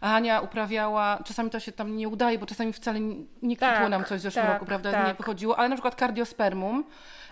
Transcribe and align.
Ania 0.00 0.40
uprawiała, 0.40 1.18
czasami 1.24 1.50
to 1.50 1.60
się 1.60 1.72
tam 1.72 1.96
nie 1.96 2.08
udaje, 2.08 2.38
bo 2.38 2.46
czasami 2.46 2.72
wcale 2.72 3.00
nie 3.00 3.56
kwitło 3.56 3.68
Tak, 3.68 3.90
nam 3.90 4.04
coś 4.04 4.20
w 4.20 4.22
zeszłym 4.22 4.44
tak, 4.44 4.54
roku, 4.54 4.66
prawda? 4.66 4.92
tak. 4.92 5.06
Nie 5.06 5.14
wychodziło, 5.14 5.58
ale 5.58 5.68
na 5.68 5.74
przykład 5.76 5.94
kardiospermum. 5.94 6.84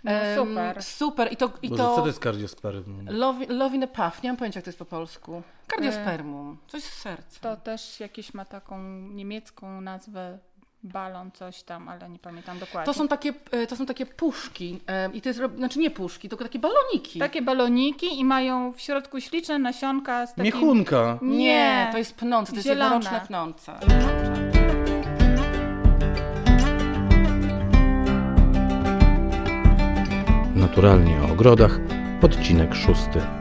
No, 0.05 0.11
super. 0.37 0.83
Super. 0.83 1.33
I 1.33 1.37
to, 1.37 1.51
i 1.63 1.69
Boże, 1.69 1.83
co 1.83 1.95
to 1.97 2.01
to 2.01 2.07
jest 2.07 2.21
kardiosperm? 2.21 3.09
love, 3.11 3.47
love 3.49 3.75
in 3.77 3.85
a 3.85 3.87
puff, 3.87 4.23
nie 4.23 4.31
mam 4.31 4.37
pojęcia 4.37 4.59
jak 4.59 4.65
to 4.65 4.69
jest 4.69 4.79
po 4.79 4.85
polsku. 4.85 5.43
Kardiospermum, 5.67 6.59
coś 6.67 6.83
z 6.83 6.93
serca. 6.93 7.41
To 7.41 7.57
też 7.57 8.01
jakieś 8.01 8.35
ma 8.35 8.45
taką 8.45 8.83
niemiecką 9.01 9.81
nazwę, 9.81 10.39
balon, 10.83 11.31
coś 11.33 11.63
tam, 11.63 11.89
ale 11.89 12.09
nie 12.09 12.19
pamiętam 12.19 12.59
dokładnie. 12.59 12.87
To 12.87 12.99
są 12.99 13.09
takie, 13.09 13.33
e, 13.51 13.67
to 13.67 13.77
są 13.77 13.87
takie 13.87 14.07
puszki 14.07 14.81
em, 14.87 15.15
i 15.15 15.21
to 15.21 15.29
jest, 15.29 15.41
znaczy 15.57 15.79
nie 15.79 15.91
puszki, 15.91 16.29
tylko 16.29 16.45
takie 16.45 16.59
baloniki. 16.59 17.19
takie 17.19 17.43
baloniki 17.43 18.21
i 18.21 18.25
mają 18.25 18.73
w 18.73 18.81
środku 18.81 19.21
śliczne 19.21 19.59
nasionka 19.59 20.27
z 20.27 20.31
takim... 20.31 20.45
Miechunka. 20.45 21.19
Nie, 21.23 21.89
to 21.93 21.99
jest 21.99 22.15
pnące, 22.15 22.53
to 22.53 22.57
jest 22.57 22.69
Zielone. 22.69 22.95
jednoroczne 22.95 23.27
pnące. 23.27 23.79
Naturalnie 30.55 31.23
o 31.23 31.33
ogrodach, 31.33 31.79
odcinek 32.23 32.75
szósty. 32.75 33.38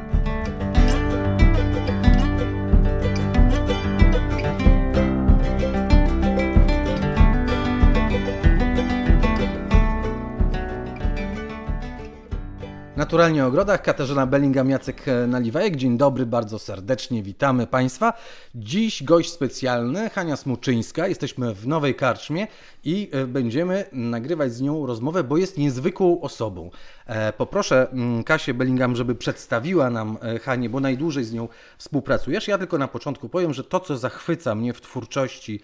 Naturalnie 13.07 13.43
o 13.43 13.47
ogrodach, 13.47 13.81
Katarzyna 13.81 14.25
Bellingham, 14.25 14.69
Jacek 14.69 15.07
e, 15.07 15.27
Naliwajek. 15.27 15.75
Dzień 15.75 15.97
dobry, 15.97 16.25
bardzo 16.25 16.59
serdecznie 16.59 17.23
witamy 17.23 17.67
Państwa. 17.67 18.13
Dziś 18.55 19.03
gość 19.03 19.31
specjalny, 19.31 20.09
Hania 20.09 20.35
Smuczyńska. 20.35 21.07
Jesteśmy 21.07 21.53
w 21.53 21.67
Nowej 21.67 21.95
Karczmie 21.95 22.47
i 22.83 23.09
e, 23.11 23.27
będziemy 23.27 23.85
nagrywać 23.91 24.53
z 24.53 24.61
nią 24.61 24.85
rozmowę, 24.85 25.23
bo 25.23 25.37
jest 25.37 25.57
niezwykłą 25.57 26.21
osobą. 26.21 26.69
E, 27.05 27.33
Poproszę 27.33 27.87
mm, 27.91 28.23
Kasię 28.23 28.53
Bellingham, 28.53 28.95
żeby 28.95 29.15
przedstawiła 29.15 29.89
nam 29.89 30.17
e, 30.21 30.39
Hanię, 30.39 30.69
bo 30.69 30.79
najdłużej 30.79 31.23
z 31.23 31.33
nią 31.33 31.47
współpracujesz. 31.77 32.47
Ja 32.47 32.57
tylko 32.57 32.77
na 32.77 32.87
początku 32.87 33.29
powiem, 33.29 33.53
że 33.53 33.63
to, 33.63 33.79
co 33.79 33.97
zachwyca 33.97 34.55
mnie 34.55 34.73
w 34.73 34.81
twórczości 34.81 35.59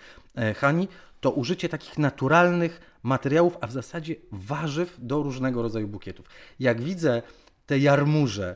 Hani, 0.55 0.87
to 1.21 1.31
użycie 1.31 1.69
takich 1.69 1.97
naturalnych 1.97 2.92
materiałów, 3.03 3.57
a 3.61 3.67
w 3.67 3.71
zasadzie 3.71 4.15
warzyw 4.31 4.95
do 4.99 5.23
różnego 5.23 5.61
rodzaju 5.61 5.87
bukietów. 5.87 6.25
Jak 6.59 6.81
widzę 6.81 7.21
te 7.65 7.79
jarmuże, 7.79 8.55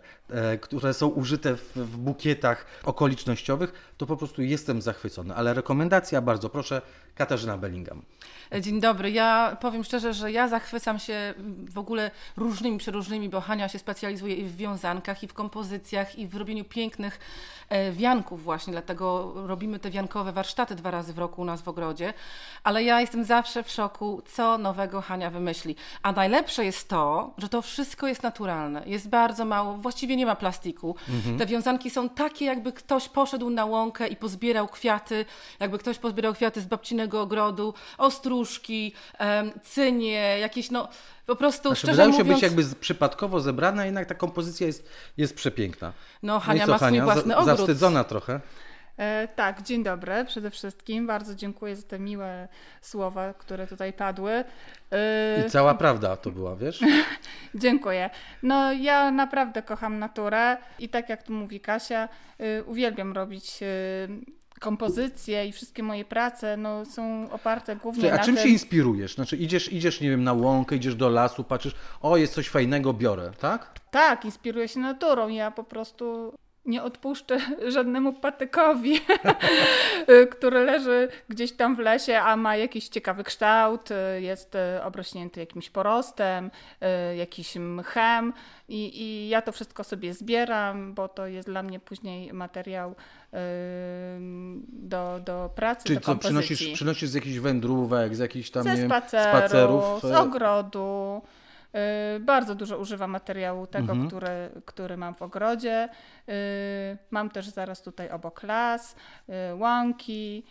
które 0.62 0.94
są 0.94 1.08
użyte 1.08 1.56
w, 1.56 1.72
w 1.76 1.98
bukietach 1.98 2.66
okolicznościowych, 2.84 3.94
to 3.98 4.06
po 4.06 4.18
prostu 4.18 4.42
jestem 4.42 4.82
zachwycony. 4.82 5.36
Ale 5.36 5.54
rekomendacja 5.54 6.22
bardzo 6.22 6.50
proszę, 6.50 6.82
Katarzyna 7.18 7.58
Bellingham. 7.58 8.02
Dzień 8.62 8.82
dobry. 8.82 9.12
Ja 9.12 9.58
powiem 9.62 9.84
szczerze, 9.84 10.14
że 10.14 10.32
ja 10.32 10.48
zachwycam 10.48 11.00
się 11.00 11.34
w 11.70 11.78
ogóle 11.78 12.12
różnymi, 12.38 12.78
przeróżnymi, 12.78 13.30
bo 13.30 13.42
Hania 13.42 13.70
się 13.70 13.80
specjalizuje 13.80 14.36
i 14.36 14.44
w 14.46 14.56
wiązankach, 14.56 15.24
i 15.24 15.28
w 15.28 15.34
kompozycjach, 15.34 16.20
i 16.20 16.28
w 16.28 16.36
robieniu 16.36 16.64
pięknych 16.66 17.20
e, 17.70 17.92
wianków 17.92 18.44
właśnie, 18.44 18.72
dlatego 18.72 19.34
robimy 19.36 19.80
te 19.80 19.90
wiankowe 19.90 20.32
warsztaty 20.32 20.76
dwa 20.76 20.92
razy 20.92 21.14
w 21.14 21.18
roku 21.18 21.42
u 21.42 21.46
nas 21.46 21.62
w 21.62 21.68
ogrodzie. 21.68 22.14
Ale 22.64 22.84
ja 22.84 23.02
jestem 23.02 23.24
zawsze 23.24 23.64
w 23.64 23.70
szoku, 23.70 24.22
co 24.26 24.58
nowego 24.58 25.02
Hania 25.02 25.30
wymyśli. 25.30 25.76
A 26.04 26.12
najlepsze 26.12 26.66
jest 26.66 26.90
to, 26.90 27.34
że 27.38 27.50
to 27.50 27.62
wszystko 27.62 28.08
jest 28.08 28.24
naturalne. 28.24 28.84
Jest 28.86 29.10
bardzo 29.10 29.46
mało, 29.46 29.74
właściwie 29.74 30.17
nie 30.18 30.26
ma 30.26 30.36
plastiku. 30.36 30.96
Te 31.38 31.46
wiązanki 31.46 31.90
są 31.90 32.10
takie, 32.10 32.46
jakby 32.46 32.74
ktoś 32.74 33.10
poszedł 33.10 33.50
na 33.50 33.66
łąkę 33.66 34.08
i 34.08 34.16
pozbierał 34.16 34.68
kwiaty, 34.68 35.26
jakby 35.60 35.78
ktoś 35.78 35.98
pozbierał 35.98 36.34
kwiaty 36.34 36.62
z 36.62 36.66
babcinego 36.66 37.22
ogrodu, 37.22 37.74
ostróżki, 37.98 38.94
em, 39.18 39.52
cynie, 39.64 40.40
jakieś 40.40 40.72
no 40.72 40.88
po 41.26 41.36
prostu 41.36 41.70
Znaczy, 41.70 41.80
szczerze 41.80 41.92
wydają 41.92 42.12
się 42.12 42.18
mówiąc, 42.18 42.42
być 42.42 42.44
jakby 42.44 42.76
przypadkowo 42.80 43.40
zebrane, 43.40 43.82
a 43.82 43.86
jednak 43.86 44.06
ta 44.06 44.16
kompozycja 44.16 44.68
jest, 44.68 44.90
jest 45.18 45.36
przepiękna. 45.36 45.94
no 46.24 46.34
No 46.34 46.40
Hania 46.40 46.64
i 46.64 46.66
co, 46.66 46.72
ma 46.72 46.78
swój 46.78 46.88
Hania? 46.88 47.04
własny 47.04 47.38
ogród. 47.38 47.58
Zawstydzona 47.58 48.04
trochę. 48.04 48.42
E, 48.98 49.28
tak, 49.36 49.62
dzień 49.62 49.84
dobry 49.84 50.26
przede 50.26 50.52
wszystkim. 50.52 51.08
Bardzo 51.08 51.36
dziękuję 51.36 51.76
za 51.76 51.88
te 51.88 52.00
miłe 52.00 52.48
słowa, 52.82 53.34
które 53.34 53.68
tutaj 53.68 53.94
padły. 53.94 54.44
E, 54.92 55.46
I 55.48 55.50
cała 55.50 55.76
prawda 55.76 56.16
to 56.16 56.32
była, 56.32 56.56
wiesz? 56.56 56.80
Dziękuję. 57.56 58.10
No 58.44 58.74
ja 58.74 59.12
naprawdę 59.12 59.62
kocham 59.62 60.00
naturę 60.00 60.58
i 60.80 60.90
tak 60.90 61.10
jak 61.10 61.24
tu 61.24 61.34
mówi 61.34 61.60
Kasia, 61.60 62.10
y, 62.42 62.64
uwielbiam 62.64 63.14
robić 63.14 63.60
y, 63.62 64.08
kompozycje 64.60 65.46
i 65.46 65.52
wszystkie 65.52 65.84
moje 65.84 66.06
prace 66.06 66.58
no, 66.58 66.86
są 66.86 67.32
oparte 67.32 67.76
głównie 67.76 68.02
Słuchaj, 68.02 68.18
a 68.18 68.22
na 68.22 68.26
czym 68.26 68.36
tym... 68.36 68.44
się 68.44 68.50
inspirujesz? 68.50 69.16
Znaczy 69.16 69.38
idziesz, 69.38 69.74
idziesz, 69.74 70.02
nie 70.02 70.10
wiem, 70.10 70.24
na 70.24 70.34
łąkę, 70.34 70.76
idziesz 70.76 70.96
do 70.96 71.10
lasu, 71.10 71.44
patrzysz, 71.44 71.76
o, 72.02 72.18
jest 72.18 72.34
coś 72.34 72.50
fajnego, 72.50 72.94
biorę, 72.94 73.32
tak? 73.40 73.80
Tak, 73.92 74.26
inspiruję 74.26 74.68
się 74.68 74.80
naturą. 74.80 75.28
Ja 75.28 75.52
po 75.52 75.64
prostu 75.64 76.34
nie 76.68 76.84
odpuszczę 76.84 77.40
żadnemu 77.76 78.14
patykowi, 78.14 79.00
który 80.32 80.64
leży 80.64 81.08
gdzieś 81.30 81.52
tam 81.52 81.76
w 81.76 81.80
lesie, 81.80 82.20
a 82.20 82.38
ma 82.38 82.56
jakiś 82.56 82.88
ciekawy 82.90 83.24
kształt, 83.24 83.90
jest 84.20 84.56
y, 84.56 84.84
obrośnięty 84.84 85.40
jakimś 85.40 85.70
porostem, 85.70 86.52
y, 87.12 87.16
jakiś 87.16 87.56
mchem 87.56 88.34
i, 88.70 89.02
i 89.02 89.30
ja 89.30 89.42
to 89.42 89.52
wszystko 89.52 89.84
sobie 89.84 90.14
zbieram, 90.14 90.94
bo 90.94 91.08
to 91.08 91.28
jest 91.28 91.48
dla 91.48 91.64
mnie 91.64 91.80
później 91.80 92.34
materiał 92.34 92.92
y, 92.92 92.96
do, 94.70 95.20
do 95.26 95.50
pracy, 95.56 95.84
Czyli 95.84 96.00
do 96.00 96.02
co, 96.02 96.12
kompozycji. 96.12 96.44
przynosisz, 96.46 96.76
przynosisz 96.76 97.10
z 97.10 97.14
jakichś 97.14 97.38
wędrówek, 97.38 98.16
z 98.16 98.20
jakichś 98.20 98.50
tam, 98.50 98.64
Ze 98.64 98.76
wiem, 98.76 98.88
spacerów, 98.88 99.38
spacerów? 99.38 100.02
z 100.02 100.06
e, 100.06 100.20
ogrodu. 100.20 101.22
Y, 102.16 102.20
Bardzo 102.20 102.56
dużo 102.56 102.78
używam 102.78 103.12
materiału 103.12 103.68
tego, 103.68 103.92
Mhm. 103.92 104.08
który, 104.08 104.50
który 104.66 104.98
mam 104.98 105.16
w 105.16 105.22
ogrodzie. 105.22 105.90
Y, 106.30 106.98
Mam 107.12 107.30
też 107.30 107.48
zaraz 107.50 107.82
tutaj 107.82 108.10
obok 108.10 108.44
las, 108.44 108.96
y, 109.52 109.56
łąki. 109.56 110.44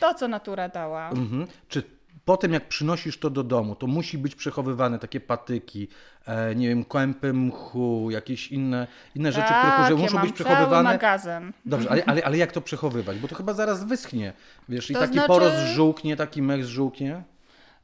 To, 0.00 0.14
co 0.14 0.28
natura 0.28 0.68
dała. 0.68 1.10
Mhm. 1.10 1.46
Czy 1.68 1.82
po 2.24 2.36
tym, 2.36 2.52
jak 2.52 2.68
przynosisz 2.68 3.18
to 3.18 3.30
do 3.30 3.42
domu, 3.44 3.74
to 3.74 3.86
musi 3.86 4.18
być 4.18 4.34
przechowywane 4.34 4.98
takie 4.98 5.20
patyki, 5.20 5.88
e, 6.26 6.54
nie 6.54 6.68
wiem, 6.68 6.84
kłępy 6.84 7.32
mchu, 7.32 8.08
jakieś 8.10 8.52
inne, 8.52 8.86
inne 9.14 9.32
rzeczy, 9.32 9.46
które 9.46 9.62
tak, 9.62 9.88
że 9.88 9.94
muszą 9.94 10.18
być 10.20 10.32
przechowywane? 10.32 10.82
magazyn. 10.90 11.52
Dobrze, 11.66 11.90
ale, 11.90 12.04
ale, 12.04 12.24
ale 12.24 12.38
jak 12.38 12.52
to 12.52 12.60
przechowywać? 12.60 13.18
Bo 13.18 13.28
to 13.28 13.34
chyba 13.34 13.52
zaraz 13.52 13.84
wyschnie, 13.84 14.32
wiesz, 14.68 14.90
i 14.90 14.94
To 14.94 15.00
taki 15.00 15.12
znaczy- 15.12 15.28
porost 15.28 15.56
żółknie, 15.74 16.16
taki 16.16 16.42
mech 16.42 16.64
żółknie. 16.64 17.22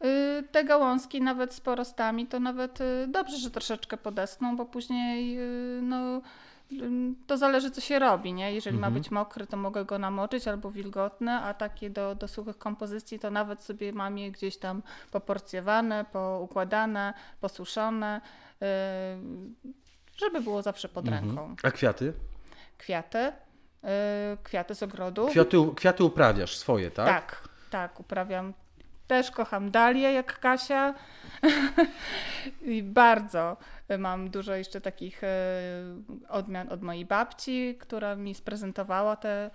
Y, 0.05 0.43
Te 0.53 0.65
gałązki 0.65 1.23
nawet 1.23 1.55
z 1.55 1.61
porostami 1.61 2.27
to 2.27 2.41
nawet 2.41 2.81
y, 2.81 3.07
dobrze, 3.09 3.37
że 3.37 3.51
troszeczkę 3.51 3.97
podesną, 3.97 4.57
bo 4.57 4.65
później 4.65 5.39
y, 5.39 5.83
no, 5.83 6.21
to 7.27 7.37
zależy 7.37 7.71
co 7.71 7.81
się 7.81 7.99
robi, 7.99 8.33
nie? 8.33 8.53
Jeżeli 8.55 8.79
ma 8.79 8.91
być 8.91 9.11
mokry, 9.11 9.47
to 9.47 9.57
mogę 9.57 9.85
go 9.85 9.99
namoczyć 9.99 10.49
albo 10.49 10.71
wilgotny, 10.71 11.33
a 11.33 11.55
takie 11.55 11.91
do, 11.91 12.15
do 12.15 12.29
suchych 12.29 12.59
kompozycji 12.59 13.19
to 13.19 13.31
nawet 13.31 13.63
sobie 13.63 13.93
mam 13.93 14.19
je 14.19 14.31
gdzieś 14.31 14.57
tam 14.57 14.83
poporcjowane, 15.11 16.05
poukładane, 16.13 17.15
posuszone, 17.41 18.21
żeby 20.17 20.41
było 20.41 20.63
zawsze 20.63 20.89
pod 20.89 21.09
ręką. 21.09 21.57
A 21.63 21.71
kwiaty? 21.71 22.13
Kwiaty, 22.79 23.33
kwiaty 24.43 24.75
z 24.75 24.83
ogrodu. 24.83 25.27
Kwiaty, 25.27 25.57
kwiaty 25.77 26.05
uprawiasz 26.05 26.57
swoje, 26.57 26.91
tak? 26.91 27.07
Tak, 27.07 27.49
tak, 27.71 28.01
uprawiam. 28.01 28.53
Też 29.11 29.31
kocham 29.31 29.71
dalię 29.71 30.13
jak 30.13 30.39
Kasia. 30.39 30.95
I 32.63 32.83
bardzo 32.83 33.57
mam 33.99 34.31
dużo 34.31 34.55
jeszcze 34.55 34.81
takich 34.81 35.25
e, 35.25 35.29
odmian 36.29 36.69
od 36.69 36.83
mojej 36.83 37.05
babci, 37.05 37.77
która 37.81 38.17
mi 38.17 38.35
sprezentowała 38.35 39.17
te 39.17 39.51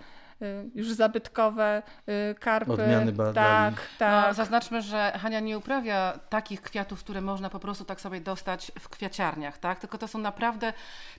już 0.74 0.92
zabytkowe 0.92 1.82
e, 2.06 2.34
karpy. 2.34 2.72
Odmiany 2.72 3.12
ba- 3.12 3.24
Tak, 3.32 3.34
dali. 3.74 3.76
tak. 3.98 4.28
No, 4.28 4.34
zaznaczmy, 4.34 4.82
że 4.82 5.12
Hania 5.22 5.40
nie 5.40 5.58
uprawia 5.58 6.18
takich 6.28 6.62
kwiatów, 6.62 7.00
które 7.00 7.20
można 7.20 7.50
po 7.50 7.58
prostu 7.60 7.84
tak 7.84 8.00
sobie 8.00 8.20
dostać 8.20 8.72
w 8.80 8.88
kwiaciarniach, 8.88 9.58
tak? 9.58 9.78
Tylko 9.78 9.98
to 9.98 10.08
są 10.08 10.18
naprawdę 10.18 10.72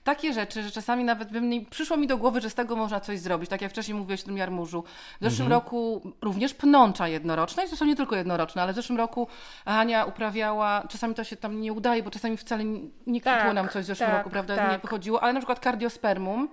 takie 0.04 0.34
rzeczy, 0.34 0.64
że 0.64 0.72
czasami 0.72 1.04
nawet 1.04 1.31
bym 1.31 1.50
nie, 1.50 1.66
przyszło 1.66 1.98
mi 1.98 2.08
do 2.08 2.18
głowy, 2.18 2.42
że 2.42 2.50
z 2.50 2.56
tego 2.56 2.75
można 2.75 3.00
coś 3.00 3.19
zrobić. 3.19 3.50
Tak 3.50 3.62
jak 3.62 3.72
wcześniej 3.72 3.96
mówiłeś 3.98 4.22
o 4.22 4.25
tym 4.25 4.38
jarmużu. 4.38 4.84
W 5.22 5.24
zeszłym 5.24 5.48
roku 5.50 6.02
również 6.22 6.54
pnącza 6.54 7.08
jednoroczna, 7.08 7.63
i 7.63 7.68
zresztą 7.68 7.86
nie 7.86 7.96
tylko 7.96 8.16
jednoroczna, 8.16 8.63
ale 8.63 8.74
w 8.74 8.75
zeszłym 8.75 8.98
roku 8.98 9.28
Hania 9.66 10.06
uprawiała, 10.06 10.84
czasami 10.90 11.16
to 11.16 11.24
się 11.24 11.36
tam 11.38 11.62
nie 11.62 11.74
udaje, 11.74 12.04
bo 12.04 12.12
czasami 12.12 12.38
wcale 12.38 12.63
nie 13.08 13.22
kwitło 13.22 13.31
Tak, 13.42 13.54
nam 13.54 13.70
coś 13.70 13.84
w 13.84 13.88
zeszłym 13.88 14.10
tak, 14.10 14.18
roku, 14.18 14.30
prawda? 14.30 14.56
tak. 14.56 14.72
Nie 14.72 14.78
wychodziło, 14.78 15.24
ale 15.24 15.34
na 15.34 15.40
przykład 15.40 15.60
kardiospermum. 15.60 16.50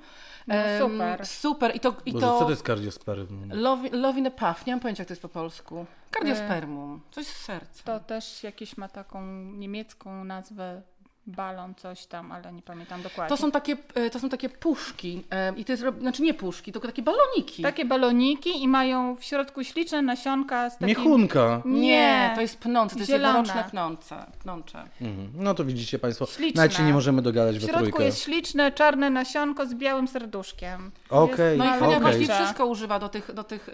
No, 0.46 0.55
super. 0.79 1.26
Super. 1.26 1.76
I 1.76 1.81
to, 1.81 1.96
i 2.06 2.12
Boże, 2.12 2.26
to... 2.26 2.38
co 2.38 2.44
to 2.44 2.50
jest 2.50 2.62
kardiosperm? 2.62 3.52
Love, 3.52 3.88
love 3.93 4.19
in 4.19 4.26
a 4.26 4.31
puff, 4.31 4.67
nie 4.67 4.73
mam 4.73 4.81
pojęcia 4.81 5.00
jak 5.00 5.08
to 5.08 5.12
jest 5.12 5.23
po 5.23 5.29
polsku. 5.29 5.87
Kardiospermum, 6.11 7.00
coś 7.11 7.26
z 7.26 7.37
serca. 7.37 7.82
To 7.85 8.00
też 8.00 8.43
jakieś 8.43 8.76
ma 8.76 8.88
taką 8.88 9.26
niemiecką 9.44 10.25
nazwę, 10.25 10.82
balon, 11.26 11.74
coś 11.74 12.06
tam, 12.06 12.32
ale 12.32 12.52
nie 12.52 12.62
pamiętam 12.62 13.02
dokładnie. 13.02 13.36
To 13.36 13.42
są 13.42 13.50
takie, 13.50 13.76
e, 13.94 14.10
to 14.10 14.18
są 14.20 14.28
takie 14.28 14.48
puszki. 14.48 15.24
e, 15.30 15.52
I 15.56 15.64
to 15.64 15.72
jest, 15.72 15.84
znaczy 16.00 16.22
nie 16.22 16.34
puszki, 16.34 16.72
tylko 16.72 16.88
takie 16.88 17.02
baloniki. 17.02 17.62
Takie 17.62 17.84
baloniki 17.84 18.62
i 18.62 18.68
mają 18.68 19.16
w 19.16 19.24
środku 19.24 19.64
śliczne 19.64 20.02
nasionka 20.02 20.70
z 20.70 20.72
takim... 20.72 20.86
Miechunka. 20.88 21.62
Nie, 21.64 22.32
to 22.34 22.40
jest 22.40 22.58
pnące, 22.58 22.94
to 22.94 23.00
jest 23.00 23.10
Zielone. 23.10 23.38
jednoroczne 23.38 23.70
pnące. 23.70 24.26
pnącze. 24.42 24.84
Mhm. 25.00 25.28
No 25.34 25.54
to 25.54 25.64
widzicie 25.64 25.98
Państwo, 25.98 26.26
Śliczne. 26.26 26.62
nawet 26.62 26.76
się 26.76 26.82
nie 26.82 26.92
możemy 26.92 27.22
dogadać 27.22 27.56
W 27.58 27.60
we 27.60 27.66
środku 27.66 27.80
trójkę. 27.86 28.04
jest 28.04 28.22
śliczne, 28.22 28.72
czarne 28.72 29.10
nasionko 29.10 29.66
z 29.66 29.74
białym 29.74 30.08
serduszkiem. 30.08 30.90
Okej, 31.10 31.58
No 31.58 31.64
i 31.64 31.68
Hania 31.68 31.86
okej. 31.86 32.00
właśnie 32.00 32.34
wszystko 32.34 32.66
używa 32.66 32.98
do 32.98 33.08
tych, 33.08 33.34
do 33.34 33.44
tych 33.44 33.68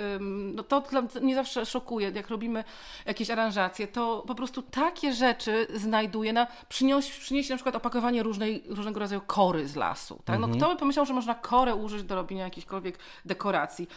no 0.55 0.63
to 0.63 0.83
mnie 1.23 1.35
zawsze 1.35 1.67
szokuje, 1.67 2.11
jak 2.15 2.29
robimy 2.29 2.65
jakieś 3.07 3.31
aranżacje, 3.31 3.87
to 3.87 4.25
po 4.27 4.35
prostu 4.35 4.63
takie 4.63 5.13
rzeczy 5.13 5.67
znajduje 5.75 6.33
na, 6.33 6.47
przynieś, 6.69 7.19
przyniesie 7.43 7.55
na 7.55 7.57
przykład 7.57 7.77
opakowanie 7.77 8.23
różnej, 8.23 8.63
różnego 8.69 9.01
rodzaju 9.01 9.21
kory 9.27 9.69
z 9.69 9.77
lasu, 9.77 10.23
tak? 10.25 10.39
No 10.41 10.47
Mhm. 10.47 10.59
kto 10.61 10.75
by 10.75 10.81
pomyślał, 10.81 11.07
że 11.07 11.15
można 11.15 11.35
korę 11.35 11.75
użyć 11.75 12.03
do 12.03 12.15
robienia 12.15 12.45
jakichkolwiek 12.45 12.99
dekoracji? 13.25 13.89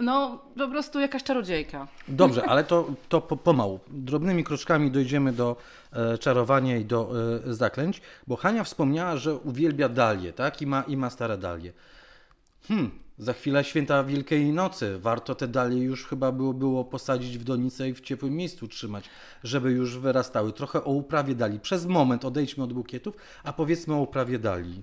No 0.00 0.38
po 0.58 0.68
prostu 0.68 1.00
jakaś 1.00 1.22
czarodziejka. 1.22 1.88
Dobrze, 2.08 2.44
ale 2.48 2.64
to, 2.64 2.86
to 3.08 3.20
po, 3.20 3.36
pomału. 3.36 3.80
Drobnymi 3.88 4.44
kroczkami 4.44 4.90
dojdziemy 4.90 5.32
do 5.32 5.56
e, 5.92 6.18
czarowania 6.18 6.76
i 6.76 6.84
do 6.84 7.10
e, 7.46 7.54
zaklęć, 7.54 8.00
bo 8.26 8.36
Hania 8.36 8.64
wspomniała, 8.64 9.16
że 9.16 9.34
uwielbia 9.34 9.88
dalie, 9.88 10.32
tak? 10.32 10.62
I 10.62 10.66
ma, 10.66 10.82
i 10.82 10.96
ma 10.96 11.10
stare 11.10 11.38
dalie. 11.38 11.72
Hmm, 12.68 12.90
za 13.18 13.32
chwilę 13.32 13.64
święta 13.64 14.04
Wielkiej 14.04 14.52
Nocy. 14.52 14.98
Warto 14.98 15.34
te 15.34 15.48
dalie 15.48 15.78
już 15.82 16.06
chyba 16.06 16.32
było, 16.32 16.54
było 16.54 16.84
posadzić 16.84 17.38
w 17.38 17.44
donice 17.44 17.88
i 17.88 17.94
w 17.94 18.00
ciepłym 18.00 18.32
miejscu 18.36 18.68
trzymać, 18.68 19.04
żeby 19.44 19.70
już 19.70 19.98
wyrastały. 19.98 20.52
Trochę 20.52 20.84
o 20.84 20.90
uprawie 20.90 21.34
dali. 21.34 21.60
Przez 21.60 21.86
moment 21.86 22.24
odejdźmy 22.24 22.64
od 22.64 22.72
bukietów, 22.72 23.16
a 23.44 23.52
powiedzmy 23.52 23.94
o 23.94 24.00
uprawie 24.00 24.38
dali. 24.38 24.82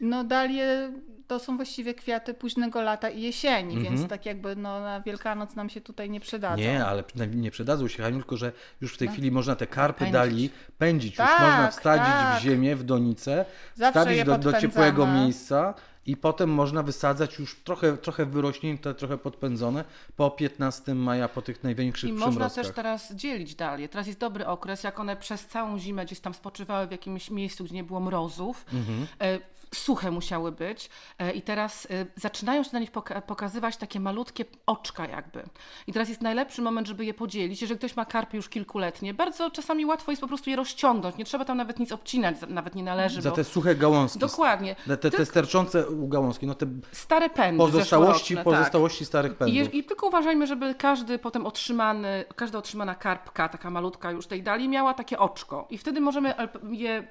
No 0.00 0.24
dalie 0.24 0.92
to 1.26 1.38
są 1.38 1.56
właściwie 1.56 1.94
kwiaty 1.94 2.34
późnego 2.34 2.82
lata 2.82 3.10
i 3.10 3.22
jesieni, 3.22 3.74
Mhm. 3.76 3.96
więc 3.96 4.08
tak 4.10 4.26
jakby 4.26 4.56
no, 4.56 4.80
na 4.80 5.00
Wielkanoc 5.00 5.54
nam 5.56 5.70
się 5.70 5.80
tutaj 5.80 6.10
nie 6.10 6.20
przydadzą. 6.20 6.62
Nie, 6.62 6.84
ale 6.84 7.04
nie 7.34 7.50
przydadzą 7.50 7.88
się, 7.88 8.02
Haniu, 8.02 8.16
tylko 8.18 8.36
że 8.36 8.52
już 8.80 8.94
w 8.94 8.98
tej 8.98 9.08
No. 9.08 9.12
chwili 9.12 9.30
można 9.30 9.56
te 9.56 9.66
karpy 9.66 9.98
Pędzić. 9.98 10.12
dali 10.12 10.50
pędzić. 10.78 11.10
Już 11.18 11.28
Tak, 11.28 11.40
można 11.40 11.68
wsadzić 11.70 12.06
tak. 12.06 12.38
w 12.40 12.42
ziemię, 12.42 12.76
w 12.76 12.82
donicę, 12.84 13.44
Zawsze 13.74 14.00
wstawić 14.00 14.18
je 14.18 14.24
do, 14.24 14.38
do 14.38 14.60
ciepłego 14.60 15.06
miejsca 15.06 15.74
i 16.06 16.16
potem 16.16 16.50
można 16.50 16.82
wysadzać 16.82 17.38
już 17.38 17.60
trochę, 17.64 17.96
trochę 17.96 18.26
wyrośnięte, 18.26 18.94
trochę 18.94 19.18
podpędzone 19.18 19.84
po 20.16 20.30
15 20.30 20.94
maja, 20.94 21.28
po 21.28 21.42
tych 21.42 21.64
największych 21.64 22.10
I 22.10 22.12
można 22.12 22.50
też 22.50 22.70
teraz 22.74 23.12
dzielić 23.14 23.54
dalie. 23.54 23.88
Teraz 23.88 24.06
jest 24.06 24.18
dobry 24.18 24.46
okres, 24.46 24.84
jak 24.84 25.00
one 25.00 25.16
przez 25.16 25.46
całą 25.46 25.78
zimę 25.78 26.04
gdzieś 26.04 26.20
tam 26.20 26.34
spoczywały 26.34 26.86
w 26.86 26.90
jakimś 26.90 27.30
miejscu, 27.30 27.64
gdzie 27.64 27.74
nie 27.74 27.84
było 27.84 28.00
mrozów. 28.00 28.64
Mhm. 28.72 29.06
E, 29.20 29.38
suche 29.74 30.10
musiały 30.10 30.52
być 30.52 30.90
e, 31.18 31.32
i 31.32 31.42
teraz 31.42 31.86
e, 31.90 32.06
zaczynają 32.16 32.62
się 32.62 32.70
na 32.72 32.78
nich 32.78 32.92
poka- 32.92 33.22
pokazywać 33.22 33.76
takie 33.76 34.00
malutkie 34.00 34.44
oczka 34.66 35.06
jakby. 35.06 35.42
I 35.86 35.92
teraz 35.92 36.08
jest 36.08 36.20
najlepszy 36.20 36.62
moment, 36.62 36.88
żeby 36.88 37.04
je 37.04 37.14
podzielić. 37.14 37.60
Jeżeli 37.60 37.78
ktoś 37.78 37.96
ma 37.96 38.04
karpie 38.04 38.36
już 38.36 38.48
kilkuletnie, 38.48 39.14
bardzo 39.14 39.50
czasami 39.50 39.86
łatwo 39.86 40.12
jest 40.12 40.20
po 40.20 40.28
prostu 40.28 40.50
je 40.50 40.56
rozciągnąć. 40.56 41.16
Nie 41.16 41.24
trzeba 41.24 41.44
tam 41.44 41.56
nawet 41.56 41.78
nic 41.78 41.92
obcinać, 41.92 42.36
nawet 42.48 42.74
nie 42.74 42.82
należy. 42.82 43.22
Za 43.22 43.30
bo... 43.30 43.36
te 43.36 43.44
suche 43.44 43.74
gałązki. 43.74 44.18
Dokładnie. 44.18 44.76
Te, 44.86 44.96
te, 44.96 45.10
te 45.10 45.26
sterczące 45.26 45.89
gałązki, 45.92 46.46
no 46.46 46.54
te 46.54 46.66
Stare 46.92 47.30
pędy 47.30 47.58
pozostałości, 47.58 48.34
tak. 48.34 48.44
pozostałości 48.44 49.04
starych 49.04 49.32
I, 49.32 49.34
pędów. 49.34 49.56
je- 49.56 49.64
I 49.64 49.84
tylko 49.84 50.06
uważajmy, 50.06 50.46
żeby 50.46 50.74
każdy 50.74 51.18
potem 51.18 51.46
otrzymany, 51.46 52.24
każda 52.36 52.58
otrzymana 52.58 52.94
karpka, 52.94 53.48
taka 53.48 53.70
malutka 53.70 54.10
już 54.10 54.26
tej 54.26 54.42
dali, 54.42 54.68
miała 54.68 54.94
takie 54.94 55.18
oczko. 55.18 55.66
I 55.70 55.78
wtedy 55.78 56.00
możemy 56.00 56.34
je 56.70 57.08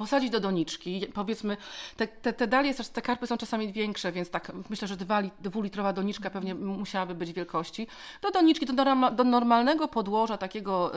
posadzić 0.00 0.30
do 0.30 0.40
doniczki. 0.40 1.06
Powiedzmy, 1.14 1.56
te, 1.96 2.08
te, 2.08 2.32
te 2.32 2.46
dalie, 2.46 2.74
te 2.74 3.02
karpy 3.02 3.26
są 3.26 3.36
czasami 3.36 3.72
większe, 3.72 4.12
więc 4.12 4.30
tak 4.30 4.52
myślę, 4.70 4.88
że 4.88 4.96
dwa 4.96 5.22
dwulitrowa 5.40 5.92
doniczka 5.92 6.30
pewnie 6.30 6.54
musiałaby 6.54 7.14
być 7.14 7.32
wielkości. 7.32 7.86
Do 8.22 8.30
doniczki, 8.30 8.66
do, 8.66 8.72
norma, 8.72 9.10
do 9.10 9.24
normalnego 9.24 9.88
podłoża 9.88 10.36
takiego 10.36 10.92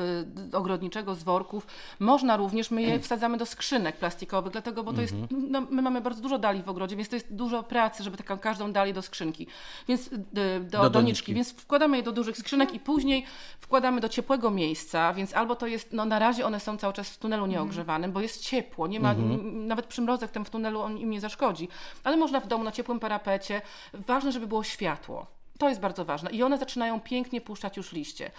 y, 0.54 0.58
ogrodniczego 0.58 1.16
z 1.16 1.24
worków 1.24 1.68
można 2.00 2.38
również, 2.38 2.72
my 2.72 2.82
je 2.82 3.00
wsadzamy 3.06 3.38
do 3.38 3.46
skrzynek 3.46 3.98
plastikowych, 3.98 4.52
dlatego, 4.54 4.84
bo 4.84 4.94
to 4.94 5.02
jest, 5.02 5.14
no, 5.32 5.62
my 5.70 5.82
mamy 5.82 6.02
bardzo 6.02 6.22
dużo 6.22 6.38
dali 6.40 6.64
w 6.64 6.70
ogrodzie, 6.70 6.96
więc 6.96 7.10
to 7.10 7.16
jest 7.16 7.34
dużo 7.34 7.64
pracy, 7.64 8.04
żeby 8.04 8.18
taką 8.18 8.38
każdą 8.38 8.72
dali 8.72 8.94
do 8.94 9.02
skrzynki. 9.02 9.48
Więc 9.88 10.08
y, 10.08 10.18
do, 10.18 10.24
Do 10.34 10.84
do 10.84 10.90
doniczki. 10.90 10.92
doniczki, 10.92 11.34
więc 11.34 11.52
wkładamy 11.52 11.98
je 11.98 12.04
do 12.04 12.12
dużych 12.12 12.38
skrzynek 12.38 12.74
i 12.74 12.80
później 12.80 13.26
wkładamy 13.60 14.02
do 14.02 14.10
ciepłego 14.10 14.52
miejsca, 14.52 15.14
więc 15.14 15.34
albo 15.34 15.56
to 15.56 15.68
jest, 15.68 15.94
no 15.94 16.06
na 16.06 16.20
razie 16.20 16.46
one 16.46 16.60
są 16.60 16.78
cały 16.78 16.94
czas 16.94 17.10
w 17.10 17.18
tunelu 17.18 17.46
nieogrzewanym, 17.46 18.12
bo 18.12 18.22
jest 18.22 18.42
ciepło, 18.42 18.88
nie 18.94 19.00
ma, 19.00 19.12
n- 19.12 19.68
nawet 19.68 19.86
przymrozek 19.86 20.32
tam 20.32 20.46
w 20.46 20.50
tunelu 20.50 20.82
on 20.82 20.98
im 20.98 21.10
nie 21.10 21.22
zaszkodzi, 21.22 21.68
ale 22.04 22.18
można 22.18 22.40
w 22.40 22.48
domu 22.48 22.64
na 22.64 22.72
ciepłym 22.72 23.00
parapecie, 23.00 23.62
ważne, 23.94 24.32
żeby 24.32 24.48
było 24.48 24.64
światło. 24.64 25.26
To 25.58 25.70
jest 25.70 25.82
bardzo 25.82 26.06
ważne. 26.06 26.32
I 26.32 26.44
one 26.44 26.58
zaczynają 26.58 27.00
pięknie 27.02 27.42
puszczać 27.42 27.78
już 27.78 27.92
liście. 27.92 28.32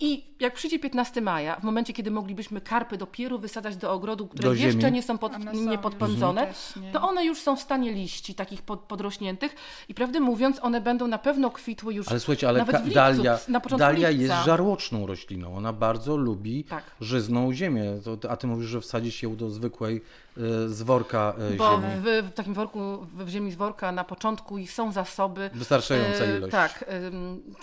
I 0.00 0.24
jak 0.40 0.54
przyjdzie 0.54 0.78
15 0.78 1.20
maja, 1.20 1.56
w 1.56 1.62
momencie, 1.62 1.92
kiedy 1.92 2.10
moglibyśmy 2.10 2.60
karpy 2.60 2.96
dopiero 2.96 3.38
wysadzać 3.38 3.76
do 3.76 3.92
ogrodu, 3.92 4.26
które 4.26 4.48
Do 4.48 4.54
jeszcze 4.54 4.90
nie 4.90 5.02
są, 5.02 5.18
pod, 5.18 5.34
One 5.34 5.52
nie 5.52 5.72
są 5.76 5.78
podpędzone, 5.78 6.46
też 6.46 6.76
nie. 6.76 6.92
to 6.92 7.02
one 7.02 7.24
już 7.24 7.40
są 7.40 7.56
w 7.56 7.60
stanie 7.60 7.92
liści 7.92 8.34
takich 8.34 8.62
pod, 8.62 8.80
podrośniętych 8.80 9.54
i 9.88 9.94
prawdę 9.94 10.20
mówiąc, 10.20 10.58
one 10.62 10.80
będą 10.80 11.06
na 11.06 11.18
pewno 11.18 11.50
kwitły 11.50 11.94
już 11.94 12.08
Ale 12.08 12.20
słuchajcie, 12.20 12.48
ale 12.48 12.58
nawet 12.58 12.76
w 12.76 12.84
lipcu, 12.84 12.94
dalia, 12.94 13.38
na 13.48 13.60
początku 13.60 13.78
dalia 13.86 14.10
lipca. 14.10 14.34
jest 14.34 14.46
żarłoczną 14.46 15.06
rośliną. 15.06 15.56
Ona 15.56 15.72
bardzo 15.72 16.16
lubi 16.16 16.64
Tak. 16.64 16.84
żyzną 17.00 17.52
ziemię. 17.54 17.84
To, 18.20 18.30
a 18.30 18.36
ty 18.36 18.46
mówisz, 18.46 18.66
że 18.68 18.80
wsadzisz 18.80 19.22
ją 19.22 19.36
do 19.36 19.50
zwykłej 19.50 20.00
z 20.66 20.82
worka 20.82 21.34
y, 21.52 21.56
Bo 21.56 21.70
ziemi. 21.70 21.82
w, 21.96 22.28
w 22.30 22.32
takim 22.34 22.54
worku, 22.54 22.96
w, 22.96 23.24
w 23.24 23.28
ziemi 23.28 23.52
z 23.52 23.54
worka 23.54 23.92
na 23.92 24.04
początku 24.04 24.58
i 24.58 24.66
są 24.66 24.92
zasoby. 24.92 25.50
Wystarczająca 25.54 26.24
e, 26.24 26.36
ilość. 26.36 26.52
Tak, 26.52 26.84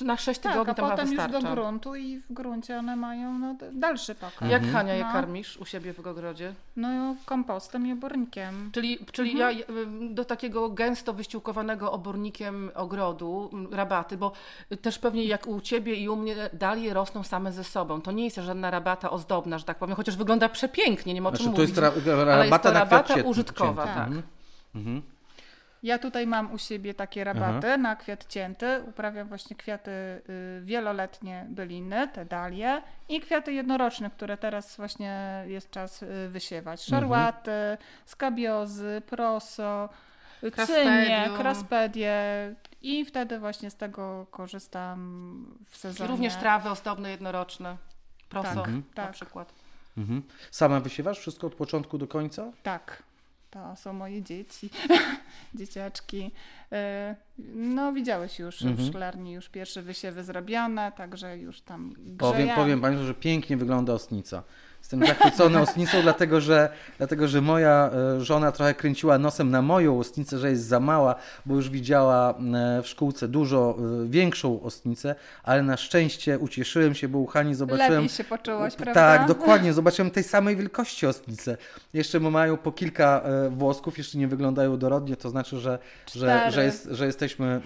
e, 0.02 0.04
na 0.06 0.18
6 0.18 0.40
Tak, 0.40 0.52
tygodni 0.52 0.72
a 0.72 0.76
tam 0.76 0.90
potem 0.90 1.08
już 1.08 1.18
wystarcza. 1.18 1.50
do 1.50 1.56
gruntu 1.56 1.96
i 1.96 2.20
w 2.20 2.34
gruncie 2.34 2.78
one 2.78 2.96
mają 2.96 3.40
no, 3.40 3.56
dalszy 3.74 4.16
pokaz. 4.16 4.50
Jak 4.50 4.72
Hania 4.72 4.94
je 4.94 5.04
No. 5.04 5.12
karmisz 5.12 5.58
u 5.58 5.66
siebie 5.66 5.94
w 5.94 6.00
ogrodzie? 6.08 6.54
No 6.76 7.16
kompostem 7.26 7.88
i 7.88 7.92
obornikiem. 7.94 8.70
Czyli, 8.74 9.00
czyli 9.12 9.38
ja 9.38 9.52
y, 9.52 9.66
do 10.10 10.26
takiego 10.26 10.70
gęsto 10.70 11.14
wyściółkowanego 11.14 11.92
obornikiem 11.92 12.72
ogrodu, 12.76 13.50
rabaty, 13.72 14.18
bo 14.18 14.32
też 14.82 15.00
pewnie 15.00 15.26
jak 15.26 15.48
u 15.48 15.62
Ciebie 15.62 15.96
i 15.96 16.10
u 16.10 16.16
mnie 16.16 16.36
dalie 16.54 16.94
rosną 16.94 17.24
same 17.24 17.52
ze 17.52 17.64
sobą. 17.64 18.02
To 18.02 18.12
nie 18.12 18.24
jest 18.24 18.36
żadna 18.38 18.72
rabata 18.72 19.10
ozdobna, 19.12 19.58
że 19.58 19.66
tak 19.66 19.78
powiem, 19.78 19.96
chociaż 19.96 20.16
wygląda 20.18 20.50
przepięknie, 20.50 21.14
nie 21.14 21.22
ma 21.22 21.30
o 21.30 21.32
czym 21.32 21.42
Znaczy, 21.42 21.56
to 21.56 21.62
jest 21.62 21.76
mówić. 21.76 21.84
Rabata 22.72 22.98
rabata 23.14 23.30
użytkowa, 23.30 23.84
cięty. 23.86 24.00
tak. 24.00 24.08
Mhm. 24.08 24.24
Mhm. 24.76 25.02
Ja 25.84 26.00
tutaj 26.00 26.28
mam 26.28 26.52
u 26.54 26.58
siebie 26.58 26.94
takie 26.94 27.24
rabaty 27.24 27.78
na 27.78 27.96
kwiat 27.96 28.26
cięty. 28.28 28.82
Uprawiam 28.88 29.28
właśnie 29.28 29.56
kwiaty 29.56 29.92
y, 29.92 30.62
wieloletnie 30.64 31.46
byliny, 31.50 32.08
te 32.08 32.26
dalie 32.26 32.82
i 33.10 33.20
kwiaty 33.22 33.54
jednoroczne, 33.54 34.10
które 34.10 34.38
teraz 34.38 34.78
właśnie 34.78 35.44
jest 35.48 35.72
czas 35.72 36.04
y, 36.04 36.30
wysiewać. 36.30 36.84
Szarłaty, 36.84 37.52
skabiozy, 38.06 39.02
proso, 39.08 39.90
y, 40.44 40.52
cynie, 40.52 41.30
kraspedie 41.38 42.16
i 42.82 43.06
wtedy 43.06 43.40
właśnie 43.40 43.70
z 43.70 43.76
tego 43.76 44.26
korzystam 44.32 45.46
w 45.70 45.76
I 45.76 45.80
sezonie. 45.80 46.10
również 46.10 46.36
trawy 46.36 46.70
ozdobne 46.70 47.10
jednoroczne, 47.12 47.78
proso 48.30 48.62
Tak, 48.62 48.68
na 48.74 48.82
tak. 48.94 49.12
przykład. 49.12 49.54
Mhm. 49.98 50.24
Sama 50.52 50.80
wysiewasz 50.80 51.20
wszystko 51.20 51.48
od 51.48 51.56
początku 51.56 51.98
do 51.98 52.08
końca? 52.08 52.52
Tak, 52.64 53.04
to 53.52 53.76
są 53.76 53.94
moje 53.94 54.22
dzieci, 54.22 54.70
dzieciaczki. 55.56 56.32
Y, 56.74 56.76
No 57.56 57.94
widziałeś 57.94 58.40
już 58.40 58.62
Mhm. 58.62 58.78
w 58.88 58.90
szklarni 58.90 59.32
już 59.34 59.50
pierwsze 59.50 59.82
wysiewy 59.82 60.24
zrobione, 60.24 60.92
także 60.92 61.38
już 61.38 61.62
tam 61.62 61.94
Powiem, 62.18 62.18
grzejemy. 62.18 62.56
powiem 62.56 62.82
Państwu, 62.82 63.06
że 63.06 63.14
pięknie 63.14 63.58
wygląda 63.58 63.94
osnica. 63.94 64.44
Jestem 64.84 65.08
zachwycony 65.08 65.60
osnicą, 65.60 66.02
dlatego 66.02 66.42
że, 66.42 66.70
dlatego 66.98 67.28
że 67.28 67.42
moja 67.42 67.90
e, 67.94 68.22
żona 68.22 68.52
trochę 68.52 68.74
kręciła 68.74 69.18
nosem 69.18 69.52
na 69.52 69.62
moją 69.62 70.00
osnicę, 70.00 70.40
że 70.40 70.50
jest 70.50 70.66
za 70.66 70.80
mała, 70.80 71.16
bo 71.46 71.56
już 71.56 71.70
widziała 71.70 72.30
e, 72.32 72.82
w 72.82 72.88
szkółce 72.88 73.28
dużo 73.28 73.78
e, 74.04 74.10
większą 74.10 74.62
osnicę, 74.62 75.16
ale 75.44 75.64
na 75.64 75.78
szczęście 75.78 76.40
ucieszyłem 76.40 76.96
się, 76.96 77.08
bo 77.08 77.20
u 77.20 77.26
Hani 77.26 77.56
zobaczyłem... 77.56 77.92
Lepiej 77.92 78.10
się 78.10 78.24
poczułaś, 78.24 78.76
prawda? 78.76 78.94
Tak, 78.94 79.28
dokładnie. 79.28 79.74
Zobaczyłem 79.74 80.12
tej 80.12 80.24
samej 80.24 80.56
wielkości 80.56 81.08
ostnice. 81.08 81.58
Jeszcze 81.94 82.20
mają 82.20 82.58
po 82.58 82.72
kilka 82.72 83.24
włosków, 83.50 83.98
jeszcze 83.98 84.18
nie 84.18 84.28
wyglądają 84.28 84.78
dorodnie, 84.78 85.16
to 85.16 85.30
znaczy, 85.30 85.60
że, 85.60 85.80
że, 86.16 86.52
że, 86.52 86.66
jest, 86.66 86.88
że 86.92 87.06
jesteśmy 87.06 87.62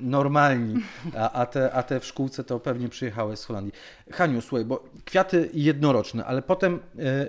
normalni, 0.00 0.82
a, 1.16 1.32
a, 1.32 1.46
te, 1.46 1.72
a 1.72 1.82
te 1.82 2.00
w 2.00 2.06
szkółce 2.06 2.44
to 2.44 2.60
pewnie 2.60 2.88
przyjechały 2.88 3.36
z 3.36 3.44
Holandii. 3.44 3.72
Haniu, 4.12 4.40
słuchaj, 4.40 4.64
bo 4.64 4.84
kwiaty 5.04 5.50
jednoroczne, 5.54 6.24
ale 6.24 6.42
potem 6.46 6.80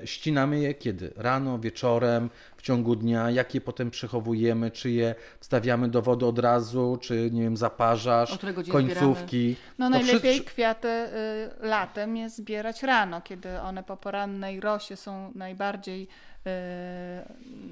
e, 0.01 0.07
ścinamy 0.07 0.59
je 0.59 0.73
kiedy? 0.73 1.13
Rano, 1.15 1.59
wieczorem, 1.59 2.29
w 2.57 2.61
ciągu 2.61 2.95
dnia? 2.95 3.31
Jak 3.31 3.55
je 3.55 3.61
potem 3.61 3.91
przechowujemy? 3.91 4.71
Czy 4.71 4.91
je 4.91 5.15
wstawiamy 5.39 5.87
do 5.89 6.01
wody 6.01 6.25
od 6.25 6.39
razu? 6.39 6.97
Czy, 7.01 7.29
nie 7.33 7.41
wiem, 7.41 7.57
zaparzasz? 7.57 8.37
Końcówki? 8.71 9.55
No 9.79 9.85
To 9.85 9.89
najlepiej 9.89 10.31
wszystko- 10.33 10.49
kwiaty 10.51 10.87
y, 10.87 11.09
latem 11.67 12.17
jest 12.17 12.37
zbierać 12.37 12.83
rano, 12.83 13.21
kiedy 13.21 13.59
one 13.59 13.83
po 13.83 13.97
porannej 13.97 14.59
rosie 14.59 14.95
są 14.95 15.31
najbardziej 15.35 16.03
y, 16.03 16.49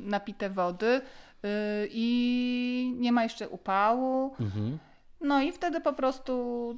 napite 0.05 0.49
wody 0.49 0.85
y, 0.85 1.01
i 1.91 2.95
nie 2.99 3.11
ma 3.11 3.23
jeszcze 3.23 3.49
upału. 3.49 4.35
Mhm. 4.39 4.77
No 5.21 5.41
i 5.41 5.51
wtedy 5.51 5.81
po 5.81 5.93
prostu 5.93 6.33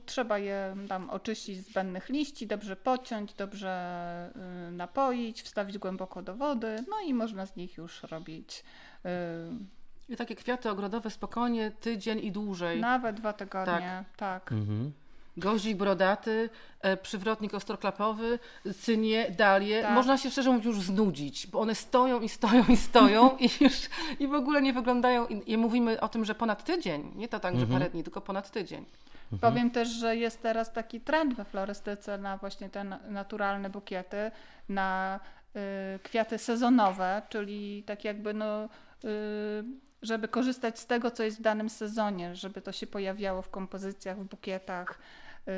trzeba 0.06 0.38
je 0.38 0.76
tam 0.90 1.10
oczyścić 1.10 1.58
z 1.58 1.70
zbędnych 1.70 2.10
liści, 2.10 2.48
dobrze 2.48 2.76
pociąć, 2.76 3.34
dobrze 3.34 4.32
y, 4.70 4.72
napoić, 4.72 5.42
wstawić 5.42 5.78
głęboko 5.78 6.22
do 6.22 6.36
wody, 6.36 6.84
no 6.90 6.96
i 7.06 7.14
można 7.14 7.46
z 7.46 7.56
nich 7.56 7.78
już 7.78 8.04
robić 8.04 8.64
y, 9.06 9.10
I 10.14 10.16
takie 10.16 10.36
kwiaty 10.36 10.70
ogrodowe 10.70 11.10
spokojnie 11.10 11.72
tydzień 11.72 12.20
i 12.20 12.32
dłużej. 12.32 12.82
nawet 12.82 13.16
dwa 13.16 13.34
tygodnie. 13.34 14.04
Tak. 14.18 14.52
Mhm. 14.52 14.92
Gozik 15.38 15.78
brodaty, 15.78 16.50
e, 16.82 16.98
przywrotnik 16.98 17.54
ostroklapowy, 17.54 18.40
cynie, 18.82 19.32
dalie. 19.38 19.82
Tak. 19.82 19.96
Można 19.96 20.18
się 20.18 20.32
szczerze 20.32 20.50
mówiąc 20.50 20.66
już 20.66 20.82
znudzić, 20.82 21.48
bo 21.48 21.60
one 21.60 21.76
stoją 21.76 22.22
i 22.22 22.30
stoją 22.30 22.66
i 22.70 22.78
stoją 22.78 23.38
i 23.40 23.50
już 23.62 23.74
i 24.20 24.28
w 24.28 24.34
ogóle 24.34 24.62
nie 24.62 24.74
wyglądają. 24.74 25.28
I, 25.28 25.52
i 25.52 25.58
mówimy 25.58 26.00
o 26.00 26.10
tym, 26.10 26.26
że 26.26 26.36
ponad 26.36 26.64
tydzień. 26.64 27.12
Nie 27.16 27.28
to 27.28 27.40
tak, 27.40 27.60
że 27.60 27.68
parę 27.68 27.90
dni, 27.90 28.04
tylko 28.04 28.22
ponad 28.22 28.52
tydzień. 28.52 28.86
Powiem 29.42 29.72
też, 29.72 29.90
że 29.90 30.16
jest 30.16 30.42
teraz 30.42 30.74
taki 30.74 31.02
trend 31.02 31.34
we 31.34 31.46
florystyce 31.46 32.18
na 32.18 32.38
właśnie 32.38 32.70
te 32.70 32.84
na- 32.84 33.00
naturalne 33.10 33.70
bukiety, 33.70 34.32
na 34.70 35.20
y, 35.96 36.00
kwiaty 36.00 36.38
sezonowe, 36.38 37.22
czyli 37.30 37.84
tak 37.84 38.06
jakby 38.06 38.34
no, 38.34 38.66
y, 38.66 38.68
żeby 40.02 40.28
korzystać 40.28 40.80
z 40.80 40.86
tego, 40.86 41.12
co 41.12 41.24
jest 41.24 41.38
w 41.40 41.42
danym 41.42 41.70
sezonie, 41.70 42.36
żeby 42.36 42.62
to 42.62 42.72
się 42.72 42.88
pojawiało 42.88 43.42
w 43.42 43.50
kompozycjach, 43.50 44.20
w 44.20 44.24
bukietach. 44.24 45.00
Y, 45.48 45.52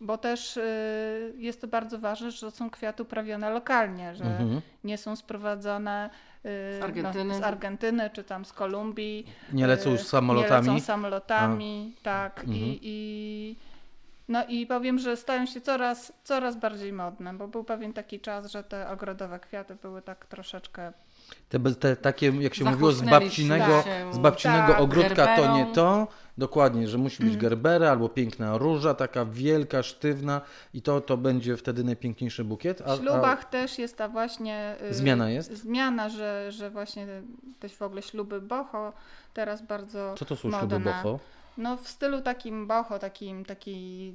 Bo 0.00 0.18
też 0.18 0.56
y, 0.56 1.34
jest 1.36 1.60
to 1.60 1.66
bardzo 1.68 1.98
ważne, 1.98 2.30
że 2.30 2.40
to 2.40 2.50
są 2.50 2.70
kwiaty 2.70 3.02
uprawione 3.02 3.50
lokalnie, 3.50 4.14
że 4.14 4.24
Mhm. 4.24 4.60
nie 4.84 4.98
są 4.98 5.16
sprowadzone 5.16 6.10
y, 6.44 6.48
Z 6.80 6.82
Argentyny. 6.82 7.24
No, 7.24 7.38
z 7.38 7.42
Argentyny 7.42 8.10
czy 8.10 8.24
tam 8.24 8.44
z 8.44 8.52
Kolumbii. 8.52 9.26
Nie 9.52 9.66
lecą 9.66 9.90
już 9.90 10.00
samolotami? 10.00 10.66
Nie 10.68 10.74
lecą 10.74 10.86
samolotami, 10.86 11.94
tak. 12.02 12.38
Mhm. 12.40 12.56
I, 12.56 12.78
i, 12.82 13.56
no 14.28 14.44
i 14.48 14.66
powiem, 14.66 14.98
że 14.98 15.16
stają 15.16 15.46
się 15.46 15.60
coraz, 15.60 16.12
coraz 16.24 16.56
bardziej 16.56 16.92
modne, 16.92 17.34
bo 17.34 17.48
był 17.48 17.64
pewien 17.64 17.92
taki 17.92 18.20
czas, 18.20 18.50
że 18.50 18.64
te 18.64 18.88
ogrodowe 18.88 19.40
kwiaty 19.40 19.76
były 19.82 20.02
tak 20.02 20.26
troszeczkę... 20.26 20.92
Te, 21.48 21.60
te 21.74 21.96
takie, 21.96 22.26
jak 22.40 22.54
się 22.54 22.64
mówiło, 22.64 22.92
z 22.92 23.02
babcinego, 23.02 23.82
się. 23.82 24.14
z 24.14 24.18
babcinego 24.18 24.72
Tak, 24.72 24.80
ogródka 24.80 25.36
to 25.36 25.42
nie 25.42 25.64
gerberą. 25.64 25.72
to. 25.72 26.08
Dokładnie, 26.38 26.88
że 26.88 26.98
musi 26.98 27.22
być 27.24 27.36
gerbera 27.36 27.90
albo 27.90 28.08
piękna 28.08 28.58
róża, 28.58 28.94
taka 28.94 29.24
wielka, 29.24 29.82
sztywna 29.82 30.40
i 30.74 30.82
to, 30.82 31.00
to 31.00 31.16
będzie 31.16 31.56
wtedy 31.56 31.84
najpiękniejszy 31.84 32.44
bukiet. 32.44 32.82
A, 32.86 32.96
W 32.96 33.00
ślubach 33.00 33.44
też 33.44 33.78
jest 33.78 33.96
ta 33.96 34.08
właśnie... 34.08 34.76
y, 34.90 34.94
Zmiana 34.94 35.30
jest? 35.30 35.52
Zmiana, 35.52 36.08
że, 36.08 36.52
że 36.52 36.70
właśnie 36.70 37.06
też 37.60 37.74
w 37.76 37.82
ogóle 37.82 38.02
śluby 38.02 38.40
boho 38.40 38.92
teraz 39.34 39.62
bardzo 39.66 40.10
A 40.12 40.16
co 40.16 40.24
to 40.24 40.36
są 40.36 40.50
śluby 40.50 40.80
boho? 40.80 41.18
No 41.58 41.76
w 41.76 41.88
stylu 41.88 42.20
takim 42.22 42.66
boho, 42.66 42.98
takim, 42.98 43.44
takiej 43.44 44.14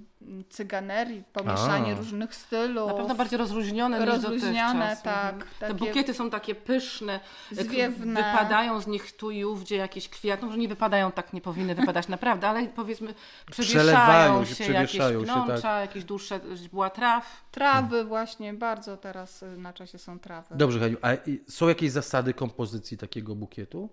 cyganerii, 0.50 1.24
pomieszanie 1.34 1.94
A. 1.94 1.96
różnych 1.96 2.36
stylów. 2.36 2.88
Na 2.88 2.94
pewno 2.94 3.16
bardziej 3.16 3.38
rozluźnione 3.40 4.06
Rozluźnione, 4.06 4.90
niż 4.92 5.02
tak, 5.04 5.34
Mhm. 5.34 5.50
Te 5.60 5.74
bukiety 5.74 6.14
są 6.14 6.30
takie 6.30 6.56
pyszne, 6.56 7.20
Zwiewne. 7.52 8.24
wypadają 8.24 8.82
z 8.82 8.88
nich 8.88 9.16
tu 9.18 9.32
i 9.32 9.46
ówdzie 9.46 9.76
jakieś 9.76 10.10
kwiaty. 10.10 10.46
Może 10.46 10.58
nie 10.58 10.68
wypadają, 10.68 11.12
tak 11.12 11.34
nie 11.34 11.42
powinny 11.42 11.76
wypadać 11.76 12.08
naprawdę, 12.16 12.48
ale 12.50 12.68
powiedzmy 12.68 13.14
Przelewają 13.52 14.44
przewieszają 14.44 14.46
się, 14.46 14.56
się, 14.56 14.64
przewieszają 14.64 15.20
jakieś 15.20 15.30
się, 15.30 15.36
tak. 15.36 15.46
pnącza, 15.46 15.80
jakieś 15.82 16.04
dłuższe 16.04 16.40
źdźbła 16.56 16.90
traw. 16.90 17.42
Trawy 17.52 18.06
właśnie, 18.06 18.54
bardzo 18.54 18.98
teraz 18.98 19.44
y, 19.44 19.58
na 19.58 19.74
czasie 19.74 19.98
są 19.98 20.20
trawy. 20.20 20.56
Dobrze, 20.56 20.80
Haniu, 20.80 20.98
a 21.02 21.10
są 21.50 21.68
jakieś 21.68 21.92
zasady 21.92 22.34
kompozycji 22.34 22.98
takiego 22.98 23.36
bukietu? 23.36 23.90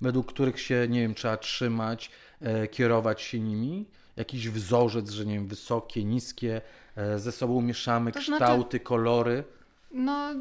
Według 0.00 0.26
których 0.32 0.60
się, 0.60 0.86
nie 0.88 1.00
wiem, 1.00 1.14
trzeba 1.14 1.36
trzymać, 1.36 2.10
kierować 2.70 3.22
się 3.22 3.40
nimi? 3.40 3.86
Jakiś 4.16 4.48
wzorzec, 4.48 5.10
że 5.10 5.26
nie 5.26 5.34
wiem, 5.34 5.46
wysokie, 5.46 6.04
niskie, 6.04 6.60
e, 6.96 7.18
ze 7.18 7.32
sobą 7.32 7.60
mieszamy 7.60 8.12
To 8.12 8.20
znaczy- 8.20 8.32
kształty, 8.32 8.80
kolory. 8.80 9.44
No 9.92 10.34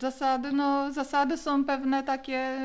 zasady, 0.00 0.52
no 0.52 0.92
zasady 0.92 1.38
są 1.38 1.64
pewne 1.64 2.02
takie 2.02 2.58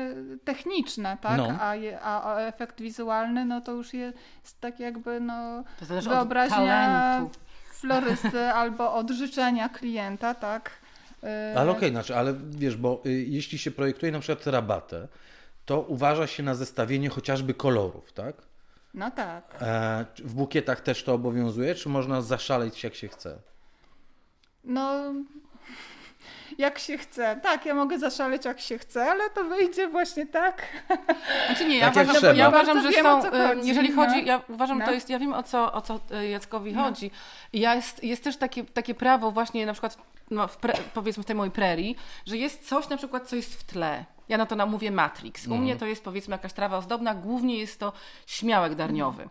techniczne, 0.44 1.16
tak? 1.20 1.38
No. 1.38 1.48
A, 1.60 1.74
je, 1.74 2.00
a, 2.00 2.34
a 2.34 2.40
efekt 2.40 2.80
wizualny, 2.80 3.44
no 3.44 3.60
to 3.60 3.72
już 3.72 3.94
jest 3.94 4.60
tak 4.60 4.80
jakby 4.80 5.20
no 5.20 5.64
wyobraźnia 6.02 7.26
florysty 7.72 8.44
albo 8.62 8.94
od 8.94 9.10
życzenia 9.10 9.68
klienta, 9.68 10.34
tak? 10.34 10.70
Y, 11.24 11.58
Ale 11.58 11.70
okej, 11.70 11.90
znaczy, 11.90 12.16
ale 12.16 12.34
wiesz, 12.50 12.76
bo 12.76 13.02
y, 13.06 13.10
jeśli 13.12 13.58
się 13.58 13.70
projektuje 13.70 14.12
na 14.12 14.20
przykład 14.20 14.46
rabatę, 14.46 15.08
to 15.66 15.80
uważa 15.80 16.26
się 16.26 16.42
na 16.42 16.54
zestawienie 16.54 17.08
chociażby 17.08 17.54
kolorów, 17.54 18.12
tak? 18.12 18.36
No 18.94 19.10
tak. 19.10 19.56
E, 19.60 20.04
w 20.18 20.34
bukietach 20.34 20.80
też 20.80 21.04
to 21.04 21.14
obowiązuje, 21.14 21.74
czy 21.74 21.88
można 21.88 22.20
zaszaleć 22.20 22.84
jak 22.84 22.94
się 22.94 23.08
chce? 23.08 23.38
No, 24.64 25.12
jak 26.58 26.78
się 26.78 26.98
chce. 26.98 27.40
Tak, 27.42 27.66
ja 27.66 27.74
mogę 27.74 27.98
zaszaleć 27.98 28.44
jak 28.44 28.60
się 28.60 28.78
chce, 28.78 29.10
ale 29.10 29.30
to 29.30 29.44
wyjdzie 29.44 29.88
właśnie 29.88 30.26
tak. 30.26 30.62
Znaczy 31.46 31.64
nie, 31.68 31.78
ja 31.78 31.90
Tak 31.90 32.08
uważam, 32.08 32.36
ja 32.36 32.48
uważam, 32.48 32.82
że 32.82 32.90
wiem, 32.90 33.04
są, 33.04 33.32
e, 33.32 33.48
chodzi, 33.48 33.68
jeżeli 33.68 33.90
no. 33.90 33.96
chodzi, 33.96 34.26
ja 34.26 34.42
uważam, 34.48 34.78
No. 34.78 34.84
to 34.86 34.92
jest, 34.92 35.10
ja 35.10 35.18
wiem 35.18 35.32
o 35.32 35.42
co, 35.42 35.72
o 35.72 35.80
co 35.80 36.00
e, 36.10 36.28
Jackowi 36.28 36.74
chodzi. 36.74 37.10
I 37.52 37.60
ja 37.60 37.74
jest, 37.74 38.04
jest 38.04 38.24
też 38.24 38.36
takie, 38.36 38.64
takie 38.64 38.94
prawo 38.94 39.30
właśnie 39.30 39.66
na 39.66 39.72
przykład 39.72 39.98
no, 40.32 40.48
w 40.48 40.56
pre, 40.56 40.74
powiedzmy 40.94 41.22
w 41.22 41.26
tej 41.26 41.36
mojej 41.36 41.52
prerii, 41.52 41.96
że 42.26 42.36
jest 42.36 42.68
coś 42.68 42.88
na 42.88 42.96
przykład, 42.96 43.28
co 43.28 43.36
jest 43.36 43.54
w 43.54 43.64
tle. 43.64 44.04
Ja 44.28 44.38
na 44.38 44.46
to 44.46 44.56
na 44.56 44.66
mówię 44.66 44.90
Matrix. 44.90 45.46
U 45.46 45.56
mnie 45.56 45.76
to 45.76 45.86
jest 45.86 46.04
powiedzmy 46.04 46.34
jakaś 46.34 46.52
trawa 46.52 46.76
ozdobna, 46.78 47.14
głównie 47.14 47.58
jest 47.58 47.80
to 47.80 47.92
śmiałek 48.26 48.74
darniowy. 48.74 49.28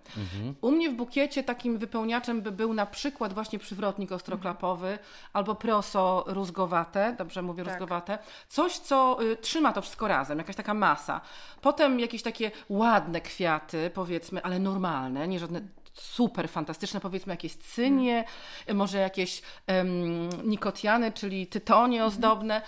U 0.62 0.72
mnie 0.72 0.90
w 0.90 0.94
bukiecie 0.94 1.44
takim 1.44 1.78
wypełniaczem 1.78 2.42
by 2.42 2.52
był 2.52 2.74
na 2.74 2.86
przykład 2.86 3.34
właśnie 3.34 3.60
przywrotnik 3.60 4.12
ostroklapowy 4.12 5.00
albo 5.34 5.56
proso 5.56 6.24
rózgowate, 6.28 7.16
dobrze 7.18 7.42
mówię 7.42 7.64
Tak. 7.64 7.74
rózgowate. 7.74 8.18
Coś, 8.48 8.78
co 8.78 9.18
y, 9.24 9.38
trzyma 9.38 9.74
to 9.74 9.82
wszystko 9.82 10.08
razem, 10.08 10.38
jakaś 10.38 10.56
taka 10.56 10.74
masa. 10.74 11.22
Potem 11.62 12.00
jakieś 12.00 12.22
takie 12.24 12.52
ładne 12.70 13.22
kwiaty, 13.22 13.92
powiedzmy, 13.94 14.44
ale 14.44 14.60
normalne, 14.60 15.28
nie 15.28 15.40
żadne 15.40 15.62
super 15.94 16.50
fantastyczne, 16.50 17.00
powiedzmy 17.00 17.34
jakieś 17.34 17.56
cynie, 17.56 18.24
y, 18.70 18.74
może 18.74 18.98
jakieś 18.98 19.42
em, 19.68 20.30
nikotiany, 20.44 21.12
czyli 21.12 21.48
tytonie 21.48 22.06
ozdobne. 22.06 22.62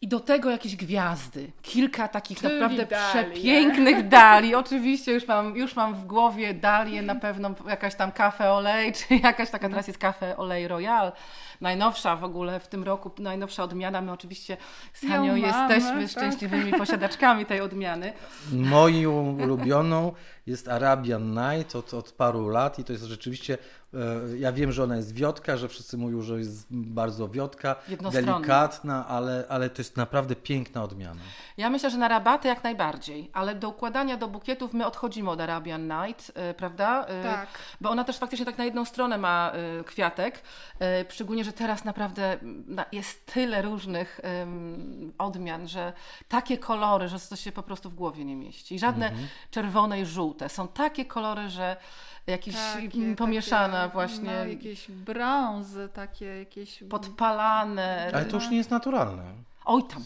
I 0.00 0.08
do 0.08 0.20
tego 0.20 0.50
jakieś 0.50 0.76
gwiazdy. 0.76 1.52
Kilka 1.62 2.08
takich 2.08 2.38
Czyli 2.38 2.54
naprawdę 2.54 2.86
dalie. 2.86 3.24
przepięknych 3.30 4.08
dali. 4.08 4.54
Oczywiście 4.54 5.12
już 5.12 5.26
mam, 5.28 5.56
już 5.56 5.76
mam 5.76 5.94
w 5.94 6.04
głowie 6.06 6.54
dalię, 6.54 7.02
na 7.02 7.14
pewno 7.14 7.50
jakaś 7.68 7.94
tam 7.94 8.12
kafe 8.12 8.50
olej, 8.52 8.92
czy 8.92 9.14
jakaś 9.14 9.50
taka 9.50 9.68
teraz 9.68 9.86
jest 9.86 9.98
kafe 9.98 10.36
olej 10.36 10.68
royal. 10.68 11.12
Najnowsza 11.60 12.16
w 12.16 12.24
ogóle 12.24 12.60
w 12.60 12.68
tym 12.68 12.84
roku, 12.84 13.10
najnowsza 13.18 13.64
odmiana. 13.64 14.00
My 14.00 14.12
oczywiście 14.12 14.56
z 14.92 15.00
Hanią 15.08 15.34
jesteśmy 15.34 16.00
tak. 16.02 16.10
szczęśliwymi 16.10 16.72
posiadaczkami 16.72 17.46
tej 17.46 17.60
odmiany. 17.60 18.12
Moją 18.52 19.36
ulubioną 19.42 20.12
jest 20.46 20.68
Arabian 20.68 21.30
Night 21.30 21.76
od, 21.76 21.94
od 21.94 22.12
paru 22.12 22.48
lat 22.48 22.78
i 22.78 22.84
to 22.84 22.92
jest 22.92 23.04
rzeczywiście, 23.04 23.58
e, 23.94 23.98
ja 24.38 24.52
wiem, 24.52 24.72
że 24.72 24.84
ona 24.84 24.96
jest 24.96 25.14
wiotka, 25.14 25.56
że 25.56 25.68
wszyscy 25.68 25.96
mówią, 25.96 26.22
że 26.22 26.38
jest 26.38 26.66
bardzo 26.70 27.28
wiotka, 27.28 27.76
delikatna, 28.12 29.08
ale, 29.08 29.44
ale 29.48 29.70
to 29.70 29.80
jest 29.80 29.96
naprawdę 29.96 30.36
piękna 30.36 30.82
odmiana. 30.82 31.20
Ja 31.56 31.70
myślę, 31.70 31.90
że 31.90 31.98
na 31.98 32.08
rabaty 32.08 32.48
jak 32.48 32.64
najbardziej, 32.64 33.30
ale 33.32 33.54
do 33.54 33.68
układania 33.68 34.16
do 34.16 34.28
bukietów 34.28 34.74
my 34.74 34.86
odchodzimy 34.86 35.30
od 35.30 35.40
Arabian 35.40 35.88
Night, 35.88 36.32
y, 36.50 36.54
prawda? 36.54 37.04
Y, 37.04 37.22
Tak. 37.22 37.48
Bo 37.80 37.90
ona 37.90 38.04
też 38.04 38.18
faktycznie 38.18 38.46
tak 38.46 38.58
na 38.58 38.64
jedną 38.64 38.84
stronę 38.84 39.18
ma 39.18 39.52
kwiatek, 39.86 40.42
szczególnie, 41.08 41.44
że 41.46 41.52
teraz 41.52 41.84
naprawdę 41.84 42.32
mm, 42.32 42.84
jest 42.92 43.26
tyle 43.26 43.62
różnych 43.62 44.20
ym, 44.42 45.12
odmian, 45.18 45.68
że 45.68 45.92
takie 46.28 46.58
kolory, 46.58 47.08
że 47.08 47.20
to 47.20 47.36
się 47.36 47.52
po 47.52 47.62
prostu 47.62 47.90
w 47.90 47.94
głowie 47.94 48.24
nie 48.24 48.36
mieści. 48.36 48.74
I 48.74 48.78
żadne 48.78 49.06
Mhm. 49.08 49.28
czerwone 49.50 50.00
i 50.00 50.06
żółte. 50.06 50.48
Są 50.48 50.68
takie 50.68 51.04
kolory, 51.04 51.48
że 51.48 51.76
jakieś 52.26 52.54
Takie, 52.54 52.98
mm, 52.98 53.16
pomieszana 53.16 53.82
takie, 53.82 53.92
właśnie, 53.92 54.32
No, 54.38 54.44
jakieś 54.44 54.90
brązy, 54.90 55.88
takie 55.94 56.24
jakieś... 56.26 56.82
podpalane. 56.90 58.10
Ale 58.14 58.24
to 58.24 58.36
już 58.36 58.50
nie 58.50 58.56
jest 58.56 58.70
naturalne. 58.70 59.22
Oj 59.64 59.82
tam. 59.84 60.04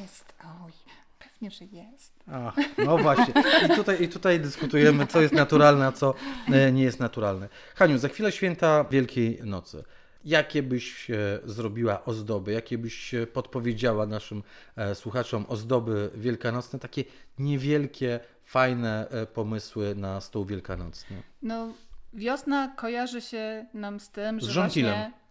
Jest, 0.00 0.34
oj, 0.64 0.72
pewnie, 1.18 1.50
że 1.50 1.64
jest. 1.64 2.12
Ach, 2.32 2.54
no 2.78 2.98
właśnie. 2.98 3.34
I 3.66 3.76
tutaj, 3.76 4.02
I 4.02 4.08
tutaj 4.08 4.40
dyskutujemy, 4.40 5.06
co 5.06 5.20
jest 5.20 5.34
naturalne, 5.34 5.86
a 5.86 5.92
co 5.92 6.14
e, 6.52 6.72
nie 6.72 6.82
jest 6.82 7.00
naturalne. 7.00 7.48
Haniu, 7.74 7.98
za 7.98 8.08
chwilę 8.08 8.32
święta 8.32 8.84
Wielkiej 8.84 9.40
Nocy. 9.44 9.84
Jakie 10.24 10.62
byś 10.62 11.10
e, 11.10 11.16
zrobiła 11.44 12.04
ozdoby? 12.04 12.52
Jakie 12.52 12.78
byś 12.78 13.14
e, 13.14 13.26
podpowiedziała 13.26 14.06
naszym 14.06 14.42
e, 14.76 14.94
słuchaczom 14.94 15.44
ozdoby 15.48 16.10
wielkanocne? 16.14 16.78
Takie 16.78 17.04
niewielkie, 17.38 18.20
fajne 18.44 19.06
pomysły 19.34 19.94
na 19.94 20.20
stół 20.20 20.44
wielkanocny. 20.44 21.22
No, 21.42 21.68
wiosna 22.12 22.68
kojarzy 22.76 23.20
się 23.20 23.66
nam 23.74 24.00
z 24.00 24.10
tym, 24.10 24.40
Z 24.40 24.44
że 24.44 24.52
żonkilem. 24.52 24.94
właśnie... 24.94 25.22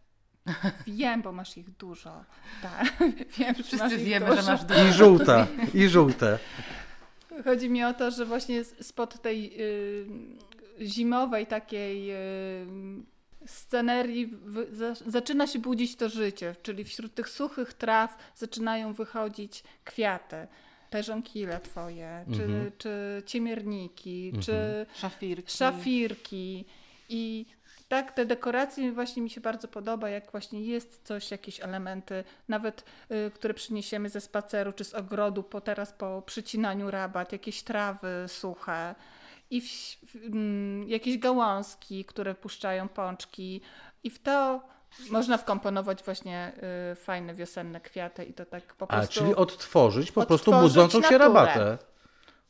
Wiem, 0.87 1.21
bo 1.21 1.31
masz 1.31 1.57
ich 1.57 1.69
dużo. 1.77 2.23
Tak, 2.61 2.93
wiem, 3.37 3.55
że 3.55 3.61
masz 3.61 3.65
Wszyscy 3.67 3.95
ich 3.95 4.03
wiemy, 4.03 4.25
dużo. 4.25 4.41
że 4.41 4.51
masz 4.51 4.63
dużo. 4.63 4.87
I 4.87 4.93
żółte, 4.93 5.47
i 5.73 5.87
żółte. 5.95 6.39
Chodzi 7.43 7.69
mi 7.69 7.83
o 7.83 7.93
to, 7.93 8.11
że 8.11 8.25
właśnie 8.25 8.63
spod 8.63 9.21
tej 9.21 9.61
y, 9.61 10.05
zimowej 10.81 11.47
takiej 11.47 12.11
y, 12.11 12.65
scenerii 13.45 14.33
zaczyna 15.07 15.47
się 15.47 15.59
budzić 15.59 15.95
to 15.95 16.09
życie, 16.09 16.55
czyli 16.63 16.83
wśród 16.83 17.13
tych 17.15 17.29
suchych 17.29 17.73
traw 17.73 18.17
zaczynają 18.35 18.93
wychodzić 18.93 19.63
kwiaty. 19.85 20.47
Te 20.89 21.03
żonkile 21.03 21.59
twoje, 21.59 22.25
czy, 22.35 22.43
Mhm. 22.43 22.71
czy 22.77 23.23
ciemierniki, 23.25 24.25
Mhm. 24.35 24.43
czy 24.43 24.85
Szafirki. 24.99 25.57
szafirki 25.57 26.65
i 27.09 27.45
tak, 27.87 28.11
te 28.11 28.25
dekoracje 28.25 28.91
właśnie 28.91 29.21
mi 29.21 29.29
się 29.29 29.41
bardzo 29.41 29.67
podoba, 29.67 30.09
jak 30.09 30.31
właśnie 30.31 30.65
jest 30.65 31.01
coś, 31.03 31.31
jakieś 31.31 31.59
elementy, 31.61 32.23
nawet 32.47 32.83
y, 33.27 33.31
które 33.31 33.53
przyniesiemy 33.53 34.09
ze 34.09 34.21
spaceru 34.21 34.73
czy 34.73 34.83
z 34.83 34.93
ogrodu, 34.93 35.43
po 35.43 35.61
teraz 35.61 35.91
po 35.93 36.21
przycinaniu 36.25 36.91
rabat, 36.91 37.31
jakieś 37.31 37.63
trawy 37.63 38.25
suche 38.27 38.95
i 39.51 39.61
w, 39.61 39.67
w, 40.03 40.15
mm, 40.15 40.89
jakieś 40.89 41.17
gałązki, 41.17 42.05
które 42.05 42.35
puszczają 42.35 42.89
pączki 42.89 43.61
i 44.03 44.09
w 44.09 44.19
to 44.19 44.61
można 45.09 45.37
wkomponować 45.37 46.03
właśnie 46.03 46.51
y, 46.91 46.95
fajne 46.95 47.33
wiosenne 47.33 47.81
kwiaty 47.81 48.23
i 48.23 48.33
to 48.33 48.45
tak 48.45 48.75
po 48.75 48.91
A, 48.91 48.97
prostu... 48.97 49.13
czyli 49.19 49.35
odtworzyć 49.35 50.11
po 50.11 50.25
prostu 50.25 50.51
Odtworzyć 50.51 50.73
budzącą 50.73 51.09
się 51.09 51.17
rabatę. 51.17 51.77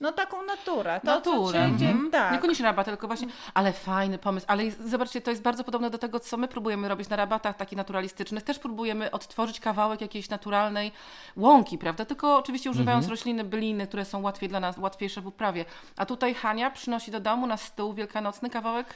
No 0.01 0.11
taką 0.11 0.43
naturę. 0.45 1.01
To, 1.05 1.21
co 1.21 1.31
Naturę. 1.31 1.59
wszędzie- 1.59 1.85
Mhm. 1.89 2.11
Tak. 2.11 2.31
Niekoniecznie 2.33 2.65
rabaty, 2.65 2.91
tylko 2.91 3.07
właśnie, 3.07 3.27
ale 3.53 3.73
fajny 3.73 4.17
pomysł. 4.17 4.45
Ale 4.49 4.65
jest- 4.65 4.89
zobaczcie, 4.89 5.21
to 5.21 5.29
jest 5.31 5.43
bardzo 5.43 5.63
podobne 5.63 5.89
do 5.89 5.97
tego, 5.97 6.19
co 6.19 6.37
my 6.37 6.47
próbujemy 6.47 6.87
robić 6.87 7.09
na 7.09 7.15
rabatach 7.15 7.57
takich 7.57 7.77
naturalistycznych. 7.77 8.43
Też 8.43 8.59
próbujemy 8.59 9.11
odtworzyć 9.11 9.59
kawałek 9.59 10.01
jakiejś 10.01 10.29
naturalnej 10.29 10.91
łąki, 11.35 11.77
prawda? 11.77 12.05
Tylko 12.05 12.37
oczywiście 12.37 12.69
używając 12.71 13.05
rośliny 13.07 13.43
byliny, 13.43 13.87
które 13.87 14.05
są 14.05 14.21
łatwiej 14.21 14.49
dla 14.49 14.59
nas, 14.59 14.77
łatwiejsze 14.77 15.21
w 15.21 15.27
uprawie. 15.27 15.65
A 15.97 16.05
tutaj 16.05 16.33
Hania 16.33 16.71
przynosi 16.71 17.11
do 17.11 17.19
domu 17.19 17.47
na 17.47 17.57
stół 17.57 17.93
wielkanocny 17.93 18.49
kawałek 18.49 18.95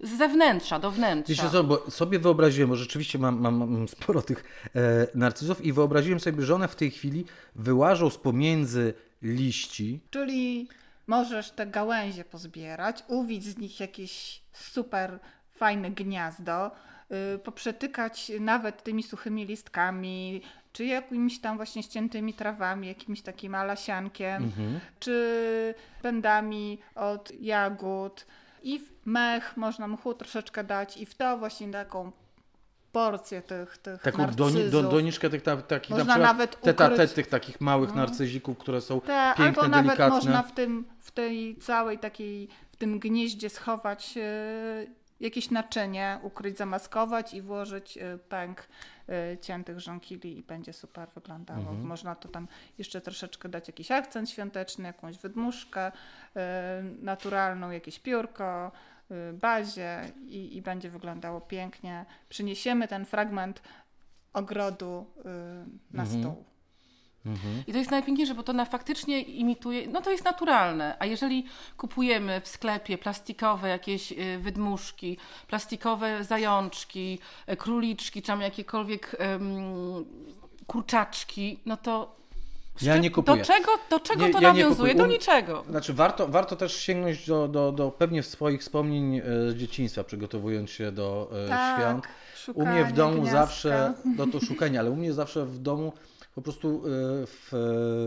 z 0.00 0.18
zewnętrza, 0.18 0.78
do 0.78 0.90
wnętrza. 0.90 1.32
Wiecie 1.34 1.50
co, 1.50 1.64
bo 1.64 1.90
sobie 1.90 2.18
wyobraziłem, 2.18 2.70
bo 2.70 2.76
rzeczywiście 2.76 3.18
mam, 3.18 3.40
mam, 3.40 3.56
mam 3.58 3.88
sporo 3.88 4.22
tych 4.22 4.44
e, 4.76 4.80
narcyzów 5.14 5.64
i 5.64 5.72
wyobraziłem 5.72 6.20
sobie, 6.20 6.42
że 6.44 6.54
one 6.54 6.68
w 6.68 6.76
tej 6.76 6.90
chwili 6.90 7.24
wyłażą 7.54 8.10
z 8.10 8.18
pomiędzy 8.18 8.94
liści. 9.22 10.00
Czyli 10.10 10.68
możesz 11.06 11.50
te 11.50 11.66
gałęzie 11.66 12.24
pozbierać, 12.24 13.04
uwić 13.08 13.44
z 13.44 13.58
nich 13.58 13.80
jakieś 13.80 14.42
super 14.52 15.18
fajne 15.50 15.90
gniazdo, 15.90 16.70
yy, 17.10 17.38
poprzetykać 17.38 18.32
nawet 18.40 18.82
tymi 18.82 19.02
suchymi 19.02 19.46
listkami, 19.46 20.42
czy 20.72 20.84
jakimiś 20.84 21.40
tam 21.40 21.56
właśnie 21.56 21.82
ściętymi 21.82 22.34
trawami, 22.34 22.88
jakimś 22.88 23.22
takim 23.22 23.54
alasiankiem, 23.54 24.52
czy 25.00 25.74
pędami 26.02 26.78
od 26.94 27.32
jagód. 27.40 28.26
I 28.62 28.78
w 28.78 29.06
mech 29.06 29.56
można 29.56 29.88
mchu 29.88 30.14
troszeczkę 30.14 30.64
dać 30.64 30.96
i 30.96 31.06
w 31.06 31.14
to 31.14 31.38
właśnie 31.38 31.70
taką 31.70 32.12
porcję 32.92 33.42
tych, 33.42 33.78
tych 33.78 34.02
Taką 34.02 34.26
doni, 34.26 34.54
narcyzów. 34.54 34.82
do, 34.82 34.90
doniczkę 34.90 35.30
tych 35.30 35.42
ta, 35.42 35.56
takich 35.56 35.90
Można 35.90 36.04
na 36.04 36.12
przykład 36.14 36.32
nawet 36.32 36.56
ukryć- 36.56 37.14
tych 37.14 37.26
takich 37.26 37.60
małych 37.60 37.94
narcyzików, 37.94 38.58
które 38.58 38.80
są 38.80 39.00
Tak, 39.00 39.36
piękne, 39.36 39.62
albo 39.62 39.68
nawet 39.76 39.86
delikatne. 39.86 40.14
można 40.16 40.42
w 40.42 40.52
tym, 40.52 40.84
w 40.98 41.10
tej 41.10 41.56
całej 41.56 41.98
takiej, 41.98 42.48
w 42.72 42.76
tym 42.76 42.98
gnieździe 42.98 43.50
schować 43.50 44.14
e, 44.16 44.20
jakieś 45.20 45.50
naczynie, 45.50 46.18
ukryć, 46.22 46.58
zamaskować 46.58 47.34
i 47.34 47.42
włożyć 47.42 47.98
e, 47.98 48.18
pęk 48.18 48.68
e, 49.08 49.38
ciętych 49.38 49.80
żonkili 49.80 50.38
i 50.38 50.42
będzie 50.42 50.72
super 50.72 51.08
wyglądało. 51.14 51.60
Mhm. 51.60 51.86
Można 51.86 52.14
to 52.14 52.28
tam 52.28 52.48
jeszcze 52.78 53.00
troszeczkę 53.00 53.48
dać 53.48 53.68
jakiś 53.68 53.90
akcent 53.90 54.30
świąteczny, 54.30 54.84
jakąś 54.84 55.18
wydmuszkę 55.18 55.92
naturalną, 57.02 57.70
jakieś 57.70 57.98
piórko, 57.98 58.72
bazie 59.32 60.12
i, 60.26 60.56
i 60.56 60.62
będzie 60.62 60.90
wyglądało 60.90 61.40
pięknie. 61.40 62.04
Przyniesiemy 62.28 62.88
ten 62.88 63.04
fragment 63.04 63.62
ogrodu 64.32 65.06
e, 65.24 65.28
na 65.90 66.02
Mhm. 66.02 66.20
stół. 66.20 66.44
I 67.66 67.72
to 67.72 67.78
jest 67.78 67.90
najpiękniejsze, 67.90 68.34
bo 68.34 68.42
to 68.42 68.52
na 68.52 68.64
faktycznie 68.64 69.20
imituje, 69.20 69.86
no 69.86 70.00
to 70.00 70.10
jest 70.10 70.24
naturalne. 70.24 70.96
A 70.98 71.06
jeżeli 71.06 71.46
kupujemy 71.76 72.40
w 72.40 72.48
sklepie 72.48 72.98
plastikowe 72.98 73.68
jakieś 73.68 74.12
y, 74.12 74.38
wydmuszki, 74.38 75.18
plastikowe 75.46 76.24
zajączki, 76.24 77.18
y, 77.52 77.56
króliczki, 77.56 78.22
czy 78.22 78.26
tam 78.26 78.40
jakiekolwiek 78.40 79.16
em, 79.18 79.42
kurczaczki, 80.66 81.60
no 81.66 81.76
to 81.76 82.19
Ja 82.82 82.96
nie 82.96 83.10
kupuję. 83.10 83.38
Do 83.38 83.44
czego, 83.44 83.70
do 83.90 84.00
czego 84.00 84.26
Nie, 84.26 84.32
to 84.32 84.40
ja 84.40 84.52
nawiązuje? 84.52 84.94
Do 84.94 85.06
niczego. 85.06 85.64
Znaczy 85.70 85.92
warto, 85.94 86.28
warto 86.28 86.56
też 86.56 86.76
sięgnąć 86.76 87.26
do, 87.26 87.48
do, 87.48 87.72
do 87.72 87.90
pewnie 87.90 88.22
swoich 88.22 88.60
wspomnień 88.60 89.16
e, 89.16 89.22
z 89.50 89.54
dzieciństwa, 89.54 90.04
przygotowując 90.04 90.70
się 90.70 90.92
do 90.92 91.30
e, 91.46 91.48
Tak, 91.48 91.80
świąt. 91.80 92.04
U 92.54 92.66
mnie 92.66 92.84
w 92.84 92.92
domu 92.92 93.22
gniazdka. 93.22 93.40
zawsze, 93.40 93.94
no 94.16 94.26
to 94.26 94.40
szukanie, 94.40 94.80
ale 94.80 94.90
u 94.90 94.96
mnie 94.96 95.12
zawsze 95.12 95.46
w 95.46 95.58
domu 95.58 95.92
po 96.34 96.42
prostu 96.42 96.82
e, 96.86 96.90
w 97.26 97.52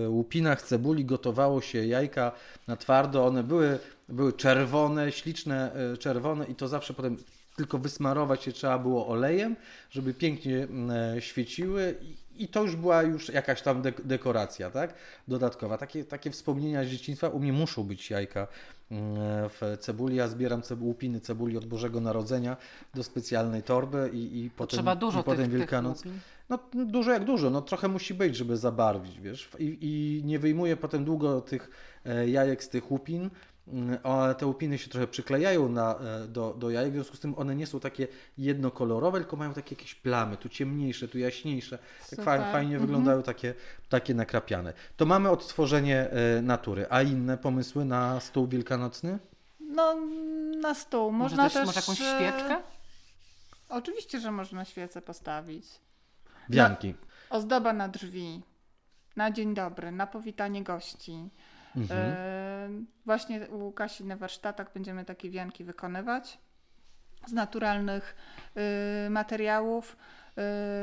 łupinach 0.07 0.61
cebuli 0.61 1.05
gotowało 1.05 1.61
się 1.61 1.85
jajka 1.85 2.31
na 2.67 2.77
twardo. 2.77 3.25
One 3.25 3.43
były, 3.43 3.79
były 4.09 4.33
czerwone, 4.33 5.11
śliczne 5.11 5.71
czerwone 5.99 6.45
i 6.45 6.55
to 6.55 6.67
zawsze 6.67 6.93
potem 6.93 7.17
tylko 7.55 7.77
wysmarować 7.77 8.47
je 8.47 8.53
trzeba 8.53 8.79
było 8.79 9.07
olejem, 9.07 9.55
żeby 9.89 10.13
pięknie 10.13 10.67
świeciły 11.19 11.95
i- 12.37 12.47
to 12.47 12.61
już 12.63 12.75
była 12.75 13.03
już 13.03 13.29
jakaś 13.29 13.61
tam 13.61 13.81
dek- 13.81 14.01
dekoracja, 14.05 14.69
tak? 14.71 14.93
Dodatkowa. 15.27 15.77
Takie, 15.77 16.05
takie 16.05 16.31
wspomnienia 16.31 16.83
z 16.83 16.87
dzieciństwa. 16.87 17.29
U 17.29 17.39
mnie 17.39 17.53
muszą 17.53 17.83
być 17.83 18.09
jajka 18.09 18.47
mm, 18.91 19.15
w 19.49 19.77
cebuli. 19.79 20.15
Ja 20.15 20.27
zbieram 20.27 20.61
cebu- 20.61 20.83
łupiny 20.85 21.19
cebuli 21.19 21.57
od 21.57 21.65
Bożego 21.65 22.01
Narodzenia 22.01 22.57
do 22.93 23.03
specjalnej 23.03 23.63
torby 23.63 24.09
i, 24.13 24.45
i 24.45 24.49
potem, 24.49 24.77
trzeba 24.77 24.95
dużo 24.95 25.19
i 25.19 25.23
potem 25.23 25.37
tych, 25.41 25.49
tych 25.51 25.57
Wielkanoc. 25.59 25.97
łupin. 25.97 26.19
No 26.49 26.59
dużo 26.85 27.11
jak 27.11 27.23
dużo, 27.25 27.49
no 27.49 27.61
trochę 27.61 27.87
musi 27.87 28.13
być, 28.13 28.35
żeby 28.35 28.57
zabarwić, 28.57 29.19
wiesz. 29.19 29.49
I, 29.59 29.77
i 29.81 30.21
nie 30.25 30.39
wyjmuję 30.39 30.77
potem 30.77 31.05
długo 31.05 31.41
tych 31.41 31.69
e, 32.05 32.29
jajek 32.29 32.63
z 32.63 32.69
tych 32.69 32.91
łupin. 32.91 33.29
Mm, 33.67 33.97
a 34.03 34.33
te 34.33 34.45
łupiny 34.45 34.77
się 34.77 34.89
trochę 34.89 35.07
przyklejają 35.07 35.69
na, 35.69 35.95
e, 35.95 36.27
do, 36.27 36.53
do 36.53 36.69
jajek, 36.69 36.91
w 36.91 36.93
związku 36.93 37.17
z 37.17 37.19
tym 37.19 37.37
one 37.37 37.55
nie 37.55 37.67
są 37.67 37.79
takie 37.79 38.07
jednokolorowe, 38.37 39.19
tylko 39.19 39.35
mają 39.35 39.53
takie 39.53 39.75
jakieś 39.75 39.95
plamy, 39.95 40.37
tu 40.37 40.49
ciemniejsze, 40.49 41.07
tu 41.07 41.17
jaśniejsze. 41.17 41.79
Tak 42.09 42.25
fajnie, 42.25 42.73
Mhm. 42.73 42.81
wyglądają 42.81 43.23
takie, 43.23 43.53
takie 43.89 44.13
nakrapiane. 44.13 44.73
To 44.97 45.05
mamy 45.05 45.29
odtworzenie 45.29 46.09
e, 46.09 46.41
natury. 46.41 46.85
A 46.89 47.01
inne 47.01 47.37
pomysły 47.37 47.85
na 47.85 48.19
stół 48.19 48.47
wielkanocny? 48.47 49.19
No, 49.59 49.95
na 50.61 50.73
stół. 50.73 51.11
Może, 51.11 51.35
Można 51.35 51.43
też, 51.43 51.53
też, 51.53 51.65
może 51.65 51.79
jakąś 51.79 52.01
e, 52.01 52.15
świeczkę? 52.15 52.61
Oczywiście, 53.69 54.19
że 54.19 54.31
można 54.31 54.65
świecę 54.65 55.01
postawić. 55.01 55.65
Wianki. 56.49 56.95
Ozdoba 57.29 57.73
na 57.73 57.87
drzwi. 57.87 58.41
Na 59.15 59.31
dzień 59.31 59.53
dobry, 59.53 59.91
na 59.91 60.07
powitanie 60.07 60.63
gości. 60.63 61.29
Mhm. 61.75 61.99
E, 62.17 62.69
właśnie 63.05 63.47
u 63.49 63.71
Kasi 63.71 64.05
na 64.05 64.15
warsztatach 64.17 64.73
będziemy 64.73 65.05
takie 65.05 65.29
wianki 65.29 65.63
wykonywać 65.63 66.37
z 67.27 67.33
naturalnych 67.33 68.15
y, 69.07 69.09
materiałów. 69.09 69.97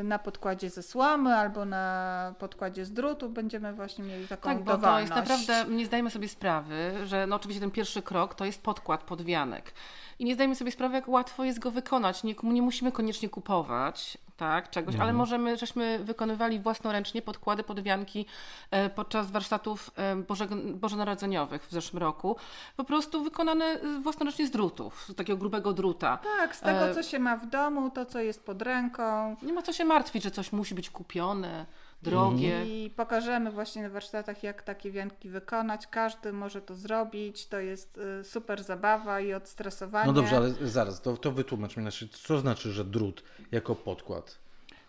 y, 0.00 0.05
Na 0.05 0.18
podkładzie 0.18 0.70
ze 0.70 0.83
słomy 0.83 1.35
albo 1.35 1.64
na 1.64 2.35
podkładzie 2.38 2.85
z 2.85 2.92
drutu 2.92 3.29
będziemy 3.31 3.72
właśnie 3.72 4.05
mieli 4.05 4.29
taką 4.29 4.42
Tak, 4.48 4.59
bo 4.59 4.64
to 4.64 4.76
dowolność. 4.79 5.11
jest 5.11 5.14
naprawdę, 5.14 5.74
nie 5.74 5.87
zdajemy 5.87 6.11
sobie 6.11 6.29
sprawy, 6.29 6.92
że 7.07 7.26
no 7.26 7.37
oczywiście 7.37 7.61
ten 7.61 7.70
pierwszy 7.70 8.03
krok 8.03 8.35
to 8.35 8.44
jest 8.44 8.62
podkład 8.62 9.03
podwianek. 9.03 9.72
I 10.18 10.24
nie 10.24 10.35
zdajemy 10.35 10.55
sobie 10.55 10.70
sprawy, 10.72 10.94
jak 10.94 11.09
łatwo 11.09 11.44
jest 11.44 11.59
go 11.59 11.70
wykonać. 11.70 12.24
Nie, 12.24 12.35
nie 12.42 12.62
musimy 12.62 12.92
koniecznie 12.92 13.29
kupować 13.29 14.18
tak, 14.40 14.70
czegoś, 14.70 14.96
ale 14.96 15.12
możemy, 15.12 15.57
żeśmy 15.57 15.98
wykonywali 15.98 16.61
własnoręcznie 16.61 17.22
podkłady 17.22 17.62
podwianki 17.62 18.26
e, 18.70 18.90
podczas 18.90 19.31
warsztatów 19.31 19.90
e, 19.96 20.16
Bożego, 20.16 20.57
bożonarodzeniowych 20.74 21.66
w 21.66 21.70
zeszłym 21.70 22.03
roku. 22.03 22.37
Po 22.76 22.85
prostu 22.85 23.24
wykonane 23.24 23.64
e, 23.64 24.00
własnoręcznie 24.03 24.46
z 24.46 24.50
drutów, 24.50 25.05
z 25.09 25.14
takiego 25.14 25.37
grubego 25.37 25.72
druta. 25.72 26.18
Tak, 26.38 26.57
z 26.57 26.61
tego, 26.61 26.94
co 26.94 27.03
się 27.03 27.18
ma 27.18 27.37
w 27.37 27.46
domu, 27.46 27.90
to, 27.90 28.07
co 28.07 28.20
jest 28.20 28.44
pod 28.44 28.62
ręką. 28.62 29.37
Nie 29.42 29.53
ma 29.53 29.62
co 29.62 29.72
się 29.72 29.85
martwić, 29.85 30.22
że 30.22 30.31
coś 30.31 30.53
musi 30.53 30.74
być 30.74 30.90
kupione. 30.90 31.66
Drogie. 32.02 32.66
I 32.66 32.90
pokażemy 32.90 33.50
właśnie 33.50 33.82
na 33.82 33.88
warsztatach, 33.88 34.42
jak 34.42 34.62
takie 34.62 34.90
wianki 34.90 35.28
wykonać. 35.28 35.86
Każdy 35.86 36.32
może 36.32 36.62
to 36.62 36.74
zrobić. 36.74 37.46
To 37.46 37.58
jest 37.58 37.98
y, 38.20 38.24
super 38.24 38.62
zabawa 38.64 39.20
i 39.20 39.32
odstresowanie. 39.32 40.06
No 40.06 40.12
dobrze, 40.12 40.36
ale 40.36 40.50
zaraz, 40.50 41.00
to, 41.00 41.16
to 41.16 41.32
wytłumacz 41.32 41.76
mi, 41.76 41.82
znaczy, 41.82 42.08
co 42.08 42.38
znaczy, 42.38 42.72
że 42.72 42.84
drut 42.84 43.22
jako 43.52 43.74
podkład? 43.74 44.38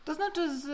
To 0.05 0.13
znaczy 0.15 0.59
z, 0.59 0.65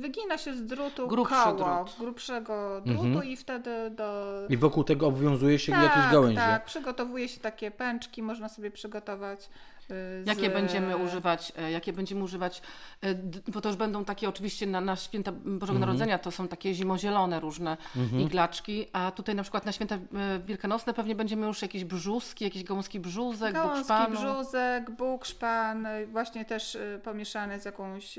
wygina 0.00 0.38
się 0.38 0.54
z 0.54 0.64
drutu 0.66 1.08
Grubszy 1.08 1.34
koło, 1.34 1.84
drut. 1.84 1.96
grubszego 1.98 2.80
drutu 2.86 3.04
Mhm. 3.04 3.24
i 3.24 3.36
wtedy 3.36 3.90
do... 3.90 4.32
I 4.48 4.56
wokół 4.56 4.84
tego 4.84 5.06
obwiązuje 5.06 5.58
się 5.58 5.72
tak, 5.72 5.82
jakieś 5.82 6.12
gałęzie. 6.12 6.36
tak, 6.40 6.64
przygotowuje 6.64 7.28
się 7.28 7.40
takie 7.40 7.70
pęczki, 7.70 8.22
można 8.22 8.48
sobie 8.48 8.70
przygotować. 8.70 9.48
Z... 9.88 10.26
Jakie 10.26 10.50
będziemy 10.50 10.96
używać, 10.96 11.52
e, 11.58 11.70
jakie 11.70 11.92
będziemy 11.92 12.24
używać, 12.24 12.62
e, 13.02 13.14
bo 13.48 13.60
to 13.60 13.68
już 13.68 13.78
będą 13.78 14.04
takie 14.04 14.28
oczywiście 14.28 14.66
na, 14.66 14.80
na 14.80 14.96
święta 14.96 15.32
Bożego 15.32 15.78
Narodzenia, 15.78 16.18
to 16.18 16.30
są 16.30 16.48
takie 16.48 16.74
zimozielone 16.74 17.40
różne 17.40 17.76
iglaczki, 18.18 18.86
a 18.92 19.10
tutaj 19.10 19.34
na 19.34 19.42
przykład 19.42 19.66
na 19.66 19.72
święta 19.72 19.94
e, 19.94 19.98
wielkanocne 20.46 20.94
pewnie 20.94 21.14
będziemy 21.14 21.46
już 21.46 21.62
jakieś 21.62 21.84
brzuski, 21.84 22.44
jakieś 22.44 22.64
gałązki 22.64 23.00
brzózek, 23.00 23.52
Gałązki, 23.52 23.78
bukszpanu. 23.78 24.16
brzózek, 24.16 24.90
bukszpan, 24.90 25.86
właśnie 26.06 26.44
też 26.44 26.78
pomieszane 27.02 27.60
z 27.60 27.64
jakąś, 27.64 28.14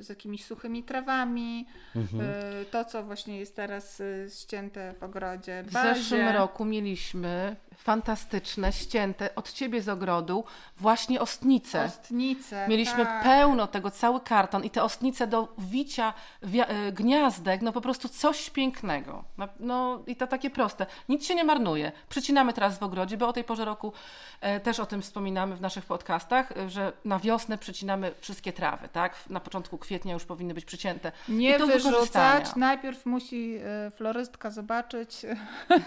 z 0.00 0.08
jakimiś 0.08 0.44
suchymi 0.44 0.82
trawami. 0.82 1.66
Mhm. 1.96 2.24
To, 2.70 2.84
co 2.84 3.02
właśnie 3.02 3.38
jest 3.38 3.56
teraz 3.56 4.02
ścięte 4.40 4.94
w 5.00 5.02
ogrodzie. 5.02 5.62
W 5.66 5.72
bazie. 5.72 6.00
zeszłym 6.00 6.28
roku 6.28 6.64
mieliśmy 6.64 7.56
fantastyczne, 7.76 8.72
ścięte 8.72 9.34
od 9.34 9.52
ciebie 9.52 9.82
z 9.82 9.88
ogrodu 9.88 10.44
właśnie 10.76 11.20
ostnice. 11.20 11.84
Ostnice. 11.84 12.68
Mieliśmy 12.68 13.04
tak. 13.04 13.22
pełno 13.22 13.66
tego, 13.66 13.90
cały 13.90 14.20
karton 14.20 14.64
i 14.64 14.70
te 14.70 14.82
ostnice 14.82 15.26
do 15.26 15.48
wicia 15.58 16.14
e, 16.42 16.92
gniazdek, 16.92 17.62
no 17.62 17.72
po 17.72 17.80
prostu 17.80 18.08
coś 18.08 18.50
pięknego. 18.50 19.24
No, 19.38 19.48
no 19.60 20.02
i 20.06 20.16
to 20.16 20.26
takie 20.26 20.50
proste. 20.50 20.86
Nic 21.08 21.26
się 21.26 21.34
nie 21.34 21.44
marnuje. 21.44 21.92
Przycinamy 22.08 22.52
teraz 22.52 22.78
w 22.78 22.82
ogrodzie, 22.82 23.16
bo 23.16 23.28
o 23.28 23.32
tej 23.32 23.44
porze 23.44 23.64
roku 23.64 23.92
e, 24.40 24.60
też 24.60 24.80
o 24.80 24.86
tym 24.86 25.02
wspominamy 25.02 25.56
w 25.56 25.60
naszych 25.60 25.84
podcastach, 25.84 26.52
e, 26.52 26.70
że 26.70 26.92
na 27.04 27.18
wiosnę 27.18 27.58
przycinamy 27.58 28.12
wszystkie 28.20 28.52
trawy, 28.52 28.88
tak? 28.88 29.16
Na 29.30 29.40
początku 29.40 29.78
kwietnia 29.78 30.14
już 30.14 30.24
powinny 30.24 30.54
być 30.54 30.64
przycięte. 30.64 31.12
Nie 31.28 31.58
wyrzucać. 31.58 32.56
Najpierw 32.56 33.06
musi 33.06 33.58
y, 33.86 33.90
florystka 33.90 34.50
zobaczyć, 34.50 35.26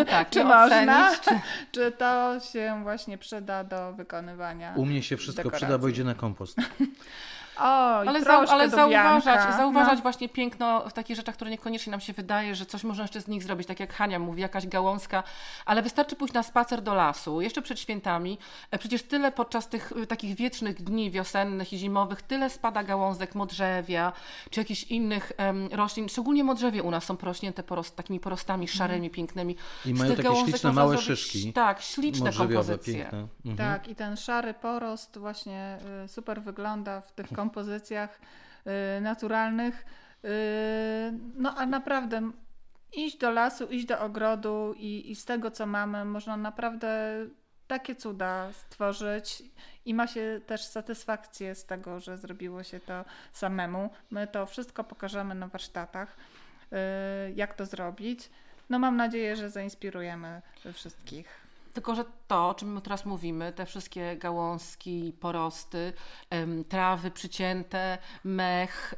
Tak, 0.09 0.29
czy 0.33 0.43
można, 0.43 1.11
ocenić, 1.11 1.21
czy... 1.23 1.39
czy 1.77 1.91
to 1.91 2.39
się 2.39 2.79
właśnie 2.83 3.17
przyda 3.17 3.63
do 3.63 3.93
wykonywania. 3.93 4.73
U 4.75 4.85
mnie 4.85 5.03
się 5.03 5.17
wszystko 5.17 5.43
dekoracji. 5.43 5.65
przyda, 5.65 5.77
bo 5.77 5.87
idzie 5.87 6.03
na 6.03 6.15
kompost. 6.15 6.57
Oj, 7.59 8.07
Ale, 8.07 8.23
za, 8.23 8.33
ale 8.33 8.69
zauważać, 8.69 9.55
zauważać 9.57 9.95
No. 9.95 10.01
właśnie 10.01 10.29
piękno 10.29 10.89
w 10.89 10.93
takich 10.93 11.15
rzeczach, 11.15 11.35
które 11.35 11.51
niekoniecznie 11.51 11.91
nam 11.91 11.99
się 11.99 12.13
wydaje, 12.13 12.55
że 12.55 12.65
coś 12.65 12.83
można 12.83 13.03
jeszcze 13.03 13.21
z 13.21 13.27
nich 13.27 13.43
zrobić, 13.43 13.67
tak 13.67 13.79
jak 13.79 13.93
Hania 13.93 14.19
mówi, 14.19 14.41
jakaś 14.41 14.67
gałązka, 14.67 15.23
ale 15.65 15.81
wystarczy 15.81 16.15
pójść 16.15 16.33
na 16.33 16.43
spacer 16.43 16.81
do 16.81 16.93
lasu, 16.93 17.41
jeszcze 17.41 17.61
przed 17.61 17.79
świętami. 17.79 18.37
E, 18.71 18.77
Przecież 18.77 19.03
tyle 19.03 19.31
podczas 19.31 19.67
tych 19.67 19.91
y, 19.91 20.07
takich 20.07 20.35
wiecznych 20.35 20.83
dni 20.83 21.11
wiosennych 21.11 21.73
i 21.73 21.77
zimowych, 21.77 22.21
tyle 22.21 22.49
spada 22.49 22.83
gałązek 22.83 23.35
modrzewia, 23.35 24.13
czy 24.49 24.59
jakichś 24.59 24.83
innych 24.83 25.31
em, 25.37 25.69
roślin. 25.71 26.09
Szczególnie 26.09 26.43
modrzewie 26.43 26.83
u 26.83 26.91
nas 26.91 27.03
są 27.03 27.17
porośnięte 27.17 27.63
porost, 27.63 27.95
takimi 27.95 28.19
porostami 28.19 28.67
szarymi, 28.67 29.09
pięknymi. 29.09 29.55
I 29.85 29.95
Z 29.95 29.99
mają 29.99 30.15
tych 30.15 30.25
takie 30.25 30.39
śliczne 30.45 30.71
małe 30.73 30.89
zrobić, 30.89 31.05
szyszki. 31.07 31.53
Tak, 31.53 31.81
śliczne 31.81 32.33
kompozycje. 32.33 32.93
piękne. 32.93 33.27
Mhm. 33.45 33.57
Tak, 33.57 33.87
i 33.87 33.95
ten 33.95 34.17
szary 34.17 34.53
porost 34.53 35.17
właśnie 35.17 35.77
y, 36.05 36.07
super 36.07 36.41
wygląda 36.41 37.01
w 37.01 37.11
tych 37.11 37.27
kompozycjach 37.27 37.46
y, 38.97 39.01
naturalnych. 39.01 39.85
Y, 40.25 40.29
No 41.35 41.55
a 41.57 41.65
naprawdę 41.65 42.31
iść 42.93 43.17
do 43.17 43.31
lasu, 43.31 43.65
iść 43.65 43.85
do 43.85 43.99
ogrodu 43.99 44.73
i, 44.77 45.11
i 45.11 45.15
z 45.15 45.25
tego, 45.25 45.51
co 45.51 45.65
mamy, 45.65 46.05
można 46.05 46.37
naprawdę 46.37 47.13
takie 47.67 47.95
cuda 47.95 48.53
stworzyć 48.53 49.43
i 49.85 49.93
ma 49.93 50.07
się 50.07 50.41
też 50.45 50.63
satysfakcję 50.63 51.55
z 51.55 51.65
tego, 51.65 51.99
że 51.99 52.17
zrobiło 52.17 52.63
się 52.63 52.79
to 52.79 53.05
samemu. 53.33 53.89
My 54.11 54.27
to 54.27 54.45
wszystko 54.45 54.83
pokażemy 54.83 55.35
na 55.35 55.47
warsztatach, 55.47 56.17
y, 57.27 57.33
jak 57.35 57.53
to 57.53 57.65
zrobić. 57.65 58.29
No 58.69 58.79
mam 58.79 58.97
nadzieję, 58.97 59.35
że 59.35 59.49
zainspirujemy 59.49 60.41
wszystkich. 60.73 61.47
Tylko, 61.73 61.95
że 61.95 62.05
to, 62.27 62.49
o 62.49 62.53
czym 62.53 62.73
my 62.73 62.81
teraz 62.81 63.05
mówimy, 63.05 63.53
te 63.53 63.65
wszystkie 63.65 64.17
gałązki, 64.17 65.13
porosty, 65.19 65.93
trawy 66.69 67.11
przycięte, 67.11 67.97
mech, 68.23 68.93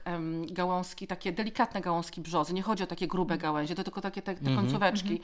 gałązki, 0.51 1.07
takie 1.07 1.31
delikatne 1.31 1.81
gałązki 1.81 2.21
brzozy, 2.21 2.53
nie 2.53 2.61
chodzi 2.61 2.83
o 2.83 2.87
takie 2.87 3.07
grube 3.07 3.37
gałęzie, 3.37 3.75
to 3.75 3.83
tylko 3.83 4.01
takie 4.01 4.21
te, 4.21 4.35
te 4.35 4.55
końcóweczki. 4.55 5.21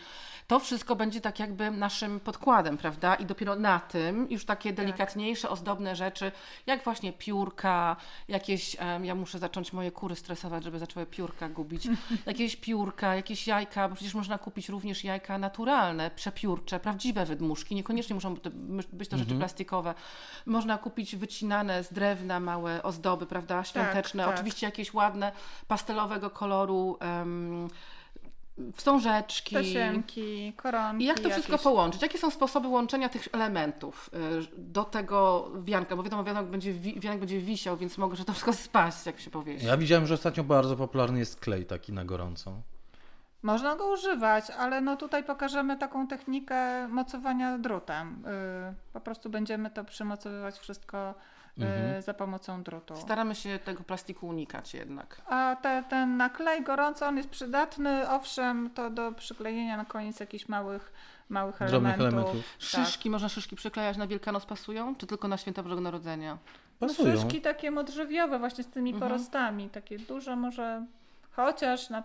To 0.48 0.60
wszystko 0.60 0.96
będzie 0.96 1.22
tak 1.22 1.40
jakby 1.40 1.72
naszym 1.72 2.20
podkładem, 2.20 2.78
prawda? 2.78 3.16
I 3.16 3.26
dopiero 3.26 3.56
na 3.56 3.80
tym 3.80 4.28
już 4.30 4.46
takie 4.46 4.74
delikatniejsze, 4.74 5.50
ozdobne 5.50 5.96
rzeczy, 5.96 6.32
jak 6.66 6.84
właśnie 6.84 7.14
piórka, 7.14 7.96
jakieś, 8.28 8.78
ja 9.04 9.16
muszę 9.16 9.40
zacząć 9.40 9.74
moje 9.74 9.92
kury 9.92 10.16
stresować, 10.16 10.64
żeby 10.64 10.80
zaczęły 10.80 11.06
piórka 11.06 11.50
gubić, 11.50 11.88
jakieś 12.26 12.56
piórka, 12.56 13.16
jakieś 13.16 13.48
jajka, 13.48 13.90
bo 13.90 13.96
przecież 13.96 14.14
można 14.14 14.38
kupić 14.38 14.70
również 14.70 15.04
jajka 15.04 15.38
naturalne, 15.38 16.12
przepiórcze, 16.12 16.80
prawdziwe 16.80 17.26
wydmuszki, 17.26 17.76
niekoniecznie 17.76 17.95
muszą 18.14 18.38
to- 18.38 18.50
być 18.94 19.10
to 19.10 19.18
rzeczy 19.18 19.36
plastikowe. 19.36 19.94
Można 20.46 20.78
kupić 20.78 21.16
wycinane 21.16 21.84
z 21.84 21.94
drewna 21.94 22.40
małe 22.40 22.84
ozdoby, 22.84 23.26
prawda, 23.26 23.64
świąteczne, 23.64 24.24
tak. 24.26 24.34
oczywiście 24.36 24.66
jakieś 24.66 24.94
ładne, 24.94 25.32
pastelowego 25.68 26.30
koloru 26.30 26.98
um, 27.02 27.68
wstążeczki. 28.74 29.56
Tasiemki, 29.56 30.54
koronki. 30.54 31.04
I 31.04 31.08
jak 31.08 31.20
to 31.20 31.30
wszystko 31.30 31.52
jakieś. 31.54 31.64
połączyć? 31.64 32.02
Jakie 32.02 32.18
są 32.18 32.30
sposoby 32.32 32.68
łączenia 32.68 33.10
tych 33.10 33.28
elementów 33.32 34.10
y, 34.14 34.48
do 34.58 34.84
tego 34.84 35.52
wianka? 35.64 35.96
Bo 35.96 36.04
wiadomo, 36.04 36.24
wianek 36.24 36.46
będzie, 36.46 36.74
wi- 36.74 37.00
wianek 37.00 37.20
będzie 37.20 37.40
wisiał, 37.40 37.78
więc 37.78 37.98
mogę, 37.98 38.16
że 38.16 38.26
to 38.26 38.34
wszystko 38.34 38.54
spaść, 38.54 39.06
jak 39.06 39.20
się 39.20 39.32
powiesi. 39.32 39.66
Ja 39.66 39.78
widziałem, 39.78 40.08
że 40.08 40.14
ostatnio 40.14 40.44
bardzo 40.44 40.76
popularny 40.76 41.20
jest 41.20 41.40
klej 41.40 41.66
taki 41.66 41.94
na 41.94 42.06
gorąco. 42.06 42.62
Można 43.46 43.76
go 43.76 43.92
używać, 43.94 44.50
ale 44.52 44.82
no 44.82 44.96
tutaj 44.98 45.24
pokażemy 45.24 45.78
taką 45.78 46.08
technikę 46.08 46.88
mocowania 46.88 47.58
drutem. 47.58 48.24
Y, 48.72 48.94
Po 48.94 49.02
prostu 49.02 49.30
będziemy 49.30 49.70
to 49.70 49.84
przymocowywać 49.84 50.60
wszystko 50.60 51.14
y, 51.60 51.64
Mhm. 51.66 52.02
za 52.02 52.14
pomocą 52.14 52.64
drutu. 52.64 52.96
Staramy 52.96 53.36
się 53.36 53.60
tego 53.60 53.84
plastiku 53.84 54.28
unikać 54.28 54.74
jednak. 54.74 55.22
A 55.30 55.56
te, 55.62 55.84
ten 55.90 56.18
naklej 56.18 56.64
gorący, 56.64 57.06
on 57.06 57.18
jest 57.18 57.30
przydatny, 57.30 58.10
owszem, 58.10 58.70
to 58.70 58.90
do 58.90 59.12
przyklejenia 59.12 59.78
na 59.78 59.86
koniec 59.86 60.20
jakichś 60.20 60.48
małych, 60.50 60.94
małych 61.30 61.56
Drobnych 61.60 61.94
elementów. 61.94 62.02
elementów. 62.30 62.44
Tak. 62.72 62.86
Szyszki, 62.86 63.10
można 63.10 63.30
szyszki 63.30 63.56
przyklejać 63.56 63.98
na 63.98 64.08
Wielkanoc 64.08 64.46
pasują? 64.46 64.96
Czy 64.96 65.08
tylko 65.08 65.28
na 65.28 65.38
Święta 65.38 65.64
Bożego 65.64 65.82
Narodzenia? 65.82 66.38
Pasują. 66.80 67.16
Szyszki 67.16 67.42
takie 67.42 67.72
modrzewiowe 67.72 68.40
właśnie 68.40 68.64
z 68.64 68.68
tymi 68.68 68.92
Mhm. 68.94 69.10
porostami, 69.12 69.70
takie 69.70 70.00
duże 70.00 70.36
może, 70.36 70.86
chociaż 71.32 71.90
na, 71.90 72.04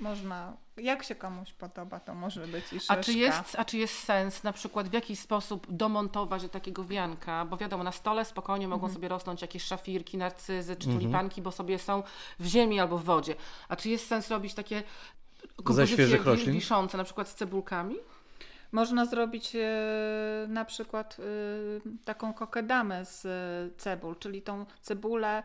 można, 0.00 0.56
jak 0.76 1.02
się 1.02 1.14
komuś 1.14 1.52
podoba, 1.52 2.00
to 2.00 2.14
może 2.14 2.46
być 2.46 2.64
i 2.72 2.80
szyszka. 2.80 2.94
A 2.94 3.02
czy, 3.02 3.12
jest, 3.12 3.56
a 3.58 3.64
czy 3.64 3.78
jest 3.78 3.94
sens 3.98 4.42
na 4.42 4.52
przykład 4.52 4.88
w 4.88 4.92
jakiś 4.92 5.18
sposób 5.18 5.66
domontować 5.70 6.42
do 6.42 6.48
takiego 6.48 6.84
wianka? 6.84 7.44
Bo 7.44 7.56
wiadomo, 7.56 7.84
na 7.84 7.92
stole 7.92 8.24
spokojnie 8.24 8.68
mogą 8.68 8.86
Mhm. 8.86 8.94
sobie 8.94 9.08
rosnąć 9.08 9.42
jakieś 9.42 9.62
szafirki, 9.64 10.18
narcyzy 10.18 10.76
czy 10.76 10.86
Mhm. 10.86 10.98
tulipanki, 11.00 11.42
bo 11.42 11.52
sobie 11.52 11.78
są 11.78 12.02
w 12.38 12.46
ziemi 12.46 12.80
albo 12.80 12.98
w 12.98 13.04
wodzie. 13.04 13.34
A 13.68 13.76
czy 13.76 13.88
jest 13.88 14.06
sens 14.06 14.30
robić 14.30 14.54
takie 14.54 14.82
kompozycje 15.64 16.18
wiszące, 16.52 16.98
na 16.98 17.04
przykład 17.04 17.28
z 17.28 17.34
cebulkami? 17.34 17.96
Można 18.72 19.06
zrobić 19.06 19.56
e, 19.56 19.68
na 20.48 20.64
przykład 20.64 21.16
e, 21.18 22.04
taką 22.04 22.32
kokedamę 22.34 23.04
z 23.04 23.26
e, 23.26 23.78
cebul, 23.78 24.16
czyli 24.16 24.42
tą 24.42 24.66
cebulę 24.82 25.42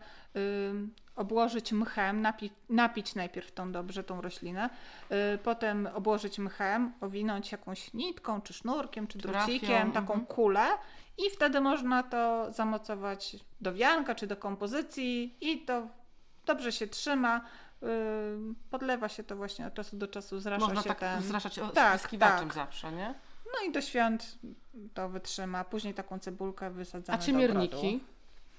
obłożyć 1.16 1.72
mchem, 1.72 2.22
napi- 2.22 2.50
napić 2.68 3.14
najpierw 3.14 3.52
tą 3.52 3.72
dobrze 3.72 4.04
tą 4.04 4.20
roślinę, 4.20 4.70
e, 5.08 5.38
potem 5.38 5.88
obłożyć 5.94 6.38
mchem, 6.38 6.92
owinąć 7.00 7.52
jakąś 7.52 7.94
nitką, 7.94 8.40
czy 8.40 8.52
sznurkiem, 8.52 9.06
czy 9.06 9.18
drucikiem, 9.18 9.92
taką 9.92 10.12
mhm. 10.12 10.26
kulę 10.26 10.66
i 11.18 11.30
wtedy 11.30 11.60
można 11.60 12.02
to 12.02 12.52
zamocować 12.52 13.36
do 13.60 13.74
wianka, 13.74 14.14
czy 14.14 14.26
do 14.26 14.36
kompozycji 14.36 15.36
i 15.40 15.58
to 15.64 15.88
dobrze 16.46 16.72
się 16.72 16.86
trzyma. 16.86 17.40
e, 17.82 17.86
Podlewa 18.70 19.08
się 19.08 19.24
to 19.24 19.36
właśnie 19.36 19.66
od 19.66 19.74
czasu 19.74 19.96
do 19.96 20.08
czasu, 20.08 20.40
zrasza 20.40 20.66
Można 20.66 20.82
się 20.82 20.88
tak 20.88 20.98
ten... 20.98 21.22
zraszać 21.22 21.60
Tak, 21.74 22.10
tak. 22.18 22.54
zawsze, 22.54 22.92
nie? 22.92 23.14
No 23.46 23.68
i 23.68 23.72
do 23.72 23.80
świąt 23.80 24.38
to 24.94 25.08
wytrzyma. 25.08 25.64
Później 25.64 25.94
taką 25.94 26.18
cebulkę 26.18 26.70
wysadzamy 26.70 27.16
A 27.16 27.20
do 27.20 27.26
ciemierniki? 27.26 27.76
ogrodu. 27.76 28.15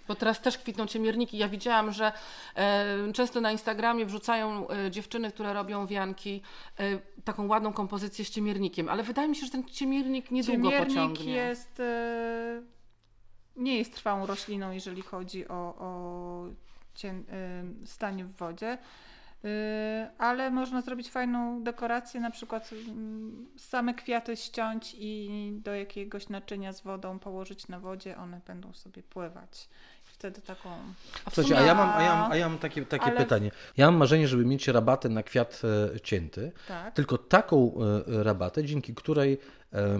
Bo 0.07 0.15
teraz 0.15 0.41
też 0.41 0.57
kwitną 0.57 0.87
ciemierniki. 0.87 1.37
Ja 1.37 1.49
widziałam, 1.49 1.91
że 1.91 2.11
e, 2.55 3.13
często 3.13 3.41
na 3.41 3.51
Instagramie 3.51 4.05
wrzucają 4.05 4.67
e, 4.69 4.91
dziewczyny, 4.91 5.31
które 5.31 5.53
robią 5.53 5.87
wianki, 5.87 6.41
e, 6.79 6.99
taką 7.23 7.47
ładną 7.47 7.73
kompozycję 7.73 8.25
z 8.25 8.29
ciemiernikiem, 8.29 8.89
ale 8.89 9.03
wydaje 9.03 9.27
mi 9.27 9.35
się, 9.35 9.45
że 9.45 9.51
ten 9.51 9.65
ciemiernik 9.65 10.31
niedługo 10.31 10.69
Ciemiernik 10.69 10.87
pociągnie. 10.87 11.33
jest, 11.33 11.79
e, 11.79 12.61
nie 13.55 13.77
jest 13.77 13.93
trwałą 13.93 14.25
rośliną, 14.25 14.71
jeżeli 14.71 15.01
chodzi 15.01 15.47
o, 15.47 15.75
o 15.79 16.45
cien, 16.95 17.23
e, 17.29 17.63
stanie 17.85 18.25
w 18.25 18.35
wodzie. 18.35 18.77
Y, 19.45 19.49
ale 20.17 20.51
można 20.51 20.81
zrobić 20.81 21.09
fajną 21.09 21.63
dekorację, 21.63 22.19
na 22.19 22.31
przykład 22.31 22.69
mm, 22.73 23.47
same 23.57 23.93
kwiaty 23.93 24.37
ściąć 24.37 24.95
i 24.99 25.51
do 25.63 25.75
jakiegoś 25.75 26.29
naczynia 26.29 26.73
z 26.73 26.81
wodą 26.81 27.19
położyć 27.19 27.67
na 27.67 27.79
wodzie, 27.79 28.17
one 28.17 28.41
będą 28.47 28.73
sobie 28.73 29.03
pływać. 29.03 29.69
Wtedy 30.17 30.41
taką. 30.41 30.69
A 31.25 31.29
Słuchajcie, 31.29 31.55
a 31.55 31.57
sumie- 31.57 31.67
ja 31.67 31.75
mam, 31.75 31.89
a 31.89 32.01
ja 32.01 32.15
mam, 32.15 32.31
a 32.31 32.35
ja 32.35 32.49
mam 32.49 32.57
takie, 32.57 32.85
takie 32.85 33.05
Ale- 33.05 33.17
pytanie. 33.17 33.51
Ja 33.77 33.85
mam 33.85 33.95
marzenie, 33.95 34.27
żeby 34.27 34.45
mieć 34.45 34.67
rabatę 34.67 35.09
na 35.09 35.23
kwiat 35.23 35.61
e, 35.95 35.99
cięty, 36.01 36.51
Tak. 36.67 36.93
tylko 36.93 37.17
taką 37.17 37.73
e, 38.19 38.23
rabatę, 38.23 38.63
dzięki 38.63 38.95
której 38.95 39.37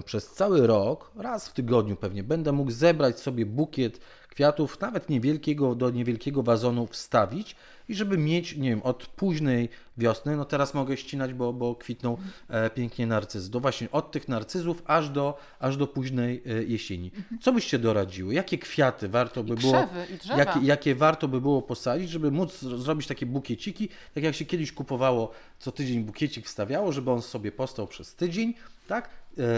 przez 0.06 0.28
cały 0.34 0.68
rok, 0.68 1.12
raz 1.16 1.48
w 1.48 1.54
tygodniu 1.54 1.96
pewnie, 1.96 2.24
będę 2.24 2.52
mógł 2.52 2.72
zebrać 2.72 3.20
sobie 3.20 3.46
bukiet 3.46 4.00
kwiatów, 4.30 4.82
nawet 4.82 5.10
niewielkiego, 5.10 5.76
do 5.76 5.90
niewielkiego 5.90 6.44
wazonu 6.44 6.88
wstawić 6.88 7.56
i 7.90 7.96
żeby 7.96 8.18
mieć, 8.18 8.58
nie 8.58 8.70
wiem, 8.70 8.82
od 8.82 9.06
późnej 9.06 9.70
wiosny, 9.98 10.38
no 10.38 10.46
teraz 10.46 10.74
mogę 10.74 10.98
ścinać, 10.98 11.34
bo, 11.34 11.54
bo 11.54 11.76
kwitną 11.76 12.18
e, 12.50 12.70
pięknie 12.70 13.08
narcyzy, 13.08 13.52
do 13.52 13.60
właśnie 13.60 13.92
od 13.92 14.12
tych 14.12 14.28
narcyzów 14.28 14.82
aż 14.86 15.10
do, 15.10 15.38
aż 15.60 15.78
do 15.78 15.88
późnej 15.88 16.44
e, 16.46 16.64
jesieni. 16.64 17.12
Co 17.42 17.54
byście 17.54 17.80
doradziły? 17.80 18.34
Jakie 18.34 18.58
kwiaty 18.58 19.08
warto 19.10 19.44
by 19.44 19.56
było... 19.56 19.74
krzewy, 19.74 20.18
drzewa. 20.18 20.40
Jakie, 20.40 20.60
jakie 20.64 20.96
warto 20.96 21.28
by 21.28 21.42
było 21.42 21.62
posadzić, 21.62 22.10
żeby 22.10 22.32
móc 22.32 22.64
zro- 22.64 22.78
zrobić 22.78 23.08
takie 23.08 23.26
bukieciki, 23.26 23.90
tak 24.14 24.24
jak 24.24 24.36
się 24.36 24.46
kiedyś 24.46 24.72
kupowało, 24.72 25.32
co 25.60 25.72
tydzień 25.72 26.04
bukiecik 26.04 26.46
wstawiało, 26.46 26.92
żeby 26.92 27.12
on 27.12 27.22
sobie 27.22 27.52
postał 27.52 27.88
przez 27.88 28.16
tydzień, 28.16 28.54
tak? 28.88 29.10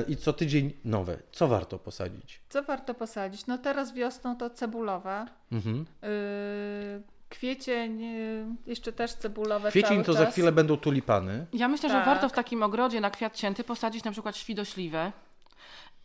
I 0.08 0.18
co 0.18 0.34
tydzień 0.34 0.74
nowe. 0.86 1.18
Co 1.32 1.48
warto 1.48 1.80
posadzić? 1.80 2.42
Co 2.50 2.64
warto 2.64 2.94
posadzić? 2.94 3.48
No 3.48 3.58
teraz 3.58 3.94
wiosną 3.94 4.36
to 4.36 4.50
cebulowe. 4.50 5.26
Mhm. 5.52 5.86
Yy, 6.02 7.02
kwiecień, 7.30 8.02
yy, 8.02 8.46
jeszcze 8.68 8.92
też 8.92 9.14
cebulowe. 9.14 9.70
Kwiecień 9.70 9.92
cały 9.92 10.04
to 10.04 10.14
za 10.14 10.26
czas. 10.26 10.34
chwilę 10.34 10.52
będą 10.52 10.78
tulipany. 10.78 11.46
Ja 11.54 11.68
myślę, 11.68 11.90
że 11.90 11.96
Tak. 11.96 12.06
warto 12.06 12.30
w 12.30 12.32
takim 12.32 12.64
ogrodzie 12.64 13.02
na 13.02 13.10
kwiat 13.10 13.36
cięty 13.36 13.64
posadzić 13.64 14.04
na 14.04 14.12
przykład 14.12 14.38
świdośliwę. 14.38 15.12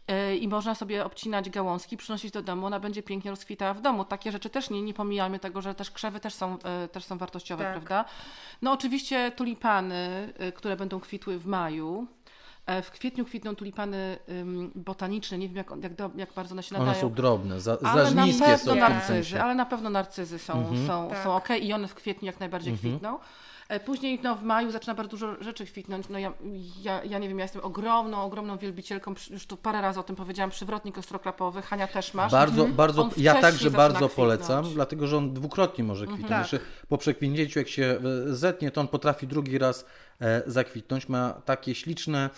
Yy, 0.08 0.36
I 0.36 0.48
można 0.48 0.74
sobie 0.74 1.04
obcinać 1.04 1.50
gałązki, 1.50 1.96
przynosić 1.96 2.30
do 2.30 2.42
domu, 2.42 2.66
ona 2.66 2.80
będzie 2.80 3.02
pięknie 3.02 3.30
rozkwitała 3.30 3.74
w 3.74 3.80
domu. 3.80 4.04
Takie 4.04 4.32
rzeczy 4.32 4.50
też 4.50 4.70
nie, 4.70 4.82
nie 4.82 4.94
pomijajmy 4.94 5.38
tego, 5.38 5.62
że 5.62 5.74
też 5.74 5.90
krzewy 5.90 6.20
też 6.20 6.34
są, 6.34 6.52
yy, 6.82 6.88
też 6.88 7.04
są 7.04 7.18
wartościowe, 7.18 7.64
Tak. 7.64 7.72
prawda? 7.72 8.04
No 8.62 8.72
oczywiście 8.72 9.30
tulipany, 9.36 10.32
yy, 10.38 10.52
które 10.52 10.76
będą 10.76 11.00
kwitły 11.00 11.38
w 11.38 11.46
maju. 11.46 12.06
E, 12.66 12.82
W 12.82 12.90
kwietniu 12.90 13.24
kwitną 13.24 13.54
tulipany 13.56 14.18
botaniczne, 14.74 15.38
nie 15.38 15.48
wiem 15.48 15.56
jak, 15.56 15.70
jak, 15.82 15.92
jak 16.16 16.32
bardzo 16.32 16.52
one 16.54 16.62
się 16.62 16.72
nadają. 16.74 16.90
One 16.92 17.00
są 17.00 17.12
drobne, 17.12 17.60
za, 17.60 17.78
Ale 17.84 18.04
za 18.04 18.10
na 18.14 18.24
niskie 18.26 18.44
pewno 18.44 18.58
są 18.58 18.64
w 18.64 18.68
tym 18.74 18.78
narcyzy, 18.78 19.06
sensie. 19.06 19.42
ale 19.42 19.54
na 19.54 19.66
pewno 19.66 19.90
narcyzy 19.90 20.38
są, 20.38 20.52
Mhm. 20.58 20.86
są, 20.86 21.08
Tak. 21.10 21.24
są 21.24 21.36
ok 21.36 21.48
i 21.60 21.72
one 21.72 21.88
w 21.88 21.94
kwietniu 21.94 22.26
jak 22.26 22.40
najbardziej 22.40 22.72
Mhm. 22.72 22.92
kwitną. 22.92 23.18
E, 23.68 23.80
Później 23.80 24.20
no, 24.22 24.36
w 24.36 24.42
maju 24.42 24.70
zaczyna 24.70 24.94
bardzo 24.94 25.10
dużo 25.10 25.42
rzeczy 25.42 25.66
kwitnąć. 25.66 26.08
No, 26.08 26.18
ja, 26.18 26.32
ja, 26.82 27.04
ja 27.04 27.18
nie 27.18 27.28
wiem, 27.28 27.38
ja 27.38 27.44
jestem 27.44 27.64
ogromną, 27.64 28.22
ogromną 28.22 28.58
wielbicielką, 28.58 29.14
już 29.30 29.46
tu 29.46 29.56
parę 29.56 29.80
razy 29.80 30.00
o 30.00 30.02
tym 30.02 30.16
powiedziałam, 30.16 30.50
przywrotnik 30.50 30.98
ostroklapowy, 30.98 31.62
Hania 31.62 31.86
też 31.86 32.14
masz. 32.14 32.32
Bardzo, 32.32 32.66
bardzo, 32.66 33.02
On 33.02 33.10
ja 33.16 33.40
także 33.40 33.70
bardzo 33.70 33.94
kwitnąć. 33.94 34.12
polecam, 34.12 34.74
dlatego 34.74 35.06
że 35.06 35.16
on 35.16 35.34
dwukrotnie 35.34 35.84
może 35.84 36.06
kwitnąć. 36.06 36.28
Tak. 36.28 36.52
Jeszcze 36.52 36.60
po 36.88 36.98
przekwinięciu, 36.98 37.58
jak 37.58 37.68
się 37.68 37.84
e, 37.84 38.34
zetnie, 38.34 38.70
to 38.70 38.80
on 38.80 38.88
potrafi 38.88 39.26
drugi 39.26 39.58
raz 39.58 39.86
e, 40.20 40.42
zakwitnąć. 40.46 41.08
Ma 41.08 41.32
takie 41.44 41.74
śliczne 41.74 42.30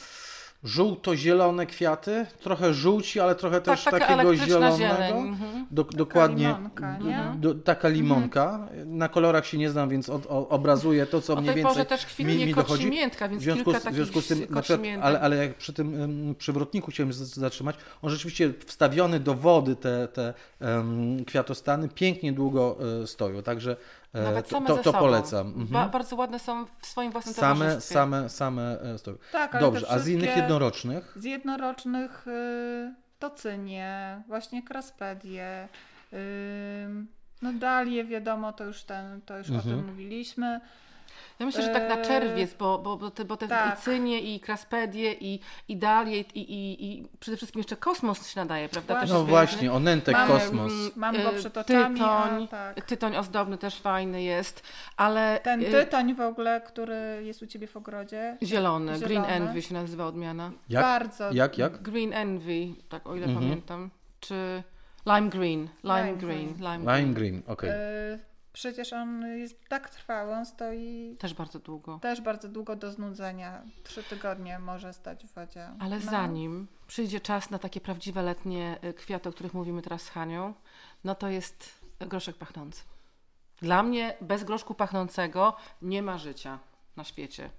żółto-zielone 0.65 1.67
kwiaty, 1.67 2.27
trochę 2.41 2.75
żółci, 2.75 3.21
ale 3.21 3.35
trochę 3.35 3.61
też 3.61 3.85
taka 3.85 3.99
takiego 3.99 4.37
zielonego. 4.37 5.19
mhm. 5.19 5.67
Do, 5.71 5.85
dokładnie. 5.85 6.47
limonka, 6.47 6.99
nie? 6.99 7.19
Mhm. 7.19 7.41
Do, 7.41 7.55
taka 7.55 7.89
limonka. 7.89 8.69
Na 8.85 9.09
kolorach 9.09 9.47
się 9.47 9.59
nie 9.59 9.71
znam, 9.71 9.89
więc 9.89 10.09
od, 10.09 10.27
o, 10.27 10.49
obrazuję 10.49 11.07
to, 11.07 11.21
co 11.21 11.33
O 11.33 11.37
mniej 11.37 11.47
tej 11.47 11.55
więcej 11.55 11.73
porze 11.73 11.87
też 11.87 12.03
mi, 12.05 12.11
kwitnie 12.11 12.47
mi 12.47 12.55
koci 12.55 12.69
dochodzi. 12.69 12.91
miętka, 12.91 13.29
więc 13.29 13.41
W 13.41 13.45
związku, 13.45 13.65
kilka 13.65 13.81
z, 13.81 13.93
w 13.93 13.95
związku 13.95 14.21
z 14.21 14.27
tym, 14.27 14.39
przykład, 14.63 14.81
ale, 15.01 15.21
ale 15.21 15.37
jak 15.37 15.55
przy 15.55 15.73
tym 15.73 16.03
em, 16.03 16.35
przywrotniku 16.35 16.91
chciałem 16.91 17.13
zatrzymać, 17.13 17.77
on 18.03 18.11
rzeczywiście 18.11 18.53
wstawiony 18.67 19.21
do 19.21 19.35
wody 19.35 19.77
te, 19.77 20.09
te 20.09 20.35
em, 20.61 21.25
kwiatostany 21.25 21.89
pięknie 21.89 22.33
długo 22.33 22.77
e, 23.03 23.07
stoją, 23.07 23.43
także 23.43 23.77
Nawet 24.25 24.49
to, 24.49 24.57
same 24.57 24.67
to, 24.67 24.77
ze 24.77 24.83
to 24.83 24.91
sobą. 24.93 24.99
polecam. 25.05 25.47
Mhm. 25.47 25.67
Ba, 25.67 25.89
bardzo 25.89 26.17
ładne 26.17 26.39
są 26.39 26.67
w 26.81 26.87
swoim 26.87 27.13
własnym 27.13 27.35
Same, 27.35 27.65
towarzystwie. 27.65 27.95
same, 27.95 28.29
same 28.29 28.81
e, 28.81 28.99
stoją. 28.99 29.17
Tak, 29.33 29.55
ale 29.55 29.61
Dobrze, 29.65 29.87
a 29.91 29.99
z 29.99 30.09
innych 30.09 30.37
jednorocznych? 30.37 31.13
Z 31.17 31.25
jednorocznych 31.25 32.27
y, 32.27 32.95
to 33.19 33.31
cynie, 33.31 34.23
właśnie 34.29 34.63
kraspedię, 34.63 35.69
y, 36.13 36.17
no 37.43 37.53
dalie 37.53 38.05
wiadomo, 38.05 38.53
to 38.53 38.65
już, 38.65 38.83
ten, 38.85 39.21
to 39.21 39.39
już 39.39 39.51
o 39.51 39.55
Mhm. 39.55 39.77
tym 39.77 39.87
mówiliśmy. 39.87 40.61
Ja 41.39 41.47
myślę, 41.47 41.63
że 41.63 41.69
tak 41.69 41.89
na 41.89 41.97
Eee, 41.97 42.05
czerwiec, 42.07 42.55
bo, 42.55 42.79
bo, 42.79 42.97
bo 42.97 43.11
te, 43.11 43.25
bo 43.25 43.37
te 43.37 43.49
tak. 43.49 43.79
i 43.79 43.83
cynie, 43.83 44.21
i 44.21 44.41
kraspedie, 44.41 45.13
i, 45.15 45.41
i 45.69 45.77
dalie, 45.77 46.21
i, 46.21 46.41
i, 46.41 46.85
i 46.85 47.09
przede 47.21 47.37
wszystkim 47.37 47.59
jeszcze 47.61 47.77
kosmos 47.77 48.29
się 48.29 48.41
nadaje, 48.41 48.69
prawda? 48.69 48.95
Właśnie. 48.95 49.15
No 49.15 49.25
właśnie, 49.25 49.73
onętek, 49.73 50.15
Mamy, 50.17 50.33
kosmos. 50.33 50.73
mm, 50.73 50.91
Mam 50.97 51.15
go 51.23 51.31
e, 51.31 51.33
przed 51.39 51.57
oczami, 51.57 51.95
Tytoń, 51.95 52.45
a 52.45 52.47
tak. 52.47 52.85
tytoń 52.85 53.17
ozdobny 53.17 53.59
też 53.59 53.81
fajny 53.81 54.23
jest, 54.23 54.63
ale 54.97 55.41
Ten 55.43 55.63
e, 55.63 55.65
tytoń 55.71 56.15
w 56.15 56.21
ogóle, 56.21 56.61
który 56.67 57.21
jest 57.25 57.43
u 57.43 57.47
Ciebie 57.47 57.67
w 57.67 57.77
ogrodzie, 57.77 58.37
zielony, 58.43 58.93
Green 58.99 59.09
zielony. 59.09 59.29
Envy 59.29 59.63
się 59.63 59.75
nazywa 59.75 60.07
odmiana. 60.07 60.51
Jak? 60.69 60.83
bardzo 60.83 61.33
Jak, 61.33 61.59
jak? 61.59 61.83
Green 61.83 62.13
Envy, 62.13 62.67
tak 62.89 63.07
o 63.07 63.17
ile 63.17 63.27
Mhm. 63.27 63.45
pamiętam, 63.45 63.91
czy 64.21 64.63
Lime 65.07 65.29
Green, 65.31 65.69
Lime, 65.85 66.05
Lime 66.05 66.17
Green, 66.17 66.55
green. 66.55 66.57
Lime, 66.57 66.79
Lime 66.79 67.15
green. 67.15 67.15
green, 67.15 67.43
okej. 67.47 67.71
y, 67.71 68.19
przecież 68.57 68.93
on 68.93 69.23
jest 69.39 69.69
tak 69.69 69.91
trwały, 69.91 70.35
on 70.35 70.47
stoi 70.47 71.17
Też 71.19 71.35
bardzo 71.35 71.59
długo. 71.59 71.99
też 72.03 72.21
bardzo 72.21 72.49
długo 72.49 72.77
do 72.77 72.93
znudzenia. 72.93 73.63
Trzy 73.85 74.03
tygodnie 74.03 74.59
może 74.59 74.93
stać 74.93 75.27
w 75.27 75.35
wodzie. 75.35 75.69
Ale 75.79 75.99
No. 75.99 76.11
zanim 76.11 76.67
przyjdzie 76.87 77.21
czas 77.21 77.51
na 77.51 77.59
takie 77.59 77.81
prawdziwe 77.81 78.23
letnie 78.23 78.79
y, 78.85 78.95
kwiaty, 78.95 79.29
o 79.29 79.33
których 79.33 79.55
mówimy 79.55 79.83
teraz 79.83 80.03
z 80.03 80.09
Hanią, 80.09 80.55
no 81.05 81.15
to 81.15 81.29
jest 81.29 81.81
groszek 82.01 82.37
pachnący. 82.37 82.83
Dla 83.63 83.83
mnie 83.83 84.15
bez 84.21 84.45
groszku 84.45 84.75
pachnącego 84.75 85.57
nie 85.83 86.03
ma 86.03 86.19
życia 86.19 86.59
na 86.97 87.05
świecie. 87.05 87.51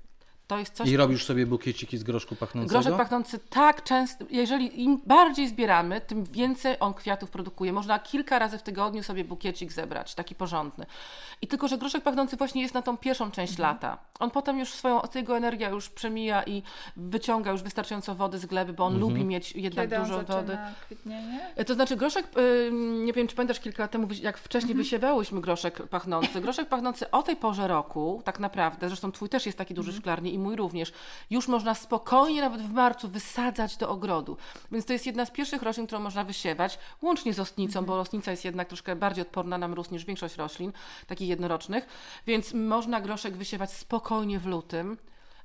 To 0.48 0.58
jest 0.58 0.74
coś. 0.74 0.90
I 0.90 0.98
robisz 0.98 1.26
sobie 1.26 1.46
bukieciki 1.46 1.98
z 1.98 2.04
groszku 2.04 2.36
pachnącego? 2.36 2.74
Groszek 2.80 2.98
pachnący 2.98 3.40
tak 3.50 3.84
często, 3.84 4.26
jeżeli 4.30 4.84
im 4.84 5.02
bardziej 5.06 5.48
zbieramy, 5.48 6.02
tym 6.02 6.24
więcej 6.24 6.76
on 6.80 6.94
kwiatów 6.94 7.30
produkuje. 7.32 7.74
Można 7.74 8.00
kilka 8.00 8.40
razy 8.40 8.58
w 8.58 8.64
tygodniu 8.64 9.04
sobie 9.04 9.24
bukiecik 9.24 9.72
zebrać, 9.72 10.16
taki 10.16 10.36
porządny. 10.36 10.86
I 11.42 11.48
tylko, 11.48 11.68
że 11.68 11.78
groszek 11.78 12.04
pachnący 12.04 12.38
właśnie 12.38 12.62
jest 12.62 12.74
na 12.74 12.82
tą 12.82 12.98
pierwszą 12.98 13.32
część 13.32 13.54
Mhm. 13.54 13.70
lata. 13.76 13.98
On 14.20 14.32
potem 14.32 14.60
już 14.60 14.70
swoją, 14.74 15.02
jego 15.16 15.38
energia 15.38 15.70
już 15.70 15.90
przemija 15.90 16.44
i 16.44 16.64
wyciąga 16.98 17.52
już 17.52 17.62
wystarczająco 17.64 18.16
wody 18.16 18.38
z 18.40 18.46
gleby, 18.46 18.74
bo 18.74 18.86
on 18.86 19.00
lubi 19.00 19.26
mieć 19.26 19.52
jednak 19.56 19.86
Kiedy 19.86 19.98
on 19.98 20.04
dużo 20.04 20.18
zaczyna 20.18 20.36
wody. 20.42 20.58
kwitnienie? 20.86 21.40
To 21.68 21.74
znaczy 21.74 21.96
groszek, 21.96 22.28
nie 23.06 23.14
wiem 23.14 23.28
czy 23.28 23.36
pamiętasz 23.36 23.60
kilka 23.60 23.84
lat 23.84 23.92
temu, 23.92 24.08
jak 24.22 24.38
wcześniej 24.38 24.72
Mhm. 24.72 24.84
wysiewałyśmy 24.84 25.42
groszek 25.42 25.88
pachnący. 25.88 26.42
Groszek 26.42 26.70
pachnący 26.70 27.12
o 27.12 27.24
tej 27.24 27.36
porze 27.36 27.68
roku, 27.68 28.22
tak 28.26 28.40
naprawdę, 28.40 28.88
zresztą 28.90 29.12
twój 29.12 29.30
też 29.30 29.46
jest 29.46 29.58
taki 29.58 29.74
duży 29.74 29.90
Mhm. 29.90 30.02
szklarni 30.02 30.37
i 30.38 30.40
mój 30.40 30.56
również, 30.56 30.92
już 31.30 31.48
można 31.48 31.76
spokojnie 31.76 32.42
nawet 32.42 32.62
w 32.62 32.74
marcu 32.74 33.08
wysadzać 33.08 33.78
do 33.78 33.90
ogrodu. 33.90 34.38
Więc 34.72 34.86
to 34.86 34.94
jest 34.94 35.06
jedna 35.06 35.26
z 35.26 35.32
pierwszych 35.32 35.62
roślin, 35.62 35.88
którą 35.88 36.02
można 36.02 36.24
wysiewać, 36.24 36.80
łącznie 37.02 37.34
z 37.34 37.40
ostnicą, 37.40 37.86
bo 37.86 38.00
ostnica 38.00 38.32
jest 38.32 38.46
jednak 38.46 38.68
troszkę 38.68 38.96
bardziej 38.96 39.22
odporna 39.22 39.58
na 39.58 39.68
mróz 39.68 39.92
niż 39.92 40.06
większość 40.06 40.36
roślin, 40.36 40.72
takich 41.08 41.30
jednorocznych, 41.30 41.88
więc 42.28 42.54
można 42.54 43.02
groszek 43.02 43.38
wysiewać 43.38 43.72
spokojnie 43.74 44.40
w 44.40 44.46
lutym 44.46 44.98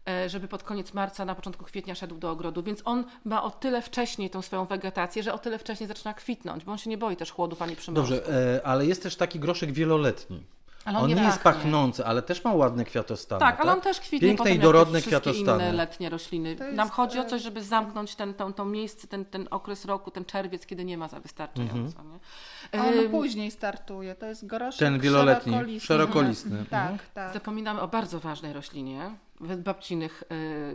e, 0.09 0.29
żeby 0.29 0.49
pod 0.49 0.63
koniec 0.63 0.95
marca, 0.95 1.25
na 1.25 1.35
początku 1.35 1.65
kwietnia 1.65 1.95
szedł 1.95 2.19
do 2.19 2.31
ogrodu, 2.31 2.63
więc 2.63 2.83
on 2.85 3.05
ma 3.25 3.43
o 3.43 3.51
tyle 3.51 3.83
wcześniej 3.83 4.31
tą 4.31 4.43
swoją 4.43 4.65
wegetację, 4.65 5.23
że 5.23 5.35
o 5.35 5.39
tyle 5.39 5.59
wcześniej 5.59 5.89
zaczyna 5.89 6.15
kwitnąć, 6.15 6.65
bo 6.65 6.73
on 6.73 6.79
się 6.79 6.91
nie 6.91 6.99
boi 6.99 7.17
też 7.17 7.33
chłodów 7.33 7.63
ani 7.63 7.77
przymrozków. 7.77 8.19
Dobrze, 8.19 8.57
e, 8.57 8.67
ale 8.67 8.87
jest 8.87 9.03
też 9.03 9.17
taki 9.17 9.41
groszek 9.41 9.73
wieloletni. 9.73 10.43
Ale 10.85 10.99
On, 10.99 11.09
nie, 11.09 11.15
jest 11.23 11.39
pachnie. 11.39 11.63
pachnący, 11.63 12.05
ale 12.07 12.23
też 12.23 12.45
ma 12.45 12.55
ładne 12.55 12.85
kwiatostany. 12.85 13.41
Tak, 13.41 13.61
ale 13.61 13.73
on 13.73 13.81
też 13.81 14.01
kwitnie 14.01 14.29
Piękne 14.29 14.45
potem 14.45 14.57
i 14.57 14.59
dorodne 14.59 15.03
kwiatostany. 15.03 15.63
inne 15.65 15.73
letnie 15.73 16.11
rośliny. 16.11 16.49
Jest, 16.49 16.63
Nam 16.73 16.89
chodzi 16.91 17.19
o 17.19 17.23
e, 17.23 17.27
coś, 17.27 17.43
żeby 17.43 17.63
zamknąć 17.65 18.15
ten, 18.15 18.35
to, 18.35 18.53
to 18.53 18.65
miejsce, 18.65 19.07
ten, 19.07 19.25
ten 19.25 19.49
okres 19.51 19.85
roku, 19.85 20.11
ten 20.11 20.25
czerwiec, 20.25 20.67
kiedy 20.67 20.85
nie 20.85 20.99
ma 20.99 21.09
za 21.09 21.21
wystarczająco. 21.21 21.77
Mhm. 21.77 22.11
Nie? 22.73 22.81
A 22.81 22.85
on 22.85 23.11
później 23.11 23.51
startuje. 23.51 24.15
To 24.15 24.27
jest 24.27 24.47
groszek 24.47 24.79
Ten 24.79 25.01
wieloletni, 25.01 25.53
szerokolistny. 25.53 25.87
szerokolistny. 25.87 26.59
Mhm. 26.59 26.67
Tak, 26.99 27.07
tak. 27.15 27.33
Zapominamy 27.35 27.81
o 27.81 27.89
bardzo 27.89 28.21
ważnej 28.21 28.53
roślinie, 28.53 29.11
babcinych 29.59 30.23
y, 30.33 30.75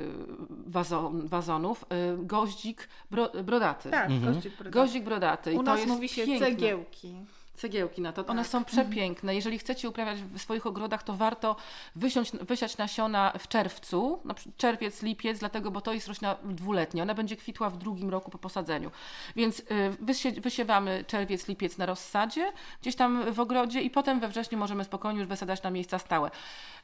wazon, 0.68 1.28
wazonów, 1.28 1.86
y, 2.24 2.26
goździk 2.26 2.88
bro, 3.12 3.30
brodaty. 3.44 3.90
Tak, 3.90 4.10
Mhm. 4.12 4.34
goździk 4.34 4.56
brodaty. 4.58 4.72
Goździk 4.80 5.04
brodaty. 5.04 5.52
I 5.54 5.56
U 5.56 5.58
to 5.58 5.64
nas 5.64 5.80
jest 5.80 5.92
mówi 5.92 6.10
się 6.10 6.26
piękne. 6.26 6.48
cegiełki. 6.48 7.16
Cegiełki 7.58 8.02
na 8.02 8.14
to. 8.14 8.26
One 8.26 8.46
są 8.46 8.66
przepiękne. 8.66 9.36
Jeżeli 9.36 9.60
chcecie 9.60 9.90
uprawiać 9.90 10.22
w 10.22 10.42
swoich 10.42 10.68
ogrodach, 10.68 11.04
to 11.04 11.14
warto 11.14 11.56
wysiąść, 11.96 12.32
wysiać 12.32 12.78
nasiona 12.78 13.34
w 13.40 13.48
czerwcu, 13.48 14.20
na 14.26 14.36
czerwiec, 14.58 15.04
lipiec, 15.04 15.40
dlatego, 15.40 15.72
bo 15.72 15.82
to 15.82 15.94
jest 15.94 16.08
roślina 16.08 16.36
dwuletnia. 16.44 17.04
Ona 17.04 17.14
będzie 17.14 17.36
kwitła 17.36 17.70
w 17.70 17.78
drugim 17.78 18.10
roku 18.10 18.32
po 18.32 18.38
posadzeniu. 18.38 18.92
Więc 19.36 19.60
y, 19.60 19.64
wysie, 20.00 20.32
wysiewamy 20.32 21.04
czerwiec, 21.08 21.48
lipiec 21.48 21.78
na 21.78 21.86
rozsadzie, 21.86 22.52
gdzieś 22.82 22.96
tam 22.96 23.34
w 23.34 23.40
ogrodzie 23.40 23.82
i 23.82 23.90
potem 23.90 24.20
we 24.20 24.28
wrześniu 24.28 24.58
możemy 24.58 24.84
spokojnie 24.84 25.20
już 25.20 25.28
wysadzać 25.28 25.64
na 25.64 25.70
miejsca 25.70 26.00
stałe. 26.00 26.32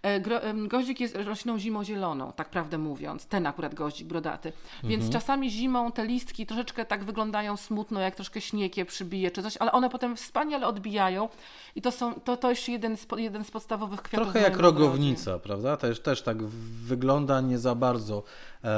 E, 0.02 0.20
Gro, 0.20 0.40
goździk 0.68 1.00
jest 1.00 1.16
rośliną 1.16 1.60
zimozieloną, 1.60 2.32
tak 2.32 2.50
prawdę 2.50 2.78
mówiąc. 2.78 3.26
Ten 3.26 3.48
akurat 3.48 3.76
goździk 3.76 4.08
brodaty. 4.08 4.54
Więc 4.84 5.10
czasami 5.10 5.52
zimą 5.52 5.92
te 5.92 6.06
listki 6.06 6.46
troszeczkę 6.46 6.86
tak 6.86 7.04
wyglądają 7.04 7.58
smutno, 7.58 8.00
jak 8.00 8.16
troszkę 8.16 8.42
śnieg 8.42 8.78
je 8.78 8.86
przybije 8.86 9.32
czy 9.32 9.44
coś, 9.44 9.58
ale 9.58 9.72
one 9.72 9.90
potem 9.90 10.16
wspaniale 10.16 10.63
odbijają 10.68 11.30
i 11.76 11.82
to, 11.82 11.92
są, 11.92 12.14
to, 12.14 12.38
to 12.38 12.50
jest 12.50 12.70
jeden 12.70 12.98
z, 12.98 13.08
jeden 13.18 13.44
z 13.46 13.52
podstawowych 13.52 14.02
kwiatów. 14.02 14.28
Trochę 14.32 14.42
jak 14.50 14.58
rogownica, 14.58 15.40
prawda? 15.40 15.78
Też, 15.78 16.00
też 16.00 16.22
tak 16.22 16.44
wygląda 16.84 17.42
nie 17.42 17.58
za 17.60 17.76
bardzo 17.76 18.24
e, 18.64 18.70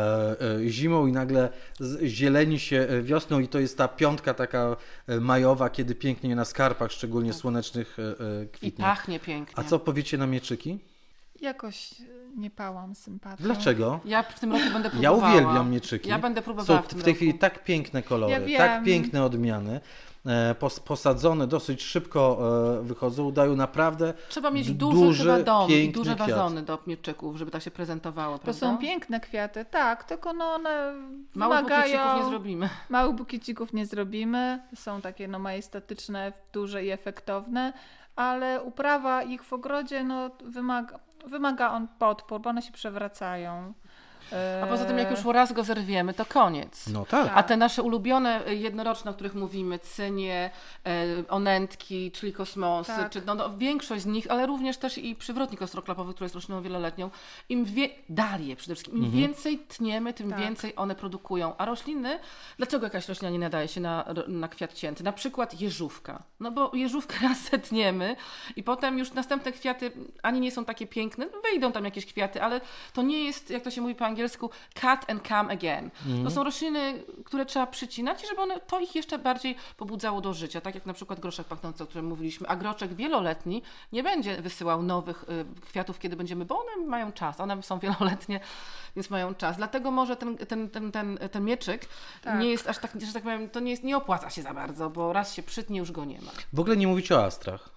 e, 0.64 0.70
zimą 0.70 1.08
i 1.08 1.12
nagle 1.12 1.50
z, 1.80 2.04
zieleni 2.04 2.60
się 2.60 2.88
wiosną 3.04 3.40
i 3.40 3.48
to 3.48 3.60
jest 3.60 3.78
ta 3.78 3.88
piątka 3.88 4.34
taka 4.34 4.76
e, 5.08 5.20
majowa, 5.20 5.70
kiedy 5.70 5.96
pięknie 5.96 6.36
na 6.36 6.46
skarpach, 6.46 6.92
szczególnie 6.92 7.34
słonecznych, 7.34 7.98
e, 8.00 8.02
e, 8.42 8.44
I 8.44 8.48
kwitnie. 8.50 8.86
pachnie 8.86 9.20
pięknie. 9.20 9.54
A 9.60 9.64
co 9.64 9.80
powiecie 9.80 10.18
na 10.18 10.28
mieczyki? 10.28 10.80
Jakoś 11.42 11.96
nie 12.38 12.50
pałam 12.50 12.96
sympatią. 12.96 13.44
Dlaczego? 13.44 14.00
Ja 14.06 14.24
w 14.24 14.40
tym 14.40 14.52
roku 14.52 14.64
będę 14.74 14.90
Ja 14.94 15.10
próbowała. 15.10 15.34
uwielbiam 15.34 15.72
mieczyki. 15.72 16.10
Ja 16.10 16.20
będę 16.20 16.42
próbowała 16.42 16.80
Są 16.80 16.86
w 16.86 16.88
tym 16.88 17.00
w 17.00 17.04
tej 17.04 17.14
roku. 17.14 17.18
chwili 17.18 17.40
tak 17.40 17.64
piękne 17.64 18.04
kolory, 18.04 18.52
Ja 18.52 18.58
tak 18.58 18.84
piękne 18.84 19.24
odmiany. 19.24 19.82
E, 20.26 20.56
pos- 20.60 20.80
Posadzone 20.80 21.48
dosyć 21.48 21.84
szybko 21.84 22.38
e, 22.80 22.84
wychodzą, 22.84 23.32
dają 23.32 23.56
naprawdę 23.56 24.14
Trzeba 24.30 24.52
mieć 24.52 24.72
duży, 24.72 24.98
duży, 25.06 25.24
chyba 25.24 25.44
dom 25.44 25.72
i 25.72 25.90
duże 25.92 26.16
kwiat. 26.16 26.30
wazony 26.30 26.62
do 26.64 26.80
mieczyków, 26.88 27.38
żeby 27.38 27.52
tak 27.52 27.62
się 27.62 27.72
prezentowało, 27.72 28.38
To 28.38 28.44
prawda? 28.44 28.60
są 28.60 28.78
piękne 28.78 29.20
kwiaty, 29.20 29.66
tak, 29.66 30.04
tylko 30.04 30.34
no 30.34 30.46
one 30.54 30.94
Małych 31.36 31.62
bukiecików 31.62 32.16
nie 32.18 32.26
zrobimy. 32.30 32.70
Małych 32.90 33.16
bukiecików 33.16 33.74
nie 33.74 33.86
zrobimy, 33.86 34.60
są 34.76 35.02
takie 35.02 35.28
no 35.28 35.40
majestatyczne, 35.40 36.34
duże 36.54 36.86
i 36.86 36.90
efektowne, 36.90 37.74
ale 38.16 38.64
uprawa 38.64 39.24
ich 39.24 39.44
w 39.44 39.54
ogrodzie 39.54 40.04
no, 40.04 40.30
wymaga, 40.44 41.00
wymaga 41.28 41.72
on 41.72 41.88
podpór, 42.00 42.42
bo 42.42 42.50
one 42.50 42.62
się 42.62 42.72
przewracają. 42.72 43.74
A 44.64 44.68
poza 44.68 44.86
tym, 44.86 44.98
jak 44.98 45.12
już 45.12 45.26
raz 45.26 45.54
go 45.54 45.64
zerwiemy, 45.64 46.14
to 46.14 46.26
koniec. 46.26 46.88
No 46.88 47.06
tak. 47.06 47.32
A 47.36 47.44
te 47.44 47.58
nasze 47.58 47.84
ulubione 47.84 48.48
y, 48.48 48.56
jednoroczne, 48.56 49.12
o 49.12 49.14
których 49.14 49.36
mówimy, 49.36 49.80
cynie, 49.80 50.50
e, 50.86 51.06
onętki, 51.30 52.12
czyli 52.12 52.34
kosmosy, 52.34 52.92
Tak. 52.92 53.12
czy 53.12 53.22
no, 53.26 53.36
no, 53.36 53.58
większość 53.58 54.04
z 54.04 54.06
nich, 54.06 54.32
ale 54.32 54.46
również 54.46 54.78
też 54.78 54.98
i 54.98 55.16
przywrotnik 55.16 55.62
ostroklapowy, 55.62 56.14
który 56.14 56.26
jest 56.26 56.36
rośliną 56.36 56.62
wieloletnią, 56.62 57.10
im 57.50 57.66
wie, 57.66 57.90
dalie 58.10 58.56
przede 58.56 58.76
wszystkim, 58.76 59.04
im 59.04 59.12
więcej 59.12 59.60
tniemy, 59.60 60.14
tym 60.14 60.30
Tak. 60.30 60.40
więcej 60.40 60.74
one 60.76 60.96
produkują. 60.96 61.58
A 61.58 61.66
rośliny, 61.66 62.20
dlaczego 62.58 62.86
jakaś 62.86 63.10
roślina 63.10 63.32
nie 63.32 63.40
nadaje 63.40 63.68
się 63.68 63.82
na, 63.82 64.06
na 64.28 64.48
kwiat 64.48 64.74
cięty? 64.74 65.04
Na 65.04 65.12
przykład 65.12 65.62
jeżówka. 65.62 66.24
No 66.40 66.52
bo 66.52 66.72
jeżówkę 66.74 67.16
raz 67.28 67.40
setniemy 67.40 68.16
i 68.56 68.64
potem 68.64 68.98
już 68.98 69.14
następne 69.14 69.52
kwiaty 69.52 69.92
ani 70.24 70.40
nie 70.40 70.52
są 70.52 70.66
takie 70.66 70.88
piękne, 70.88 71.26
wyjdą 71.44 71.72
tam 71.72 71.86
jakieś 71.86 72.06
kwiaty, 72.06 72.44
ale 72.44 72.62
to 72.94 73.02
nie 73.02 73.24
jest, 73.24 73.50
jak 73.50 73.64
to 73.64 73.72
się 73.72 73.82
mówi 73.82 73.96
po 73.96 74.06
angielsku, 74.06 74.15
cut 74.74 75.10
and 75.10 75.28
come 75.28 75.54
again. 75.54 75.92
To 76.24 76.32
są 76.32 76.44
rośliny, 76.44 77.04
które 77.26 77.46
trzeba 77.46 77.68
przycinać 77.68 78.24
i 78.24 78.28
żeby 78.28 78.42
one, 78.42 78.60
to 78.60 78.80
ich 78.80 78.96
jeszcze 78.96 79.20
bardziej 79.20 79.56
pobudzało 79.78 80.22
do 80.22 80.34
życia, 80.34 80.62
tak 80.62 80.76
jak 80.76 80.86
na 80.86 80.94
przykład 80.94 81.20
groszek 81.20 81.48
pachnący, 81.48 81.84
o 81.84 81.88
którym 81.88 82.06
mówiliśmy, 82.06 82.48
a 82.48 82.56
groczek 82.56 82.94
wieloletni 82.94 83.62
nie 83.92 84.04
będzie 84.04 84.42
wysyłał 84.42 84.84
nowych 84.84 85.26
y, 85.30 85.62
kwiatów, 85.62 86.00
kiedy 86.00 86.16
będziemy, 86.16 86.46
bo 86.46 86.60
one 86.62 86.88
mają 86.88 87.12
czas, 87.12 87.40
one 87.40 87.64
są 87.64 87.80
wieloletnie, 87.80 88.40
więc 88.96 89.10
mają 89.10 89.36
czas. 89.36 89.58
Dlatego 89.58 89.92
może 89.92 90.16
ten, 90.16 90.38
ten, 90.38 90.70
ten, 90.70 90.92
ten, 90.92 91.20
ten 91.32 91.46
mieczyk 91.46 91.88
Tak. 92.22 92.40
nie 92.40 92.50
jest 92.50 92.68
aż 92.68 92.78
tak, 92.78 92.92
że 93.02 93.14
tak 93.14 93.24
powiem, 93.24 93.50
to 93.50 93.60
nie, 93.60 93.72
jest, 93.72 93.84
nie 93.84 93.98
opłaca 93.98 94.30
się 94.30 94.42
za 94.42 94.54
bardzo, 94.54 94.90
bo 94.90 95.14
raz 95.14 95.34
się 95.34 95.44
przytnie, 95.44 95.80
już 95.80 95.92
go 95.92 96.06
nie 96.06 96.22
ma. 96.22 96.32
W 96.54 96.60
ogóle 96.60 96.78
nie 96.78 96.88
mówicie 96.88 97.16
o 97.16 97.24
astrach. 97.24 97.70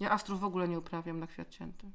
Ja 0.00 0.10
astrów 0.10 0.40
w 0.40 0.44
ogóle 0.44 0.68
nie 0.68 0.78
uprawiam 0.78 1.20
na 1.20 1.26
kwiat 1.26 1.48
cięty. 1.48 1.90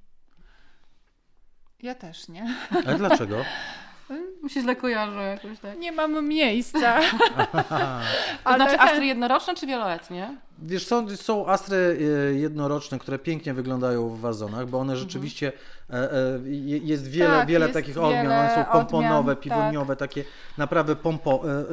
Ja 1.84 1.96
też 1.96 2.28
nie. 2.28 2.56
Ale 2.88 2.98
dlaczego? 2.98 3.36
Mi 4.44 4.50
się 4.50 4.62
źle 4.62 4.76
kojarzy 4.76 5.18
jakoś 5.22 5.60
tak. 5.60 5.78
Nie 5.80 5.92
mam 5.92 6.28
miejsca. 6.28 7.00
To 8.44 8.56
znaczy 8.56 8.78
ten- 8.78 8.80
astry 8.88 9.06
jednoroczne 9.06 9.56
czy 9.56 9.68
wieloletnie? 9.68 10.38
Wiesz, 10.60 10.86
są, 10.86 11.10
są 11.10 11.48
astry 11.48 11.98
e, 12.32 12.34
jednoroczne, 12.34 13.00
które 13.00 13.20
pięknie 13.20 13.54
wyglądają 13.54 14.10
w 14.10 14.20
wazonach, 14.20 14.68
bo 14.68 14.80
one 14.80 14.94
Mhm. 14.94 15.08
rzeczywiście 15.10 15.52
e, 15.90 15.94
e, 16.12 16.40
je- 16.46 16.78
jest 16.78 17.08
wiele, 17.08 17.30
Tak, 17.38 17.48
wiele 17.48 17.66
jest 17.66 17.74
takich 17.80 17.98
odmian. 17.98 18.28
One 18.28 18.52
są 18.56 18.72
pomponowe, 18.72 19.18
odmian, 19.32 19.36
piwoniowe, 19.38 19.96
takie 19.96 20.24
naprawdę 20.58 20.96
pompo. 20.96 21.44
e, 21.46 21.52
e, 21.52 21.64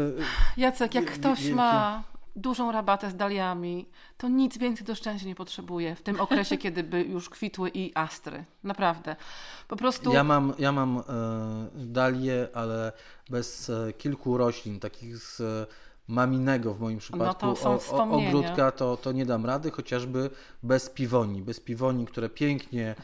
Jacek, 0.57 0.95
jak 0.95 1.05
Wie- 1.05 1.11
ktoś 1.11 1.39
wielkie. 1.41 1.57
ma 1.57 2.03
dużą 2.37 2.73
rabatę 2.73 3.11
z 3.11 3.17
daliami, 3.17 3.89
to 4.17 4.29
nic 4.29 4.59
więcej 4.59 4.87
do 4.87 4.95
szczęścia 4.95 5.27
nie 5.29 5.35
potrzebuje 5.35 5.95
w 5.95 6.03
tym 6.03 6.21
okresie, 6.21 6.57
kiedy 6.65 6.83
by 6.83 7.03
już 7.03 7.29
kwitły 7.29 7.71
i 7.75 7.93
astry. 7.95 8.45
Naprawdę. 8.65 9.17
Po 9.69 9.77
prostu 9.77 10.13
Ja 10.13 10.25
mam, 10.25 10.53
ja 10.59 10.73
mam 10.73 10.99
e, 10.99 11.03
dalię, 11.75 12.49
ale 12.55 12.93
bez 13.31 13.71
e, 13.71 13.93
kilku 13.93 14.37
roślin, 14.37 14.81
takich 14.81 15.17
z 15.19 15.41
e, 15.41 15.67
maminego 16.09 16.75
w 16.75 16.81
moim 16.81 16.99
przypadku 16.99 17.47
No 17.47 17.55
to 17.55 17.57
są 17.57 17.97
o- 17.97 18.01
o, 18.01 18.11
ogródka, 18.11 18.71
to, 18.71 18.97
to 18.97 19.13
nie 19.13 19.27
dam 19.27 19.47
rady, 19.47 19.71
chociażby 19.71 20.31
bez 20.63 20.91
piwoni. 20.91 21.43
Bez 21.43 21.61
piwoni, 21.61 22.07
które 22.07 22.29
pięknie 22.29 22.95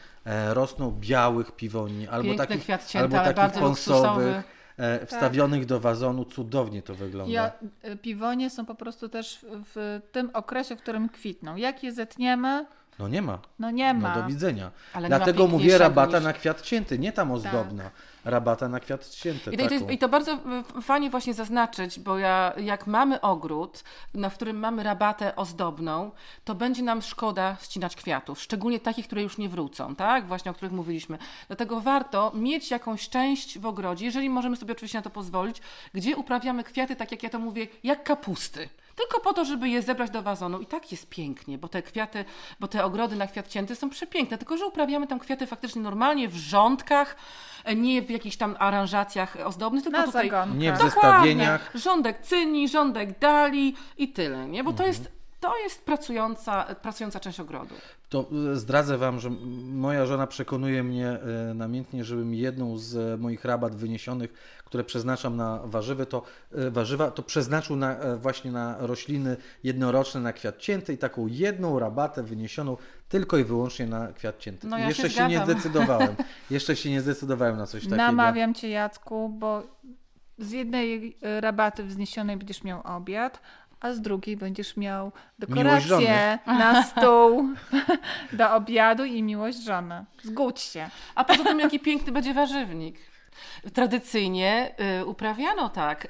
rosną, 0.49 0.91
białych 0.99 1.51
piwoni, 1.51 2.07
albo 2.07 2.23
Piękny 2.23 2.47
takich, 2.47 2.63
kwiat 2.63 2.87
cięty, 2.87 3.19
albo 3.19 3.33
takich 3.33 3.59
ponsowych, 3.61 4.25
luksusowy. 4.25 4.43
E, 4.77 5.05
wstawionych 5.05 5.65
do 5.65 5.79
wazonu. 5.79 6.25
Cudownie 6.25 6.81
to 6.81 6.95
wygląda. 6.95 7.33
Ja, 7.33 7.51
y, 7.85 7.97
piwonie 7.97 8.49
są 8.49 8.65
po 8.65 8.75
prostu 8.75 9.09
też 9.09 9.39
w, 9.75 10.01
tym 10.11 10.29
okresie, 10.33 10.75
w 10.75 10.79
którym 10.81 11.09
kwitną. 11.09 11.55
Jak 11.55 11.83
je 11.83 11.91
zetniemy, 11.93 12.65
No 12.99 13.07
nie 13.07 13.21
ma. 13.21 13.39
no 13.59 13.71
nie 13.71 13.93
ma. 13.93 14.15
No 14.15 14.21
do 14.21 14.27
widzenia. 14.27 14.71
Ale 14.93 15.07
Dlatego 15.07 15.47
mówię 15.47 15.77
rabata 15.77 16.17
niż- 16.17 16.23
na 16.23 16.33
kwiat 16.33 16.61
cięty, 16.61 16.99
nie 16.99 17.11
tam 17.11 17.31
ozdobna. 17.31 17.91
Rabata 18.25 18.67
na 18.67 18.79
kwiat 18.79 19.09
cięty. 19.09 19.51
I 19.51 19.57
to, 19.57 19.91
i, 19.91 19.97
to 19.97 20.09
bardzo 20.09 20.33
y, 20.77 20.81
fajnie 20.81 21.09
właśnie 21.09 21.33
zaznaczyć, 21.33 21.99
bo 21.99 22.17
ja, 22.17 22.53
jak 22.57 22.87
mamy 22.87 23.21
ogród, 23.21 23.83
na 24.13 24.29
w 24.29 24.35
którym 24.35 24.59
mamy 24.59 24.83
rabatę 24.83 25.35
ozdobną, 25.35 26.11
to 26.45 26.55
będzie 26.55 26.83
nam 26.83 27.01
szkoda 27.01 27.57
ścinać 27.61 27.95
kwiatów, 27.95 28.41
szczególnie 28.41 28.79
takich, 28.79 29.07
które 29.07 29.23
już 29.23 29.37
nie 29.37 29.49
wrócą, 29.49 29.95
tak? 29.95 30.27
Właśnie 30.27 30.51
o 30.51 30.53
których 30.53 30.71
mówiliśmy. 30.71 31.17
Dlatego 31.47 31.81
warto 31.81 32.31
mieć 32.35 32.71
jakąś 32.71 33.09
część 33.09 33.59
w 33.59 33.65
ogrodzie, 33.65 34.05
jeżeli 34.05 34.29
możemy 34.29 34.55
sobie 34.55 34.71
oczywiście 34.71 34.97
na 34.97 35.01
to 35.01 35.09
pozwolić, 35.09 35.61
gdzie 35.93 36.17
uprawiamy 36.17 36.63
kwiaty, 36.63 36.95
tak 36.95 37.11
jak 37.11 37.23
ja 37.23 37.29
to 37.29 37.39
mówię, 37.39 37.67
jak 37.83 38.03
kapusty. 38.03 38.69
Tylko 39.01 39.19
po 39.23 39.33
to, 39.33 39.45
żeby 39.45 39.69
je 39.69 39.81
zebrać 39.81 40.11
do 40.11 40.21
wazonu. 40.21 40.59
I 40.59 40.65
tak 40.65 40.91
jest 40.91 41.09
pięknie, 41.09 41.57
bo 41.57 41.67
te 41.67 41.81
kwiaty, 41.81 42.25
bo 42.59 42.67
te 42.67 42.85
ogrody 42.85 43.15
na 43.15 43.27
kwiat 43.27 43.47
cięty 43.47 43.75
są 43.75 43.89
przepiękne. 43.89 44.37
Tylko, 44.37 44.57
że 44.57 44.65
uprawiamy 44.65 45.07
tam 45.07 45.19
kwiaty 45.19 45.47
faktycznie 45.47 45.81
normalnie 45.81 46.29
w 46.29 46.35
rządkach, 46.35 47.15
nie 47.75 48.01
w 48.01 48.09
jakichś 48.09 48.35
tam 48.35 48.55
aranżacjach 48.59 49.37
ozdobnych, 49.45 49.83
tylko 49.83 49.99
Na 49.99 50.05
tutaj. 50.05 50.31
Nie 50.57 50.73
w 50.73 50.77
Dokładnie. 50.77 50.89
zestawieniach. 50.89 51.71
Rządek 51.75 52.21
cyni, 52.21 52.69
rządek 52.69 53.19
dali 53.19 53.75
i 53.97 54.09
tyle, 54.09 54.47
nie? 54.47 54.63
Bo 54.63 54.73
to 54.73 54.85
jest, 54.85 55.11
to 55.41 55.57
jest 55.57 55.85
pracująca, 55.85 56.75
pracująca 56.81 57.19
część 57.19 57.39
ogrodu. 57.39 57.75
To 58.09 58.29
e, 58.51 58.55
zdradzę 58.55 58.97
Wam, 58.97 59.19
że 59.19 59.29
moja 59.73 60.05
żona 60.05 60.27
przekonuje 60.27 60.83
mnie 60.83 61.07
e, 61.07 61.53
namiętnie, 61.53 62.03
żebym 62.03 62.33
jedną 62.33 62.77
z 62.77 62.95
e, 62.95 63.17
moich 63.17 63.45
rabat 63.45 63.75
wyniesionych, 63.75 64.33
które 64.65 64.83
przeznaczam 64.83 65.37
na 65.37 65.59
warzywy, 65.63 66.05
to 66.05 66.23
warzywa, 66.51 67.11
to 67.11 67.23
przeznaczył 67.23 67.75
na, 67.75 68.17
właśnie 68.17 68.51
na 68.51 68.75
rośliny 68.79 69.37
jednoroczne, 69.63 70.21
na 70.21 70.33
kwiat 70.33 70.57
cięty 70.57 70.93
i 70.93 70.97
taką 70.97 71.27
jedną 71.27 71.79
rabatę 71.79 72.23
wyniesioną 72.23 72.77
tylko 73.09 73.37
i 73.37 73.43
wyłącznie 73.43 73.87
na 73.87 74.07
kwiat 74.07 74.39
cięty. 74.39 74.67
No 74.67 74.77
ja 74.77 74.87
Jeszcze 74.87 75.09
się 75.09 75.15
się, 75.15 75.27
nie 75.27 75.43
zdecydowałem. 75.43 76.15
Jeszcze 76.49 76.75
się 76.75 76.89
nie 76.89 77.01
zdecydowałem 77.01 77.57
na 77.57 77.65
coś 77.65 77.83
takiego. 77.83 77.97
Namawiam 77.97 78.53
cię, 78.53 78.69
Jacku, 78.69 79.29
bo 79.29 79.63
z 80.37 80.51
jednej 80.51 81.17
rabaty 81.39 81.83
wzniesionej 81.83 82.37
będziesz 82.37 82.63
miał 82.63 82.81
obiad, 82.83 83.41
a 83.81 83.93
z 83.93 84.01
drugiej 84.01 84.37
będziesz 84.37 84.77
miał 84.77 85.11
dekorację 85.39 86.39
na 86.47 86.83
stół 86.91 87.49
do 88.33 88.53
obiadu 88.53 89.05
i 89.05 89.23
miłość 89.23 89.63
żony. 89.63 90.05
Zgódź 90.23 90.59
się. 90.59 90.89
A 91.15 91.23
poza 91.23 91.43
tym, 91.43 91.59
jaki 91.59 91.79
piękny 91.79 92.11
będzie 92.11 92.33
warzywnik. 92.33 93.11
Tradycyjnie 93.73 94.75
y, 95.01 95.05
uprawiano 95.05 95.69
tak 95.69 96.07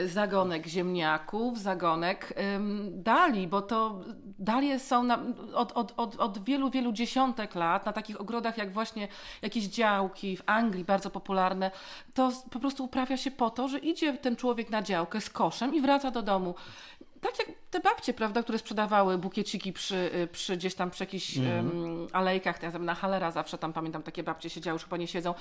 y, 0.00 0.08
zagonek 0.08 0.66
ziemniaków, 0.66 1.58
zagonek 1.58 2.34
ym, 2.54 2.90
dali, 3.02 3.48
bo 3.48 3.62
to 3.62 4.00
dalie 4.38 4.78
są 4.78 5.02
na, 5.02 5.18
od, 5.54 5.72
od, 5.72 5.94
od, 5.96 6.16
od 6.16 6.44
wielu, 6.44 6.70
wielu 6.70 6.92
dziesiątek 6.92 7.54
lat 7.54 7.86
na 7.86 7.92
takich 7.92 8.20
ogrodach 8.20 8.58
jak 8.58 8.72
właśnie 8.72 9.08
jakieś 9.42 9.64
działki 9.64 10.36
w 10.36 10.42
Anglii 10.46 10.84
bardzo 10.84 11.10
popularne. 11.10 11.70
To 12.14 12.32
po 12.50 12.60
prostu 12.60 12.84
uprawia 12.84 13.16
się 13.16 13.30
po 13.30 13.50
to, 13.50 13.68
że 13.68 13.78
idzie 13.78 14.12
ten 14.12 14.36
człowiek 14.36 14.70
na 14.70 14.82
działkę 14.82 15.20
z 15.20 15.30
koszem 15.30 15.74
i 15.74 15.80
wraca 15.80 16.10
do 16.10 16.22
domu. 16.22 16.54
Tak 17.20 17.38
jak 17.38 17.48
te 17.70 17.80
babcie, 17.80 18.14
prawda, 18.14 18.42
które 18.42 18.58
sprzedawały 18.58 19.18
bukieciki 19.18 19.72
przy, 19.72 19.96
y, 20.14 20.28
przy 20.32 20.56
gdzieś 20.56 20.74
tam 20.74 20.90
przy 20.90 21.02
jakichś 21.02 21.36
mm. 21.36 21.66
um, 21.66 22.08
alejkach, 22.12 22.62
ja 22.62 22.70
na 22.70 22.94
halera 22.94 23.30
zawsze 23.30 23.58
tam 23.58 23.72
pamiętam 23.72 24.02
takie 24.02 24.22
babcie 24.22 24.50
siedziały, 24.50 24.74
już 24.74 24.84
chyba 24.84 24.96
nie 24.96 25.06
siedzą. 25.06 25.34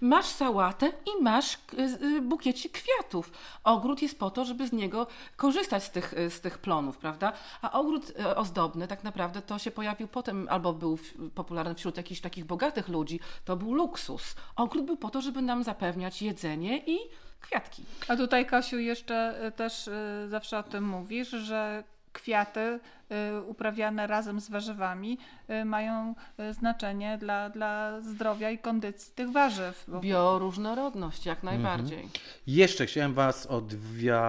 Masz 0.00 0.26
sałatę 0.26 0.86
i 0.88 1.22
masz 1.22 1.54
y, 1.54 2.20
bukiecik 2.22 2.72
kwiatów. 2.72 3.30
Ogród 3.64 4.02
jest 4.02 4.18
po 4.18 4.30
to, 4.30 4.44
żeby 4.44 4.68
z 4.68 4.72
niego 4.72 5.06
korzystać 5.36 5.84
z 5.84 5.90
tych, 5.90 6.14
z 6.28 6.40
tych 6.40 6.58
plonów, 6.58 6.98
prawda? 6.98 7.32
A 7.62 7.72
ogród 7.72 8.12
ozdobny 8.36 8.88
tak 8.88 9.04
naprawdę 9.04 9.42
to 9.42 9.58
się 9.58 9.70
pojawił 9.70 10.08
potem, 10.08 10.46
albo 10.50 10.72
był 10.72 10.98
popularny 11.34 11.74
wśród 11.74 11.96
jakichś 11.96 12.20
takich 12.20 12.44
bogatych 12.44 12.88
ludzi, 12.88 13.20
to 13.44 13.56
był 13.56 13.74
luksus. 13.74 14.34
Ogród 14.56 14.86
był 14.86 14.96
po 14.96 15.10
to, 15.10 15.20
żeby 15.20 15.42
nam 15.42 15.64
zapewniać 15.64 16.22
jedzenie 16.22 16.82
i 16.86 16.98
kwiatki. 17.40 17.84
A 18.08 18.16
tutaj, 18.16 18.46
Kasiu, 18.46 18.78
jeszcze 18.78 19.46
y, 19.46 19.52
też 19.52 19.88
y, 19.88 20.26
zawsze 20.28 20.58
o 20.58 20.62
tym 20.62 20.84
mówisz, 20.84 21.30
że 21.30 21.84
kwiaty 22.12 22.60
y, 23.40 23.42
uprawiane 23.42 24.06
razem 24.06 24.40
z 24.40 24.50
warzywami 24.50 25.18
mają 25.64 26.14
znaczenie 26.50 27.18
dla, 27.18 27.50
dla 27.50 28.00
zdrowia 28.00 28.50
i 28.50 28.58
kondycji 28.58 29.12
tych 29.14 29.30
warzyw. 29.30 29.86
Bioróżnorodność, 30.00 31.26
jak 31.26 31.38
mhm. 31.38 31.62
najbardziej. 31.62 31.98
Mhm. 31.98 32.20
Jeszcze 32.46 32.86
chciałem 32.86 33.14
Was 33.14 33.46
o 33.46 33.60
dwie 33.60 34.20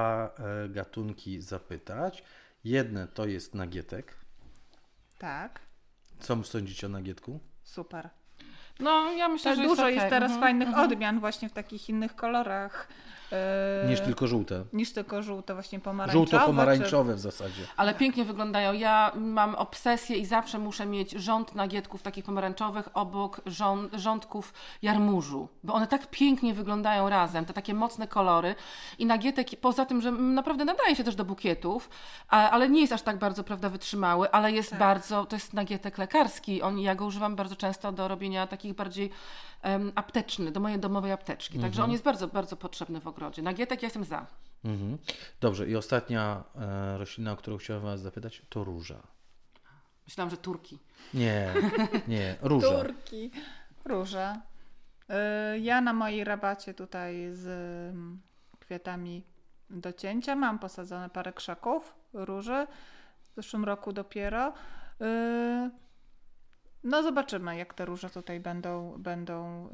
gatunki 0.70 1.42
zapytać. 1.42 2.24
Jedne 2.64 3.08
to 3.08 3.26
jest 3.26 3.56
nagietek. 3.56 4.16
Tak. 5.18 5.60
Co 6.20 6.44
sądzicie 6.44 6.88
o 6.88 6.90
nagietku? 6.90 7.40
Super. 7.64 8.10
No, 8.80 9.12
ja 9.12 9.28
myślę, 9.28 9.56
że 9.56 9.64
dużo 9.64 9.88
jest, 9.88 9.96
jest 9.96 10.10
teraz 10.10 10.32
mhm, 10.32 10.42
fajnych 10.42 10.68
mhm. 10.68 10.86
odmian 10.86 11.20
właśnie 11.20 11.50
w 11.50 11.54
takich 11.54 11.90
innych 11.90 12.16
kolorach. 12.16 12.88
Yy, 13.32 13.90
niż 13.90 14.02
tylko 14.02 14.28
żółte. 14.28 14.64
Niż 14.74 14.94
tylko 14.94 15.24
żółte, 15.24 15.54
właśnie 15.54 15.80
pomarańczowe. 15.80 16.14
Żółto-pomarańczowe 16.14 17.12
czy... 17.12 17.18
w 17.18 17.20
zasadzie. 17.20 17.62
Ale 17.78 17.94
pięknie 17.94 18.26
wyglądają. 18.26 18.74
Ja 18.74 19.12
mam 19.16 19.56
obsesję 19.56 20.18
i 20.18 20.26
zawsze 20.26 20.60
muszę 20.60 20.86
mieć 20.86 21.12
rząd 21.12 21.56
nagietków 21.56 22.02
takich 22.02 22.26
pomarańczowych 22.26 22.90
obok 22.94 23.42
rząd, 23.46 23.94
rządków 23.94 24.54
jarmużu, 24.82 25.48
bo 25.64 25.74
one 25.74 25.88
tak 25.88 26.08
pięknie 26.10 26.54
wyglądają 26.54 27.10
razem, 27.10 27.46
te 27.46 27.54
takie 27.54 27.74
mocne 27.74 28.08
kolory. 28.08 28.56
I 29.00 29.06
nagietek, 29.06 29.48
poza 29.62 29.86
tym, 29.86 30.02
że 30.02 30.12
naprawdę 30.12 30.66
nadaje 30.66 30.96
się 30.96 31.04
też 31.04 31.16
do 31.16 31.26
bukietów, 31.26 31.90
ale 32.28 32.70
nie 32.70 32.82
jest 32.82 32.94
aż 32.94 33.02
tak 33.02 33.20
bardzo, 33.20 33.44
prawda, 33.44 33.70
wytrzymały, 33.70 34.32
ale 34.32 34.52
jest 34.52 34.70
tak. 34.70 34.80
bardzo, 34.80 35.26
to 35.26 35.36
jest 35.36 35.54
nagietek 35.54 35.98
lekarski. 35.98 36.62
On, 36.62 36.80
ja 36.80 36.96
go 36.96 37.06
używam 37.06 37.36
bardzo 37.36 37.56
często 37.56 37.92
do 37.92 38.08
robienia 38.08 38.48
takich 38.48 38.74
bardziej 38.74 39.10
um, 39.64 39.92
apteczny, 39.96 40.52
do 40.52 40.60
mojej 40.60 40.80
domowej 40.80 41.12
apteczki. 41.12 41.56
Mhm. 41.56 41.72
Także 41.72 41.84
on 41.84 41.92
jest 41.92 42.04
bardzo, 42.04 42.28
bardzo 42.28 42.56
potrzebny 42.56 43.00
w 43.00 43.08
ogrodzie. 43.18 43.42
Nagietek 43.42 43.82
ja 43.82 43.86
jestem 43.86 44.06
za. 44.06 44.28
Mhm. 44.66 44.98
Dobrze, 45.42 45.68
i 45.68 45.76
ostatnia 45.76 46.44
e, 46.56 46.98
roślina, 46.98 47.32
o 47.32 47.36
którą 47.36 47.58
chciałem 47.58 47.84
Was 47.84 48.02
zapytać, 48.02 48.42
to 48.50 48.64
róża. 48.64 49.02
Myślałam, 50.06 50.30
że 50.30 50.38
turki. 50.38 50.80
Nie, 51.14 51.54
nie, 52.08 52.36
róża. 52.42 52.84
Turki. 52.84 53.32
Róża. 53.86 54.42
Y, 55.56 55.60
ja 55.60 55.82
na 55.82 55.94
mojej 55.94 56.24
rabacie 56.24 56.74
tutaj 56.74 57.30
z 57.34 57.46
mm, 57.94 58.22
kwiatami 58.60 59.24
do 59.70 59.94
cięcia 59.94 60.36
mam 60.36 60.60
posadzone 60.60 61.10
parę 61.10 61.34
krzaków 61.34 61.96
róży. 62.14 62.68
W 63.32 63.36
zeszłym 63.36 63.66
roku 63.66 63.94
dopiero. 63.94 64.54
Y, 65.02 65.87
no 66.88 67.04
zobaczymy, 67.04 67.58
jak 67.58 67.74
te 67.74 67.86
róże 67.86 68.10
tutaj 68.10 68.40
będą, 68.40 68.96
będą 68.98 69.70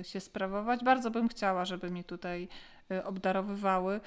y, 0.00 0.04
się 0.04 0.20
sprawować. 0.20 0.84
Bardzo 0.84 1.10
bym 1.10 1.28
chciała, 1.28 1.64
żeby 1.64 1.90
mi 1.90 2.04
tutaj 2.04 2.48
y, 2.92 3.04
obdarowywały 3.04 4.00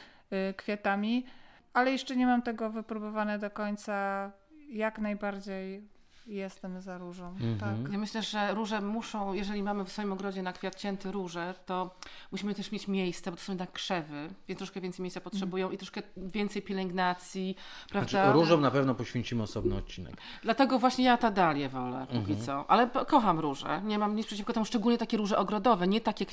y, 0.49 0.53
kwiatami, 0.53 1.25
ale 1.73 1.91
jeszcze 1.91 2.15
nie 2.15 2.25
mam 2.25 2.41
tego 2.41 2.69
wypróbowane 2.69 3.39
do 3.39 3.49
końca. 3.49 4.31
Jak 4.69 4.99
najbardziej 4.99 5.87
Jestem 6.29 6.81
za 6.81 6.97
różą, 6.97 7.27
mhm. 7.27 7.57
tak. 7.57 7.91
Ja 7.91 7.97
myślę, 7.97 8.21
że 8.21 8.53
róże 8.53 8.81
muszą, 8.81 9.33
jeżeli 9.33 9.63
mamy 9.63 9.85
w 9.85 9.91
swoim 9.91 10.13
ogrodzie 10.13 10.41
na 10.41 10.53
kwiat 10.53 10.75
cięty 10.75 11.11
róże, 11.11 11.53
to 11.65 11.95
musimy 12.31 12.55
też 12.55 12.71
mieć 12.71 12.87
miejsce, 12.87 13.31
bo 13.31 13.37
to 13.37 13.43
są 13.43 13.51
jednak 13.51 13.71
krzewy, 13.71 14.29
więc 14.47 14.57
troszkę 14.57 14.81
więcej 14.81 15.03
miejsca 15.03 15.21
potrzebują 15.21 15.65
mhm. 15.65 15.75
i 15.75 15.77
troszkę 15.77 16.01
więcej 16.17 16.61
pielęgnacji, 16.61 17.55
prawda? 17.89 18.09
Znaczy, 18.09 18.31
różom 18.33 18.61
na 18.61 18.71
pewno 18.71 18.95
poświęcimy 18.95 19.43
osobny 19.43 19.75
odcinek. 19.75 20.13
Dlatego 20.43 20.79
właśnie 20.79 21.05
ja 21.05 21.17
ta 21.17 21.31
dalię 21.31 21.69
wolę 21.69 22.05
póki 22.07 22.31
mhm. 22.31 22.41
co, 22.41 22.71
ale 22.71 22.89
kocham 23.07 23.39
róże, 23.39 23.81
nie 23.83 23.99
mam 23.99 24.15
nic 24.15 24.27
przeciwko 24.27 24.53
temu, 24.53 24.65
szczególnie 24.65 24.97
takie 24.97 25.17
róże 25.17 25.37
ogrodowe, 25.37 25.87
nie 25.87 26.01
takie 26.01 26.25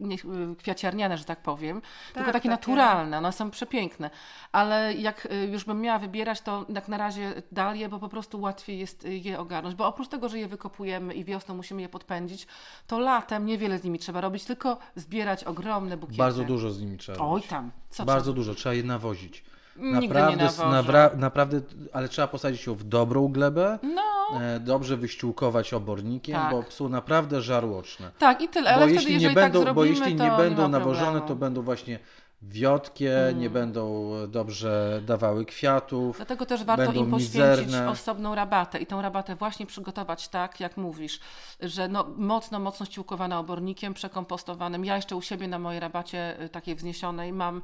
nie, 0.00 0.16
kwiaciarniane, 0.58 1.18
że 1.18 1.24
tak 1.24 1.42
powiem, 1.42 1.80
tak, 1.80 1.90
tylko 2.04 2.26
takie, 2.26 2.32
takie 2.32 2.48
naturalne, 2.48 3.18
one 3.18 3.32
są 3.32 3.50
przepiękne, 3.50 4.10
ale 4.52 4.94
jak 4.94 5.26
y, 5.26 5.46
już 5.46 5.64
bym 5.64 5.80
miała 5.80 5.98
wybierać, 5.98 6.40
to 6.40 6.66
jak 6.68 6.88
na 6.88 6.98
razie 6.98 7.42
dalię, 7.52 7.88
bo 7.88 7.98
po 7.98 8.08
prostu 8.08 8.40
łatwiej 8.40 8.78
jest 8.78 9.05
je 9.06 9.38
ogarnąć, 9.38 9.74
bo 9.74 9.86
oprócz 9.86 10.08
tego, 10.08 10.28
że 10.28 10.38
je 10.38 10.48
wykopujemy 10.48 11.14
i 11.14 11.24
wiosną 11.24 11.54
musimy 11.54 11.82
je 11.82 11.88
podpędzić, 11.88 12.46
to 12.86 12.98
latem 12.98 13.46
niewiele 13.46 13.78
z 13.78 13.84
nimi 13.84 13.98
trzeba 13.98 14.20
robić, 14.20 14.44
tylko 14.44 14.78
zbierać 14.96 15.44
ogromne 15.44 15.96
bukiety. 15.96 16.18
Bardzo 16.18 16.44
dużo 16.44 16.70
z 16.70 16.80
nimi 16.80 16.98
trzeba 16.98 17.18
Oj 17.18 17.42
tam, 17.42 17.70
co 17.90 18.04
Bardzo 18.04 18.22
trzeba? 18.22 18.36
dużo, 18.36 18.54
trzeba 18.54 18.74
je 18.74 18.82
nawozić. 18.82 19.44
Naprawdę, 19.76 20.48
nawra, 20.70 21.10
naprawdę, 21.16 21.60
ale 21.92 22.08
trzeba 22.08 22.28
posadzić 22.28 22.66
ją 22.66 22.74
w 22.74 22.84
dobrą 22.84 23.28
glebę, 23.28 23.78
no. 23.82 24.40
e, 24.40 24.60
dobrze 24.60 24.96
wyściółkować 24.96 25.74
obornikiem, 25.74 26.36
tak. 26.36 26.50
bo 26.50 26.64
są 26.68 26.88
naprawdę 26.88 27.42
żarłoczne. 27.42 28.10
Tak, 28.18 28.42
i 28.42 28.48
tyle, 28.48 28.74
ale 28.74 28.86
bo 28.86 28.92
wtedy, 28.92 29.10
jeśli 29.12 29.28
nie 29.28 29.34
będą, 29.34 29.40
tak 29.40 29.52
zrobimy, 29.52 29.74
Bo 29.74 29.84
jeśli 29.84 30.14
nie 30.14 30.30
będą 30.30 30.62
nie 30.62 30.68
nawożone, 30.68 31.20
to 31.20 31.36
będą 31.36 31.62
właśnie 31.62 31.98
wiotkie, 32.42 33.28
mm. 33.28 33.40
nie 33.40 33.50
będą 33.50 34.10
dobrze 34.28 35.02
dawały 35.06 35.44
kwiatów. 35.44 36.16
Dlatego 36.16 36.46
też 36.46 36.64
warto 36.64 36.92
im 36.92 37.10
poświęcić 37.10 37.66
mizerne. 37.66 37.90
osobną 37.90 38.34
rabatę 38.34 38.78
i 38.78 38.86
tą 38.86 39.02
rabatę 39.02 39.36
właśnie 39.36 39.66
przygotować 39.66 40.28
tak, 40.28 40.60
jak 40.60 40.76
mówisz, 40.76 41.20
że 41.60 41.88
no, 41.88 42.06
mocno, 42.16 42.58
mocno 42.58 42.86
ściółkowana 42.86 43.38
obornikiem, 43.38 43.94
przekompostowanym. 43.94 44.84
Ja 44.84 44.96
jeszcze 44.96 45.16
u 45.16 45.22
siebie 45.22 45.48
na 45.48 45.58
mojej 45.58 45.80
rabacie 45.80 46.42
y, 46.42 46.48
takiej 46.48 46.74
wzniesionej 46.74 47.32
mam 47.32 47.62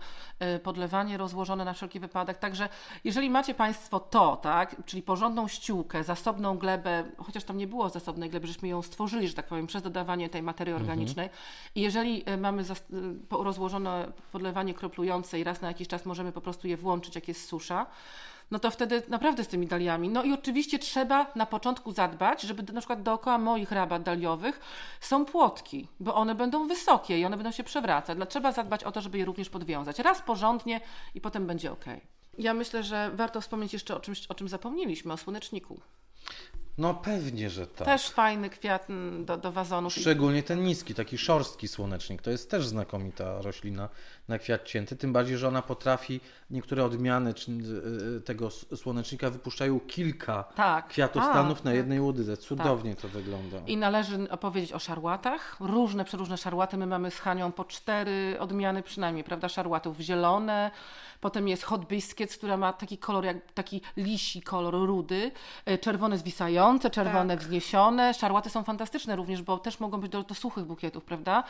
y, 0.57 0.59
podlewanie 0.59 1.17
rozłożone 1.17 1.65
na 1.65 1.73
wszelki 1.73 2.01
wypadek. 2.01 2.39
Także 2.39 2.69
jeżeli 3.05 3.31
macie 3.31 3.55
Państwo 3.55 4.01
to, 4.01 4.37
tak, 4.37 4.77
czyli 4.87 5.03
porządną 5.03 5.49
ściółkę, 5.49 6.05
zasobną 6.05 6.59
glebę, 6.59 7.05
chociaż 7.19 7.45
tam 7.45 7.57
nie 7.57 7.67
było 7.67 7.89
zasobnej 7.89 8.31
gleby, 8.31 8.47
żeśmy 8.47 8.69
ją 8.69 8.83
stworzyli, 8.83 9.29
że 9.29 9.35
tak 9.35 9.47
powiem, 9.47 9.67
przez 9.67 9.83
dodawanie 9.83 10.29
tej 10.29 10.43
materii 10.43 10.73
mhm. 10.73 10.83
organicznej. 10.83 11.27
Mm 11.27 11.39
-hmm. 11.39 11.71
I 11.75 11.81
jeżeli 11.81 12.31
y, 12.31 12.37
mamy 12.37 12.65
rozłożone 13.31 14.13
podlewanie 14.33 14.62
kroplujące 14.75 15.41
i 15.41 15.45
raz 15.45 15.61
na 15.61 15.69
jakiś 15.69 15.89
czas 15.89 16.07
możemy 16.07 16.33
po 16.33 16.41
prostu 16.41 16.69
je 16.69 16.77
włączyć, 16.77 17.15
jak 17.15 17.29
jest 17.29 17.49
susza, 17.49 17.87
no 18.51 18.59
to 18.59 18.71
wtedy 18.71 19.03
naprawdę 19.09 19.45
z 19.45 19.49
tymi 19.49 19.67
daliami. 19.67 20.09
No 20.09 20.25
i 20.25 20.33
oczywiście 20.33 20.79
trzeba 20.79 21.27
na 21.37 21.47
początku 21.47 21.93
zadbać, 21.93 22.43
żeby 22.43 22.73
na 22.73 22.81
przykład 22.81 23.03
dookoła 23.03 23.39
moich 23.39 23.73
rabat 23.73 24.03
daliowych 24.03 24.61
są 25.01 25.25
płotki, 25.25 25.89
bo 26.01 26.15
one 26.15 26.35
będą 26.35 26.69
wysokie 26.69 27.19
i 27.19 27.25
one 27.25 27.37
będą 27.37 27.51
się 27.51 27.65
przewracać. 27.65 28.17
Dlatego 28.17 28.31
trzeba 28.31 28.53
zadbać 28.53 28.85
o 28.85 28.93
to, 28.93 29.01
żeby 29.01 29.19
je 29.19 29.25
również 29.25 29.51
podwiązać. 29.51 29.99
Raz 29.99 30.23
porządnie 30.23 30.81
i 31.15 31.21
potem 31.21 31.47
będzie 31.47 31.73
ok. 31.73 31.85
Ja 32.39 32.55
myślę, 32.55 32.83
że 32.83 33.11
warto 33.15 33.41
wspomnieć 33.41 33.73
jeszcze 33.73 33.97
o 33.97 34.01
czymś, 34.01 34.27
o 34.27 34.35
czym 34.35 34.49
zapomnieliśmy, 34.49 35.13
o 35.13 35.17
słoneczniku. 35.17 35.81
No 36.79 36.95
pewnie, 36.95 37.51
że 37.51 37.67
tak. 37.67 37.87
Też 37.87 38.09
fajny 38.09 38.51
kwiat 38.51 38.87
do, 39.21 39.37
do 39.37 39.53
wazonów. 39.53 39.93
Szczególnie 39.93 40.43
ten 40.43 40.65
niski, 40.65 40.95
taki 40.95 41.19
szorstki 41.19 41.69
słonecznik. 41.69 42.23
To 42.23 42.31
jest 42.31 42.51
też 42.51 42.67
znakomita 42.67 43.43
roślina 43.43 43.89
na 44.29 44.39
kwiat 44.39 44.65
cięty. 44.65 44.97
Tym 44.97 45.13
bardziej, 45.13 45.39
że 45.39 45.49
ona 45.49 45.63
potrafi, 45.63 46.21
niektóre 46.51 46.85
odmiany 46.85 47.31
y, 47.31 48.17
y, 48.17 48.21
tego 48.21 48.51
słonecznika 48.51 49.31
wypuszczają 49.31 49.81
kilka 49.81 50.43
tak. 50.43 50.89
kwiatostanów 50.89 51.59
A, 51.61 51.65
na 51.65 51.71
tak. 51.71 51.75
jednej 51.75 52.01
łodydze. 52.01 52.37
Cudownie 52.37 52.95
tak. 52.95 53.03
to 53.03 53.09
wygląda. 53.09 53.59
I 53.67 53.77
należy 53.77 54.31
opowiedzieć 54.31 54.73
o 54.73 54.79
szarłatach. 54.79 55.57
Różne, 55.61 56.05
przeróżne 56.05 56.37
szarłaty. 56.37 56.77
My 56.77 56.87
mamy 56.87 57.11
z 57.11 57.19
Hanią 57.19 57.53
po 57.53 57.65
cztery 57.65 58.37
odmiany 58.41 58.83
przynajmniej, 58.83 59.25
prawda? 59.25 59.49
Szarłatów 59.49 60.01
zielone, 60.01 60.71
Potem 61.23 61.49
jest 61.49 61.63
hot 61.63 61.85
biscuits, 61.85 62.37
która 62.37 62.57
ma 62.57 62.73
taki 62.73 62.99
kolor, 62.99 63.25
jak 63.25 63.53
taki 63.53 63.81
lisi 63.97 64.43
kolor 64.43 64.75
rudy, 64.75 65.31
e, 65.65 65.79
czerwone 65.79 66.19
zwisające, 66.19 66.91
czerwone 66.91 67.37
tak. 67.37 67.45
wzniesione. 67.45 68.15
Szarłaty 68.15 68.51
są 68.51 68.63
fantastyczne 68.63 69.17
również, 69.17 69.43
bo 69.43 69.59
też 69.59 69.81
mogą 69.81 70.01
być 70.01 70.13
do, 70.13 70.23
do 70.23 70.35
suchych 70.35 70.65
bukietów, 70.65 71.05
prawda? 71.05 71.45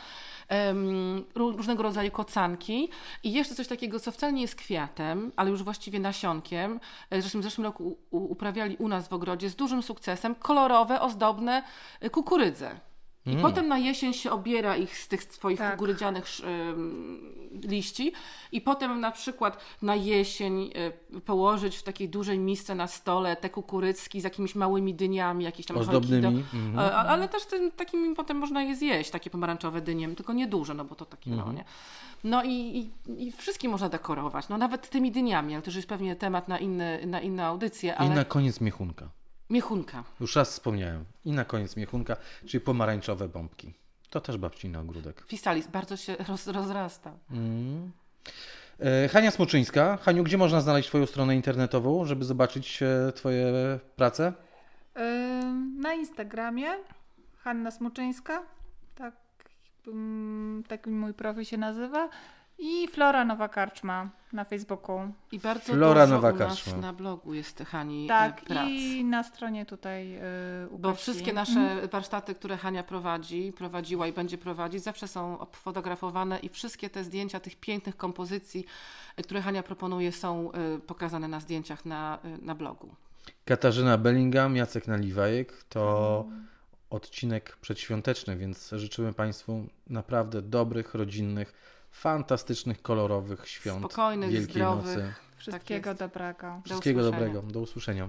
Um, 0.49 1.25
różnego 1.35 1.83
rodzaju 1.83 2.11
kocanki. 2.11 2.89
I 3.23 3.33
jeszcze 3.33 3.55
coś 3.55 3.67
takiego, 3.67 3.99
co 3.99 4.11
wcale 4.11 4.33
nie 4.33 4.41
jest 4.41 4.55
kwiatem, 4.55 5.31
ale 5.35 5.49
już 5.49 5.63
właściwie 5.63 5.99
nasionkiem. 5.99 6.79
E, 7.09 7.21
zresztą 7.21 7.39
w 7.39 7.43
zeszłym 7.43 7.65
roku 7.65 7.97
uprawiali 8.11 8.77
u 8.77 8.87
nas 8.87 9.07
w 9.07 9.13
ogrodzie 9.13 9.49
z 9.49 9.55
dużym 9.55 9.83
sukcesem 9.83 10.35
kolorowe, 10.35 11.01
ozdobne 11.01 11.63
e, 11.99 12.09
kukurydze. 12.09 12.92
I 13.25 13.29
Mm. 13.29 13.41
potem 13.41 13.67
na 13.67 13.77
jesień 13.77 14.13
się 14.13 14.31
obiera 14.31 14.77
ich 14.77 14.97
z 14.97 15.07
tych 15.07 15.23
swoich 15.23 15.57
Tak. 15.59 15.79
ugrydzianych 15.81 16.25
liści 17.63 18.13
i 18.51 18.61
potem 18.61 18.99
na 18.99 19.11
przykład 19.11 19.57
na 19.81 19.95
jesień 19.95 20.71
y, 21.15 21.21
położyć 21.21 21.75
w 21.77 21.83
takiej 21.83 22.09
dużej 22.09 22.39
misce 22.39 22.75
na 22.75 22.87
stole 22.87 23.35
te 23.35 23.49
kukurycki 23.49 24.21
z 24.21 24.23
jakimiś 24.23 24.55
małymi 24.55 24.93
dyniami, 24.93 25.43
jakieś 25.43 25.65
tam 25.65 25.77
Ozdobnymi, 25.77 26.27
mhm. 26.53 26.79
A- 26.79 26.91
a- 26.91 27.05
Ale 27.05 27.29
też 27.29 27.45
tym, 27.45 27.71
takimi 27.71 28.15
potem 28.15 28.37
można 28.37 28.63
je 28.63 28.75
zjeść, 28.75 29.09
takie 29.11 29.29
pomarańczowe 29.29 29.81
dynie, 29.81 30.09
tylko 30.15 30.33
nie 30.33 30.47
duże, 30.47 30.73
no 30.73 30.85
bo 30.85 30.95
to 30.95 31.05
takie 31.05 31.29
Mhm. 31.31 31.47
mało, 31.47 31.57
nie? 31.57 31.63
No 32.23 32.43
i, 32.43 32.51
i, 32.51 32.91
i 33.27 33.31
wszystkim 33.31 33.71
można 33.71 33.89
dekorować, 33.89 34.49
no 34.49 34.57
nawet 34.57 34.89
tymi 34.89 35.11
dyniami, 35.11 35.53
ale 35.53 35.61
to 35.61 35.67
już 35.69 35.75
jest 35.75 35.87
pewnie 35.89 36.15
temat 36.15 36.47
na, 36.47 36.57
inny, 36.57 37.05
na 37.05 37.21
inne 37.21 37.45
audycje, 37.45 37.91
I 37.91 37.95
ale 37.95 38.15
na 38.15 38.25
koniec 38.25 38.61
miechunka. 38.61 39.09
Miechunka. 39.49 40.03
Już 40.19 40.35
raz 40.35 40.49
wspomniałem. 40.51 41.05
I 41.25 41.31
na 41.31 41.45
koniec 41.45 41.75
miechunka, 41.77 42.15
czyli 42.45 42.61
pomarańczowe 42.61 43.27
bombki. 43.29 43.73
To 44.09 44.21
też 44.21 44.37
babciny 44.37 44.79
ogródek. 44.79 45.23
Fisalis 45.27 45.67
bardzo 45.67 45.97
się 45.97 46.15
roz, 46.27 46.47
rozrasta. 46.47 47.11
Mm. 47.31 47.91
E, 48.79 49.07
Hania 49.07 49.31
Smoczyńska. 49.31 49.97
Haniu, 49.97 50.23
gdzie 50.23 50.37
można 50.37 50.61
znaleźć 50.61 50.89
Twoją 50.89 51.05
stronę 51.05 51.35
internetową, 51.35 52.05
żeby 52.05 52.25
zobaczyć 52.25 52.83
e, 52.83 53.11
Twoje 53.15 53.53
prace? 53.95 54.33
Ym, 54.97 55.79
Na 55.79 55.93
Instagramie 55.93 56.69
Hanna 57.37 57.71
Smuczyńska, 57.71 58.43
tak, 58.95 59.13
ym, 59.87 60.63
tak 60.67 60.87
mój 60.87 61.13
profil 61.13 61.43
się 61.45 61.57
nazywa. 61.57 62.09
I 62.57 62.87
Flora 62.87 63.25
Nowa 63.25 63.49
Karczma 63.49 64.09
na 64.33 64.43
Facebooku. 64.43 65.13
I 65.31 65.39
bardzo 65.39 65.73
Flora 65.73 66.05
dużo 66.05 66.15
Nowa 66.15 66.31
u 66.31 66.35
nas 66.35 66.47
Karczma. 66.63 66.77
na 66.77 66.93
blogu 66.93 67.33
jest 67.33 67.63
Hani 67.67 68.07
Tak, 68.07 68.43
e, 68.43 68.45
prac. 68.45 68.67
i 68.69 69.03
na 69.05 69.23
stronie 69.23 69.65
tutaj 69.65 70.17
y, 70.65 70.69
u 70.69 70.77
Bo 70.79 70.93
wszystkie 70.93 71.33
nasze 71.33 71.87
warsztaty, 71.87 72.35
które 72.35 72.57
Hania 72.57 72.83
prowadzi, 72.83 73.53
prowadziła 73.57 74.07
i 74.07 74.13
będzie 74.13 74.37
prowadzić, 74.37 74.83
zawsze 74.83 75.07
są 75.07 75.39
obfotografowane 75.39 76.39
i 76.39 76.49
wszystkie 76.49 76.89
te 76.89 77.03
zdjęcia 77.03 77.39
tych 77.39 77.55
pięknych 77.55 77.97
kompozycji, 77.97 78.65
e, 79.17 79.23
które 79.23 79.41
Hania 79.41 79.63
proponuje, 79.63 80.11
są 80.11 80.51
e, 80.51 80.79
pokazane 80.79 81.27
na 81.27 81.39
zdjęciach 81.39 81.85
na, 81.85 82.19
na 82.41 82.55
blogu. 82.55 82.95
Katarzyna 83.45 83.97
Bellingham, 83.97 84.55
Jacek 84.55 84.87
Naliwajek. 84.87 85.63
To 85.63 86.25
odcinek 86.89 87.57
przedświąteczny, 87.61 88.37
więc 88.37 88.69
życzymy 88.71 89.13
Państwu 89.13 89.65
naprawdę 89.89 90.41
dobrych, 90.41 90.93
rodzinnych, 90.93 91.53
fantastycznych, 91.93 92.81
kolorowych 92.81 93.47
świąt. 93.49 93.79
Spokojnych, 93.79 94.29
Wielkiej 94.31 94.53
zdrowych. 94.53 94.85
Nocy. 94.97 95.13
Wszystkiego 95.37 95.89
jest. 95.89 95.99
dobrego. 95.99 96.47
Do 96.57 96.61
Wszystkiego 96.65 97.01
usłyszenia. 97.01 97.25
dobrego. 97.25 97.51
Do 97.53 97.59
usłyszenia. 97.59 98.07